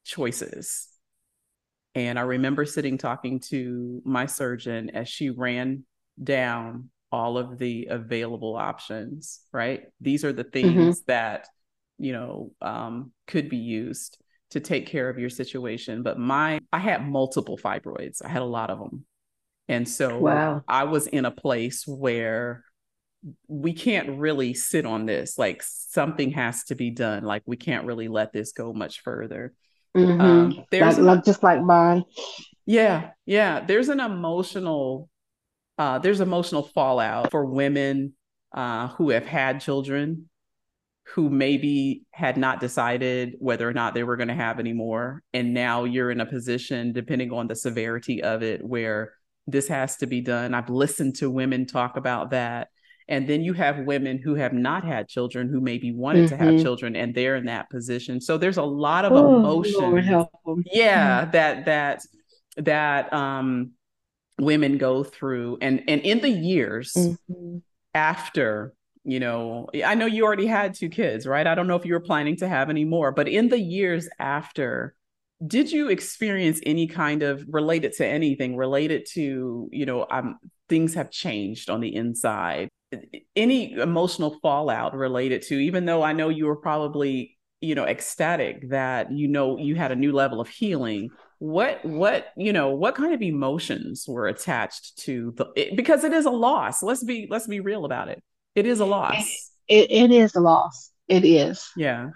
choices 0.05 0.88
and 1.95 2.19
I 2.19 2.23
remember 2.23 2.65
sitting 2.65 2.97
talking 2.97 3.39
to 3.49 4.01
my 4.05 4.25
surgeon 4.25 4.91
as 4.91 5.09
she 5.09 5.29
ran 5.29 5.83
down 6.21 6.89
all 7.11 7.37
of 7.37 7.57
the 7.57 7.87
available 7.89 8.55
options, 8.55 9.41
right? 9.51 9.83
These 9.99 10.23
are 10.23 10.33
the 10.33 10.43
mm-hmm. 10.43 10.51
things 10.51 10.99
mm-hmm. 10.99 11.11
that, 11.11 11.47
you 11.97 12.13
know, 12.13 12.51
um, 12.61 13.11
could 13.27 13.49
be 13.49 13.57
used 13.57 14.17
to 14.51 14.59
take 14.59 14.87
care 14.87 15.09
of 15.09 15.19
your 15.19 15.29
situation. 15.29 16.03
But 16.03 16.19
my, 16.19 16.59
I 16.71 16.79
had 16.79 17.07
multiple 17.07 17.57
fibroids, 17.57 18.23
I 18.23 18.29
had 18.29 18.41
a 18.41 18.45
lot 18.45 18.69
of 18.69 18.79
them. 18.79 19.05
And 19.67 19.87
so 19.87 20.17
wow. 20.17 20.63
I 20.67 20.85
was 20.85 21.07
in 21.07 21.25
a 21.25 21.31
place 21.31 21.85
where 21.85 22.63
we 23.47 23.73
can't 23.73 24.17
really 24.19 24.53
sit 24.53 24.85
on 24.85 25.05
this. 25.05 25.37
Like 25.37 25.61
something 25.63 26.31
has 26.31 26.63
to 26.65 26.75
be 26.75 26.89
done. 26.89 27.23
Like 27.23 27.43
we 27.45 27.57
can't 27.57 27.85
really 27.85 28.07
let 28.07 28.33
this 28.33 28.51
go 28.51 28.73
much 28.73 29.01
further. 29.01 29.53
Mm-hmm. 29.97 30.21
Um, 30.21 30.65
there's 30.71 30.99
like, 30.99 31.25
just 31.25 31.43
like 31.43 31.61
mine. 31.61 32.03
Yeah, 32.65 33.11
yeah. 33.25 33.61
There's 33.65 33.89
an 33.89 33.99
emotional, 33.99 35.09
uh, 35.77 35.99
there's 35.99 36.21
emotional 36.21 36.63
fallout 36.63 37.31
for 37.31 37.45
women 37.45 38.13
uh, 38.53 38.89
who 38.89 39.09
have 39.09 39.25
had 39.25 39.61
children, 39.61 40.29
who 41.13 41.29
maybe 41.29 42.03
had 42.11 42.37
not 42.37 42.59
decided 42.59 43.35
whether 43.39 43.67
or 43.67 43.73
not 43.73 43.95
they 43.95 44.03
were 44.03 44.17
going 44.17 44.27
to 44.27 44.35
have 44.35 44.59
any 44.59 44.73
more, 44.73 45.23
and 45.33 45.53
now 45.55 45.85
you're 45.85 46.11
in 46.11 46.21
a 46.21 46.25
position, 46.25 46.93
depending 46.93 47.31
on 47.31 47.47
the 47.47 47.55
severity 47.55 48.21
of 48.21 48.43
it, 48.43 48.63
where 48.63 49.13
this 49.47 49.67
has 49.67 49.97
to 49.97 50.05
be 50.05 50.21
done. 50.21 50.53
I've 50.53 50.69
listened 50.69 51.15
to 51.15 51.31
women 51.31 51.65
talk 51.65 51.97
about 51.97 52.29
that 52.29 52.67
and 53.09 53.27
then 53.27 53.41
you 53.41 53.53
have 53.53 53.79
women 53.79 54.19
who 54.19 54.35
have 54.35 54.53
not 54.53 54.85
had 54.85 55.09
children 55.09 55.49
who 55.49 55.59
maybe 55.59 55.91
wanted 55.91 56.25
mm-hmm. 56.25 56.37
to 56.37 56.37
have 56.37 56.53
mm-hmm. 56.53 56.63
children 56.63 56.95
and 56.95 57.13
they're 57.13 57.35
in 57.35 57.45
that 57.45 57.69
position. 57.69 58.21
So 58.21 58.37
there's 58.37 58.57
a 58.57 58.63
lot 58.63 59.03
of 59.03 59.11
oh, 59.11 59.35
emotion. 59.35 60.63
Yeah, 60.71 61.23
mm-hmm. 61.23 61.31
that 61.31 61.65
that 61.65 62.01
that 62.57 63.11
um 63.11 63.71
women 64.39 64.77
go 64.77 65.03
through 65.03 65.57
and 65.61 65.83
and 65.87 66.01
in 66.01 66.19
the 66.19 66.29
years 66.29 66.93
mm-hmm. 66.97 67.57
after 67.93 68.73
you 69.03 69.19
know 69.19 69.67
i 69.85 69.95
know 69.95 70.05
you 70.05 70.25
already 70.25 70.45
had 70.45 70.73
two 70.73 70.89
kids 70.89 71.27
right 71.27 71.45
i 71.47 71.55
don't 71.55 71.67
know 71.67 71.75
if 71.75 71.85
you 71.85 71.93
were 71.93 71.99
planning 71.99 72.35
to 72.35 72.47
have 72.47 72.69
any 72.69 72.85
more 72.85 73.11
but 73.11 73.27
in 73.27 73.49
the 73.49 73.59
years 73.59 74.09
after 74.19 74.95
did 75.45 75.71
you 75.71 75.89
experience 75.89 76.59
any 76.65 76.87
kind 76.87 77.23
of 77.23 77.43
related 77.49 77.93
to 77.93 78.05
anything 78.05 78.55
related 78.55 79.05
to 79.05 79.69
you 79.71 79.85
know 79.85 80.05
um, 80.09 80.37
things 80.67 80.93
have 80.93 81.11
changed 81.11 81.69
on 81.69 81.81
the 81.81 81.93
inside 81.95 82.69
any 83.35 83.73
emotional 83.73 84.37
fallout 84.41 84.95
related 84.95 85.41
to 85.43 85.55
even 85.55 85.85
though 85.85 86.01
i 86.01 86.11
know 86.11 86.29
you 86.29 86.45
were 86.45 86.55
probably 86.55 87.37
you 87.61 87.75
know 87.75 87.85
ecstatic 87.85 88.69
that 88.69 89.11
you 89.11 89.27
know 89.27 89.57
you 89.57 89.75
had 89.75 89.91
a 89.91 89.95
new 89.95 90.11
level 90.11 90.41
of 90.41 90.47
healing 90.47 91.09
what 91.39 91.83
what 91.85 92.27
you 92.35 92.51
know 92.51 92.69
what 92.69 92.95
kind 92.95 93.13
of 93.13 93.21
emotions 93.21 94.05
were 94.07 94.27
attached 94.27 94.97
to 94.99 95.33
the 95.37 95.47
it, 95.55 95.75
because 95.75 96.03
it 96.03 96.11
is 96.11 96.25
a 96.25 96.29
loss. 96.31 96.83
Let's 96.83 97.03
be 97.03 97.27
let's 97.29 97.47
be 97.47 97.61
real 97.61 97.85
about 97.85 98.09
it. 98.09 98.21
It 98.55 98.65
is 98.65 98.81
a 98.81 98.85
loss. 98.85 99.25
It, 99.67 99.89
it, 99.89 99.91
it 99.91 100.11
is 100.11 100.35
a 100.35 100.41
loss. 100.41 100.91
It 101.07 101.23
is. 101.23 101.71
Yeah. 101.77 102.09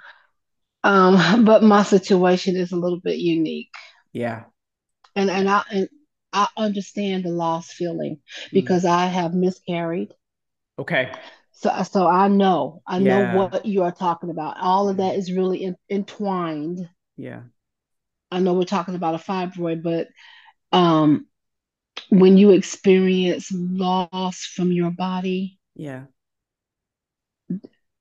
Um 0.84 1.46
but 1.46 1.64
my 1.64 1.84
situation 1.84 2.58
is 2.58 2.74
a 2.74 2.78
little 2.78 3.00
bit 3.00 3.18
unique. 3.18 3.74
Yeah. 4.12 4.44
And 5.16 5.30
and 5.30 5.50
i 5.50 5.64
and 5.72 5.88
i 6.34 6.48
understand 6.58 7.24
the 7.24 7.30
loss 7.30 7.72
feeling 7.72 8.16
mm. 8.16 8.52
because 8.52 8.84
mm. 8.84 8.90
i 8.90 9.06
have 9.06 9.34
miscarried 9.34 10.14
Okay. 10.80 11.12
So, 11.52 11.84
so 11.84 12.08
I 12.08 12.28
know, 12.28 12.82
I 12.88 12.98
yeah. 12.98 13.32
know 13.32 13.38
what 13.38 13.66
you 13.66 13.84
are 13.84 13.92
talking 13.92 14.30
about. 14.30 14.58
All 14.60 14.90
of 14.90 14.98
that 14.98 15.16
is 15.16 15.32
really 15.32 15.64
in, 15.64 15.76
entwined. 15.90 16.90
Yeah. 17.16 17.42
I 18.32 18.40
know 18.40 18.54
we're 18.54 18.64
talking 18.64 18.96
about 18.96 19.16
a 19.16 19.20
fibroid, 19.20 19.84
but 19.84 20.08
um, 20.72 21.28
when 22.10 22.38
you 22.38 22.50
experience 22.52 23.52
loss 23.54 24.44
from 24.44 24.72
your 24.72 24.90
body, 24.90 25.60
yeah, 25.76 26.06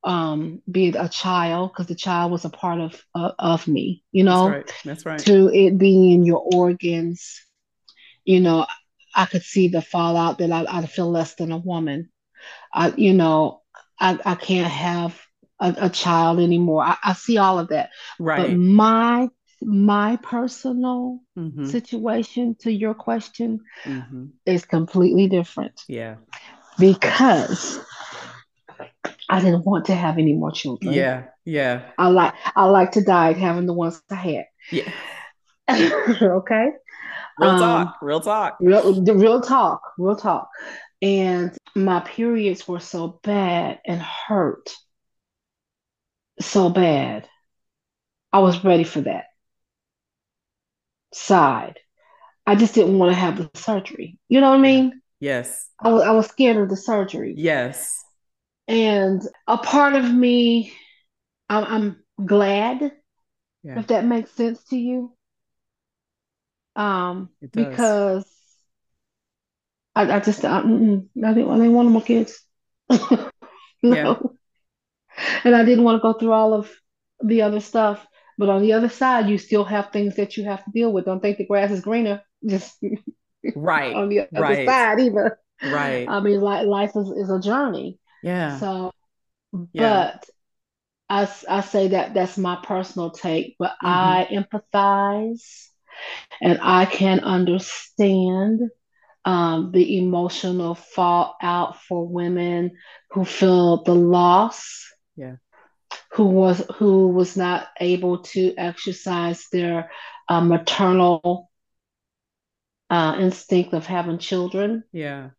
um, 0.05 0.63
be 0.71 0.89
it 0.89 0.97
a 0.99 1.09
child, 1.09 1.73
because 1.73 1.87
the 1.87 1.95
child 1.95 2.33
was 2.33 2.45
a 2.45 2.51
part 2.51 2.81
of 2.81 3.05
uh, 3.15 3.33
of 3.39 3.69
me, 3.69 4.03
you 4.11 4.25
know, 4.25 4.49
that's 4.49 4.69
right. 4.69 4.75
That's 4.85 5.07
right. 5.07 5.19
To 5.21 5.49
it 5.53 5.79
being 5.79 6.13
in 6.13 6.25
your 6.25 6.43
organs, 6.55 7.41
you 8.25 8.41
know, 8.41 8.67
I 9.15 9.27
could 9.27 9.43
see 9.43 9.69
the 9.69 9.83
fallout 9.83 10.39
that 10.39 10.51
I, 10.51 10.65
I 10.69 10.87
feel 10.87 11.11
less 11.11 11.35
than 11.35 11.53
a 11.53 11.59
woman. 11.59 12.11
I, 12.73 12.93
you 12.97 13.13
know, 13.13 13.63
I, 13.99 14.19
I 14.25 14.35
can't 14.35 14.71
have 14.71 15.21
a, 15.61 15.75
a 15.83 15.89
child 15.91 16.41
anymore. 16.41 16.83
I, 16.83 16.97
I, 17.03 17.13
see 17.13 17.39
all 17.39 17.59
of 17.59 17.69
that. 17.69 17.91
Right. 18.19 18.49
But 18.49 18.57
my 18.57 19.29
my 19.65 20.19
personal 20.23 21.21
mm-hmm. 21.39 21.67
situation 21.67 22.57
to 22.61 22.73
your 22.73 22.95
question 22.95 23.61
mm-hmm. 23.85 24.27
is 24.45 24.65
completely 24.65 25.29
different. 25.29 25.81
Yeah. 25.87 26.17
Because 26.79 27.79
I 29.29 29.41
didn't 29.41 29.65
want 29.65 29.87
to 29.87 29.95
have 29.95 30.19
any 30.19 30.35
more 30.35 30.51
children. 30.51 30.93
Yeah. 30.93 31.25
Yeah. 31.45 31.83
I 31.97 32.09
like 32.09 32.35
I 32.57 32.65
like 32.65 32.93
to 32.93 33.03
die 33.03 33.33
having 33.35 33.67
the 33.67 33.73
ones 33.73 34.03
I 34.11 34.15
had. 34.15 34.47
Yeah. 34.71 34.91
okay. 35.71 36.71
real 37.39 37.51
um, 37.51 37.61
talk, 37.61 37.99
real 38.03 38.21
talk. 38.21 38.57
Real, 38.61 39.03
real 39.05 39.41
talk, 39.41 39.81
real 39.97 40.17
talk. 40.17 40.49
And 41.03 41.57
my 41.75 42.01
periods 42.01 42.67
were 42.69 42.81
so 42.81 43.21
bad 43.25 43.81
and 43.85 44.01
hurt 44.01 44.71
so 46.41 46.71
bad. 46.71 47.29
I 48.33 48.39
was 48.39 48.65
ready 48.65 48.85
for 48.85 49.03
that 49.03 49.25
side. 51.13 51.79
I 52.47 52.55
just 52.55 52.75
didn't 52.75 52.99
want 52.99 53.13
to 53.13 53.19
have 53.19 53.37
the 53.37 53.51
surgery. 53.59 54.19
You 54.29 54.41
know 54.41 54.51
what 54.51 54.59
I 54.59 54.63
mean? 54.63 55.03
Yes. 55.21 55.69
I 55.81 55.91
was, 55.91 56.03
I 56.03 56.11
was 56.13 56.27
scared 56.29 56.57
of 56.57 56.69
the 56.69 56.77
surgery. 56.77 57.35
Yes. 57.37 57.93
And 58.69 59.21
a 59.47 59.59
part 59.59 59.95
of 59.95 60.11
me, 60.13 60.73
I'm, 61.49 61.65
I'm 61.65 62.27
glad, 62.27 62.93
yeah. 63.63 63.79
if 63.79 63.89
that 63.89 64.05
makes 64.05 64.31
sense 64.33 64.63
to 64.65 64.77
you. 64.77 65.13
Um, 66.75 67.29
because 67.53 68.27
I, 69.95 70.17
I 70.17 70.21
just 70.21 70.45
I, 70.45 70.59
I 70.59 70.63
didn't 70.63 71.11
I 71.25 71.35
didn't 71.35 71.73
want 71.73 71.91
more 71.91 72.03
kids. 72.03 72.41
no. 72.91 73.31
Yeah. 73.83 74.15
And 75.45 75.55
I 75.55 75.65
didn't 75.65 75.85
want 75.85 75.99
to 75.99 76.03
go 76.03 76.19
through 76.19 76.33
all 76.33 76.55
of 76.55 76.71
the 77.23 77.43
other 77.43 77.61
stuff. 77.61 78.07
But 78.39 78.49
on 78.49 78.63
the 78.63 78.73
other 78.73 78.89
side, 78.89 79.29
you 79.29 79.39
still 79.39 79.65
have 79.65 79.91
things 79.91 80.17
that 80.17 80.37
you 80.37 80.45
have 80.45 80.65
to 80.65 80.71
deal 80.71 80.93
with. 80.93 81.05
Don't 81.05 81.21
think 81.21 81.39
the 81.39 81.47
grass 81.47 81.71
is 81.71 81.81
greener. 81.81 82.23
Just 82.47 82.77
right 83.55 83.95
on 83.95 84.09
the 84.09 84.21
other 84.21 84.29
right. 84.33 84.67
side 84.67 85.01
either. 85.01 85.39
Right. 85.63 86.09
I 86.09 86.21
mean, 86.21 86.41
like 86.41 86.67
life 86.67 86.93
is, 86.97 87.09
is 87.11 87.31
a 87.31 87.41
journey. 87.41 87.99
Yeah. 88.23 88.59
So, 88.59 88.93
yeah. 89.73 90.13
but 90.17 90.31
I, 91.09 91.29
I 91.49 91.61
say 91.61 91.89
that 91.89 92.15
that's 92.15 92.39
my 92.39 92.59
personal 92.63 93.11
take, 93.11 93.57
but 93.59 93.73
mm-hmm. 93.83 93.87
I 93.87 94.29
empathize 94.33 95.69
and 96.41 96.59
I 96.63 96.87
can 96.87 97.21
understand 97.21 98.61
um, 99.25 99.71
the 99.73 99.99
emotional 99.99 100.75
fallout 100.75 101.81
for 101.83 102.07
women 102.07 102.73
who 103.11 103.25
feel 103.25 103.83
the 103.85 103.95
loss. 103.95 104.93
Yeah. 105.17 105.37
Who 106.13 106.27
was 106.27 106.65
who 106.77 107.09
was 107.09 107.37
not 107.37 107.69
able 107.81 108.19
to 108.19 108.55
exercise 108.57 109.47
their 109.51 109.91
uh, 110.29 110.41
maternal 110.41 111.51
uh, 112.91 113.17
instinct 113.19 113.73
of 113.73 113.87
having 113.87 114.19
children. 114.19 114.85
Yeah. 114.93 115.31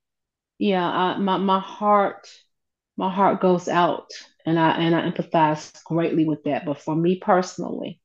Yeah. 0.58 0.86
I, 0.88 1.18
my 1.18 1.38
my 1.38 1.60
heart 1.60 2.28
my 2.98 3.14
heart 3.14 3.42
goes 3.42 3.68
out 3.68 4.10
and 4.46 4.60
I 4.60 4.72
and 4.78 4.96
I 4.96 5.10
empathize 5.10 5.84
greatly 5.84 6.26
with 6.26 6.44
that. 6.44 6.66
But 6.66 6.80
for 6.80 6.96
me 6.96 7.20
personally, 7.20 8.00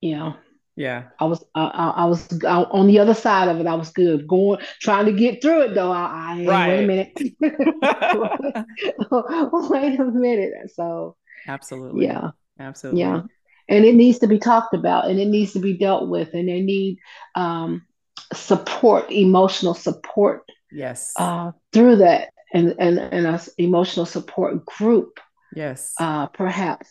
yeah, 0.00 0.34
yeah, 0.76 1.04
I 1.18 1.24
was 1.24 1.42
I, 1.54 1.94
I 1.96 2.04
was 2.04 2.28
I, 2.44 2.64
on 2.64 2.86
the 2.86 2.98
other 2.98 3.14
side 3.14 3.48
of 3.48 3.58
it. 3.58 3.66
I 3.66 3.74
was 3.74 3.88
good 3.90 4.28
going 4.28 4.60
trying 4.80 5.06
to 5.06 5.12
get 5.12 5.40
through 5.40 5.62
it 5.62 5.74
though. 5.74 5.90
I, 5.90 6.40
I 6.40 6.44
right. 6.46 6.68
wait 6.68 6.84
a 6.84 6.86
minute, 6.86 7.12
wait 9.70 9.98
a 9.98 10.04
minute. 10.04 10.52
So 10.74 11.16
absolutely, 11.48 12.04
yeah, 12.04 12.32
absolutely, 12.60 13.00
yeah, 13.00 13.22
and 13.70 13.86
it 13.86 13.94
needs 13.94 14.18
to 14.18 14.26
be 14.26 14.38
talked 14.38 14.74
about 14.74 15.08
and 15.08 15.18
it 15.18 15.28
needs 15.28 15.54
to 15.54 15.60
be 15.60 15.78
dealt 15.78 16.10
with, 16.10 16.34
and 16.34 16.46
they 16.46 16.60
need 16.60 16.98
um, 17.34 17.86
support, 18.34 19.10
emotional 19.10 19.72
support. 19.72 20.42
Yes, 20.70 21.14
uh, 21.18 21.52
through 21.72 21.96
that, 21.96 22.34
and 22.52 22.74
and 22.78 22.98
and 22.98 23.26
a 23.26 23.40
emotional 23.56 24.04
support 24.04 24.66
group. 24.66 25.20
Yes, 25.54 25.94
uh, 25.98 26.26
perhaps 26.26 26.90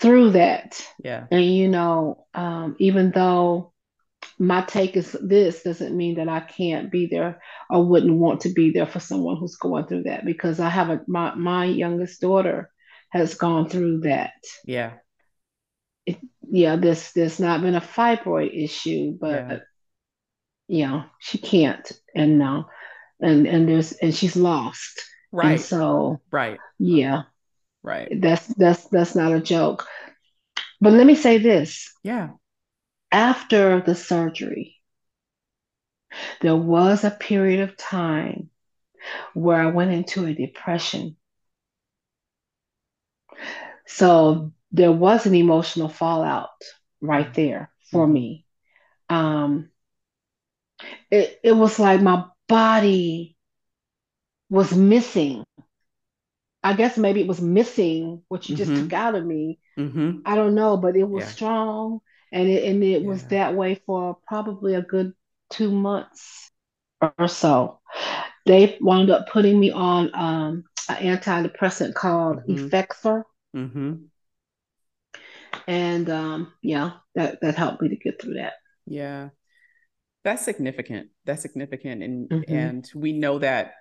through 0.00 0.30
that. 0.30 0.86
Yeah. 1.02 1.26
And 1.30 1.44
you 1.44 1.68
know, 1.68 2.26
um, 2.34 2.76
even 2.78 3.10
though 3.10 3.72
my 4.38 4.62
take 4.62 4.96
is 4.96 5.16
this 5.20 5.62
doesn't 5.62 5.96
mean 5.96 6.16
that 6.16 6.28
I 6.28 6.40
can't 6.40 6.90
be 6.90 7.06
there 7.06 7.40
or 7.70 7.84
wouldn't 7.84 8.16
want 8.16 8.42
to 8.42 8.52
be 8.52 8.70
there 8.70 8.86
for 8.86 9.00
someone 9.00 9.36
who's 9.36 9.56
going 9.56 9.86
through 9.86 10.04
that 10.04 10.24
because 10.24 10.60
I 10.60 10.68
have 10.68 10.90
a 10.90 11.00
my 11.06 11.34
my 11.34 11.64
youngest 11.64 12.20
daughter 12.20 12.70
has 13.10 13.34
gone 13.34 13.68
through 13.68 14.00
that. 14.00 14.32
Yeah. 14.64 14.94
It, 16.06 16.18
yeah, 16.50 16.76
this 16.76 17.12
there's 17.12 17.40
not 17.40 17.62
been 17.62 17.74
a 17.74 17.80
fibroid 17.80 18.50
issue, 18.54 19.16
but 19.20 19.30
yeah. 19.48 19.58
you 20.68 20.86
know, 20.86 21.04
she 21.18 21.38
can't 21.38 21.90
and 22.14 22.38
now 22.38 22.68
and 23.20 23.46
and 23.46 23.68
there's 23.68 23.92
and 23.92 24.14
she's 24.14 24.36
lost. 24.36 25.02
Right. 25.32 25.52
And 25.52 25.60
so 25.60 26.20
right. 26.30 26.58
Yeah. 26.78 27.22
Right. 27.88 28.20
That's 28.20 28.46
that's 28.48 28.84
that's 28.88 29.14
not 29.14 29.32
a 29.32 29.40
joke. 29.40 29.86
But 30.78 30.92
let 30.92 31.06
me 31.06 31.14
say 31.14 31.38
this. 31.38 31.90
Yeah. 32.04 32.32
After 33.10 33.80
the 33.80 33.94
surgery, 33.94 34.76
there 36.42 36.54
was 36.54 37.04
a 37.04 37.10
period 37.10 37.60
of 37.60 37.78
time 37.78 38.50
where 39.32 39.58
I 39.58 39.70
went 39.70 39.92
into 39.92 40.26
a 40.26 40.34
depression. 40.34 41.16
So 43.86 44.52
there 44.70 44.92
was 44.92 45.24
an 45.24 45.34
emotional 45.34 45.88
fallout 45.88 46.60
right 47.00 47.32
there 47.32 47.70
for 47.90 48.04
mm-hmm. 48.04 48.12
me. 48.12 48.44
Um, 49.08 49.70
it, 51.10 51.40
it 51.42 51.52
was 51.52 51.78
like 51.78 52.02
my 52.02 52.24
body 52.48 53.34
was 54.50 54.74
missing 54.74 55.42
I 56.68 56.74
guess 56.74 56.98
maybe 56.98 57.22
it 57.22 57.26
was 57.26 57.40
missing 57.40 58.20
what 58.28 58.46
you 58.46 58.54
just 58.54 58.70
mm-hmm. 58.70 58.82
took 58.82 58.92
out 58.92 59.14
of 59.14 59.24
me. 59.24 59.58
Mm-hmm. 59.78 60.18
I 60.26 60.34
don't 60.34 60.54
know, 60.54 60.76
but 60.76 60.96
it 60.96 61.08
was 61.08 61.24
yeah. 61.24 61.30
strong, 61.30 62.00
and 62.30 62.46
it 62.46 62.62
and 62.64 62.84
it 62.84 63.00
yeah. 63.00 63.08
was 63.08 63.22
that 63.28 63.54
way 63.54 63.80
for 63.86 64.18
probably 64.26 64.74
a 64.74 64.82
good 64.82 65.14
two 65.48 65.70
months 65.70 66.50
or 67.00 67.26
so. 67.26 67.80
They 68.44 68.76
wound 68.82 69.08
up 69.08 69.30
putting 69.30 69.58
me 69.58 69.70
on 69.70 70.10
um, 70.14 70.64
an 70.90 71.16
antidepressant 71.16 71.94
called. 71.94 72.42
Effexor. 72.46 73.22
Mm-hmm. 73.56 73.94
And 75.66 76.10
um, 76.10 76.52
yeah, 76.60 76.90
that 77.14 77.40
that 77.40 77.54
helped 77.54 77.80
me 77.80 77.88
to 77.88 77.96
get 77.96 78.20
through 78.20 78.34
that. 78.34 78.52
Yeah, 78.84 79.30
that's 80.22 80.44
significant. 80.44 81.08
That's 81.24 81.40
significant, 81.40 82.02
and 82.02 82.28
mm-hmm. 82.28 82.54
and 82.54 82.90
we 82.94 83.14
know 83.14 83.38
that 83.38 83.72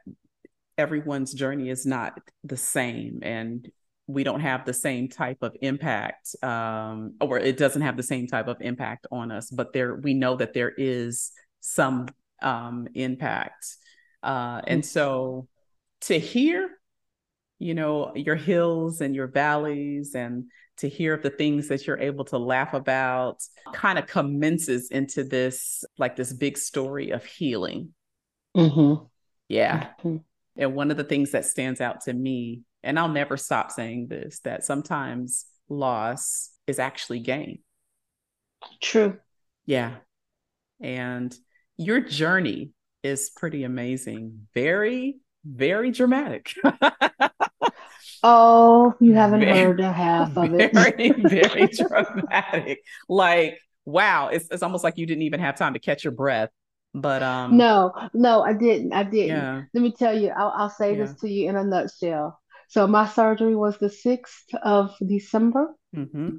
everyone's 0.78 1.34
journey 1.34 1.70
is 1.70 1.86
not 1.86 2.20
the 2.44 2.58
same 2.58 3.20
and 3.24 3.70
we 4.08 4.24
don't 4.24 4.40
have 4.40 4.64
the 4.64 4.74
same 4.74 5.10
type 5.10 5.40
of 5.42 5.56
impact 5.62 6.36
um, 6.42 7.16
or 7.20 7.38
it 7.40 7.58
doesn't 7.58 7.82
have 7.82 7.98
the 7.98 8.04
same 8.04 8.28
type 8.28 8.48
of 8.48 8.58
impact 8.62 9.06
on 9.12 9.32
us 9.32 9.50
but 9.50 9.74
there 9.74 9.96
we 9.96 10.14
know 10.14 10.36
that 10.36 10.54
there 10.54 10.72
is 10.78 11.32
some 11.60 12.08
um, 12.42 12.88
impact 12.94 13.78
uh, 14.24 14.62
and 14.68 14.86
so 14.86 15.48
to 16.02 16.18
hear 16.18 16.70
you 17.60 17.74
know 17.74 18.12
your 18.16 18.36
hills 18.36 19.02
and 19.02 19.16
your 19.16 19.28
valleys 19.28 20.16
and 20.16 20.46
to 20.78 20.88
hear 20.88 21.16
of 21.16 21.24
the 21.24 21.30
things 21.32 21.68
that 21.70 21.88
you're 21.88 22.00
able 22.00 22.24
to 22.24 22.38
laugh 22.38 22.76
about 22.76 23.42
kind 23.74 23.98
of 23.98 24.06
commences 24.06 24.90
into 24.92 25.24
this 25.24 25.84
like 25.98 26.16
this 26.16 26.32
big 26.32 26.58
story 26.58 27.10
of 27.10 27.26
healing 27.26 27.90
mm-hmm. 28.56 29.04
yeah 29.48 29.88
mm-hmm. 30.04 30.18
And 30.58 30.74
one 30.74 30.92
of 30.92 30.98
the 30.98 31.04
things 31.04 31.32
that 31.32 31.46
stands 31.46 31.82
out 31.82 32.02
to 32.02 32.14
me, 32.14 32.62
and 32.84 32.98
I'll 32.98 33.08
never 33.10 33.38
stop 33.38 33.72
saying 33.72 34.08
this, 34.08 34.40
that 34.44 34.64
sometimes 34.64 35.46
loss 35.70 36.50
is 36.66 36.80
actually 36.80 37.20
gain. 37.20 37.60
True. 38.82 39.18
Yeah. 39.66 39.96
And 40.82 41.36
your 41.78 42.02
journey 42.02 42.72
is 43.04 43.30
pretty 43.30 43.64
amazing. 43.64 44.48
Very, 44.54 45.18
very 45.46 45.92
dramatic. 45.92 46.54
oh, 48.24 48.94
you 49.00 49.14
haven't 49.14 49.42
very, 49.42 49.60
heard 49.60 49.80
a 49.80 49.92
half 49.92 50.36
of 50.38 50.54
it. 50.54 50.74
Very, 50.74 51.12
very 51.12 51.68
dramatic. 51.74 52.80
Like, 53.08 53.60
wow, 53.86 54.30
it's, 54.30 54.48
it's 54.50 54.64
almost 54.64 54.84
like 54.84 54.98
you 54.98 55.06
didn't 55.06 55.24
even 55.24 55.40
have 55.40 55.56
time 55.56 55.74
to 55.74 55.80
catch 55.80 56.04
your 56.04 56.14
breath 56.14 56.50
but 57.02 57.24
um 57.24 57.58
no, 57.58 57.94
no, 58.14 58.42
I 58.42 58.54
didn't. 58.54 58.94
I 58.94 59.04
didn't. 59.04 59.38
Yeah. 59.38 59.62
Let 59.74 59.82
me 59.82 59.92
tell 59.92 60.18
you, 60.18 60.30
I'll, 60.30 60.54
I'll 60.56 60.70
say 60.70 60.96
yeah. 60.96 61.06
this 61.06 61.16
to 61.22 61.30
you 61.30 61.50
in 61.50 61.56
a 61.56 61.64
nutshell. 61.64 62.40
So 62.70 62.86
my 62.86 63.08
surgery 63.08 63.56
was 63.56 63.78
the 63.78 63.90
6th 63.90 64.54
of 64.62 64.94
December. 65.06 65.74
Mm-hmm. 65.96 66.30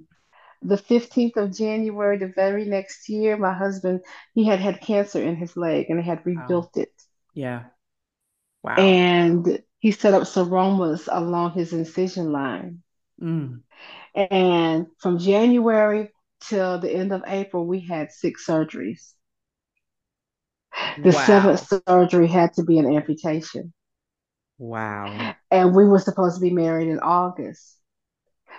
The 0.62 0.76
15th 0.76 1.36
of 1.36 1.56
January, 1.56 2.18
the 2.18 2.32
very 2.34 2.64
next 2.64 3.08
year, 3.08 3.36
my 3.36 3.54
husband, 3.54 4.00
he 4.34 4.44
had 4.44 4.58
had 4.58 4.80
cancer 4.80 5.22
in 5.22 5.36
his 5.36 5.56
leg 5.56 5.86
and 5.88 5.98
they 5.98 6.02
had 6.02 6.26
rebuilt 6.26 6.72
wow. 6.76 6.82
it. 6.82 6.92
Yeah. 7.32 7.62
Wow. 8.62 8.74
And 8.76 9.62
he 9.78 9.92
set 9.92 10.14
up 10.14 10.24
seromas 10.24 11.08
along 11.10 11.52
his 11.52 11.72
incision 11.72 12.32
line. 12.32 12.82
Mm. 13.22 13.62
And 14.14 14.86
from 14.98 15.18
January 15.18 16.10
till 16.40 16.78
the 16.80 16.90
end 16.90 17.12
of 17.12 17.22
April, 17.26 17.66
we 17.66 17.80
had 17.80 18.10
six 18.10 18.46
surgeries. 18.46 19.12
The 21.02 21.10
wow. 21.10 21.24
seventh 21.24 21.72
surgery 21.88 22.26
had 22.26 22.54
to 22.54 22.64
be 22.64 22.78
an 22.78 22.86
amputation. 22.86 23.72
Wow. 24.58 25.34
And 25.50 25.74
we 25.74 25.84
were 25.84 25.98
supposed 25.98 26.36
to 26.36 26.40
be 26.40 26.50
married 26.50 26.88
in 26.88 26.98
August. 26.98 27.76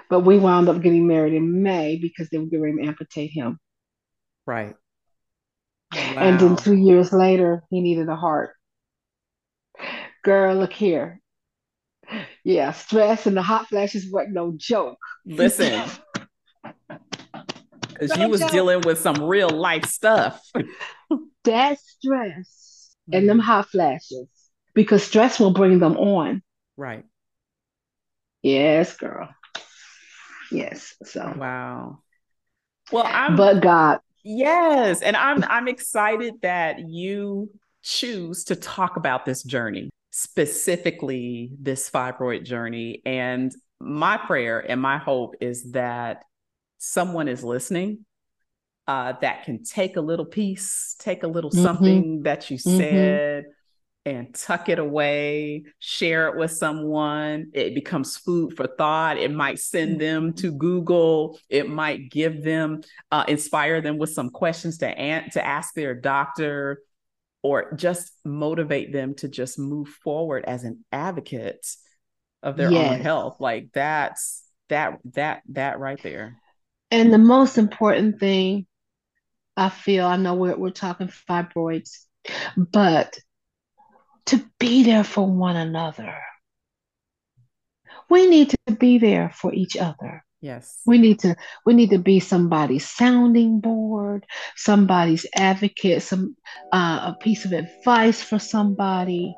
But 0.09 0.21
we 0.21 0.39
wound 0.39 0.69
up 0.69 0.81
getting 0.81 1.07
married 1.07 1.33
in 1.33 1.61
May 1.61 1.97
because 1.97 2.29
they 2.29 2.37
were 2.37 2.45
going 2.45 2.77
to 2.77 2.87
amputate 2.87 3.31
him. 3.31 3.59
Right. 4.47 4.75
Wow. 5.93 6.13
And 6.17 6.39
then 6.39 6.55
two 6.55 6.75
years 6.75 7.11
later, 7.11 7.63
he 7.69 7.81
needed 7.81 8.09
a 8.09 8.15
heart. 8.15 8.55
Girl, 10.23 10.55
look 10.55 10.73
here. 10.73 11.19
Yeah, 12.43 12.71
stress 12.71 13.27
and 13.27 13.37
the 13.37 13.41
hot 13.41 13.67
flashes 13.67 14.11
wasn't 14.11 14.33
no 14.33 14.53
joke. 14.55 14.97
Listen, 15.25 15.87
because 17.99 18.17
you 18.17 18.27
was 18.29 18.39
joke. 18.39 18.51
dealing 18.51 18.81
with 18.81 18.99
some 18.99 19.21
real 19.21 19.49
life 19.49 19.85
stuff. 19.85 20.41
that 21.43 21.79
stress 21.79 22.95
and 23.11 23.27
them 23.27 23.37
mm-hmm. 23.37 23.45
hot 23.45 23.69
flashes, 23.69 24.27
because 24.73 25.03
stress 25.03 25.39
will 25.39 25.51
bring 25.51 25.79
them 25.79 25.97
on. 25.97 26.41
Right. 26.77 27.05
Yes, 28.41 28.95
girl. 28.95 29.29
Yes. 30.51 30.95
So 31.03 31.33
wow. 31.35 31.99
Well, 32.91 33.05
I'm 33.05 33.35
but 33.35 33.61
God. 33.61 33.99
Yes, 34.23 35.01
and 35.01 35.15
I'm 35.15 35.43
I'm 35.43 35.67
excited 35.67 36.35
that 36.41 36.87
you 36.87 37.49
choose 37.81 38.43
to 38.45 38.55
talk 38.55 38.97
about 38.97 39.25
this 39.25 39.43
journey, 39.43 39.89
specifically 40.11 41.51
this 41.59 41.89
fibroid 41.89 42.43
journey. 42.43 43.01
And 43.05 43.53
my 43.79 44.17
prayer 44.17 44.59
and 44.59 44.81
my 44.81 44.97
hope 44.97 45.35
is 45.39 45.71
that 45.71 46.23
someone 46.77 47.27
is 47.27 47.43
listening 47.43 48.05
uh, 48.89 49.13
that 49.21 49.43
can 49.43 49.63
take 49.63 49.97
a 49.97 50.01
little 50.01 50.25
piece, 50.25 50.95
take 50.97 51.21
a 51.21 51.27
little 51.27 51.51
mm-hmm. 51.51 51.61
something 51.61 52.23
that 52.23 52.49
you 52.49 52.57
mm-hmm. 52.57 52.77
said, 52.77 53.45
and 54.03 54.33
tuck 54.33 54.67
it 54.67 54.79
away, 54.79 55.65
share 55.77 56.27
it 56.29 56.35
with 56.35 56.49
someone. 56.49 57.51
It 57.53 57.75
becomes 57.75 58.17
food 58.17 58.57
for 58.57 58.65
thought. 58.65 59.19
It 59.19 59.31
might 59.31 59.59
send 59.59 60.01
them 60.01 60.33
to 60.37 60.51
Google. 60.51 61.37
It 61.49 61.69
might 61.69 62.09
give 62.09 62.43
them, 62.43 62.81
uh, 63.11 63.25
inspire 63.27 63.79
them 63.79 63.99
with 63.99 64.09
some 64.09 64.31
questions 64.31 64.79
to, 64.79 64.87
an- 64.87 65.29
to 65.33 65.45
ask 65.45 65.75
their 65.75 65.93
doctor, 65.93 66.81
or 67.43 67.71
just 67.75 68.13
motivate 68.25 68.91
them 68.91 69.13
to 69.17 69.27
just 69.27 69.59
move 69.59 69.89
forward 70.03 70.45
as 70.45 70.63
an 70.63 70.83
advocate 70.91 71.75
of 72.41 72.57
their 72.57 72.71
yes. 72.71 72.91
own 72.91 73.01
health. 73.01 73.37
Like 73.39 73.69
that's 73.71 74.43
that 74.69 74.97
that 75.13 75.43
that 75.49 75.77
right 75.77 76.01
there. 76.01 76.41
And 76.89 77.13
the 77.13 77.19
most 77.19 77.59
important 77.59 78.19
thing 78.19 78.65
I 79.59 79.67
feel, 79.67 80.05
I 80.05 80.15
know 80.15 80.35
we're 80.35 80.57
we're 80.57 80.69
talking 80.69 81.09
fibroids, 81.29 82.05
but 82.55 83.19
to 84.27 84.41
be 84.57 84.83
there 84.83 85.03
for 85.03 85.27
one 85.29 85.57
another. 85.57 86.15
We 88.09 88.27
need 88.27 88.51
to 88.51 88.73
be 88.73 88.99
there 88.99 89.31
for 89.35 89.53
each 89.53 89.75
other. 89.75 90.23
Yes. 90.39 90.79
We 90.85 90.97
need 90.97 91.19
to 91.19 91.35
we 91.65 91.73
need 91.73 91.89
to 91.89 91.99
be 91.99 92.21
somebody's 92.21 92.87
sounding 92.87 93.59
board, 93.59 94.25
somebody's 94.55 95.25
advocate, 95.35 96.03
some 96.03 96.37
uh, 96.71 97.13
a 97.13 97.17
piece 97.19 97.43
of 97.43 97.51
advice 97.51 98.23
for 98.23 98.39
somebody, 98.39 99.35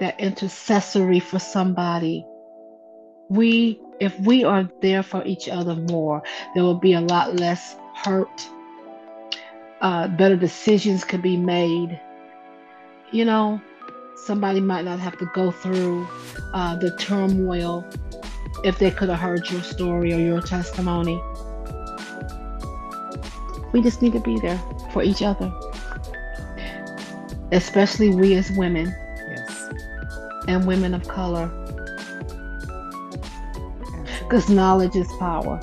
that 0.00 0.18
intercessory 0.18 1.20
for 1.20 1.38
somebody. 1.38 2.24
We 3.30 3.80
if 4.00 4.18
we 4.18 4.42
are 4.42 4.68
there 4.82 5.04
for 5.04 5.24
each 5.24 5.48
other 5.48 5.76
more, 5.76 6.24
there 6.56 6.64
will 6.64 6.80
be 6.80 6.94
a 6.94 7.00
lot 7.00 7.36
less 7.36 7.76
hurt. 7.94 8.48
Uh, 9.80 10.08
better 10.08 10.36
decisions 10.36 11.04
could 11.04 11.22
be 11.22 11.36
made. 11.36 12.00
You 13.12 13.24
know, 13.24 13.60
somebody 14.16 14.60
might 14.60 14.84
not 14.84 14.98
have 14.98 15.16
to 15.18 15.26
go 15.34 15.50
through 15.50 16.06
uh, 16.52 16.76
the 16.76 16.96
turmoil 16.96 17.86
if 18.64 18.78
they 18.78 18.90
could 18.90 19.08
have 19.08 19.20
heard 19.20 19.48
your 19.50 19.62
story 19.62 20.12
or 20.12 20.18
your 20.18 20.40
testimony. 20.40 21.20
We 23.72 23.82
just 23.82 24.02
need 24.02 24.14
to 24.14 24.20
be 24.20 24.40
there 24.40 24.60
for 24.92 25.02
each 25.02 25.22
other, 25.22 25.52
especially 27.52 28.14
we 28.14 28.34
as 28.34 28.50
women. 28.52 28.86
Yes. 28.86 29.70
And 30.48 30.66
women 30.66 30.94
of 30.94 31.06
color. 31.06 31.48
Because 34.20 34.48
knowledge 34.48 34.96
is 34.96 35.06
power. 35.18 35.60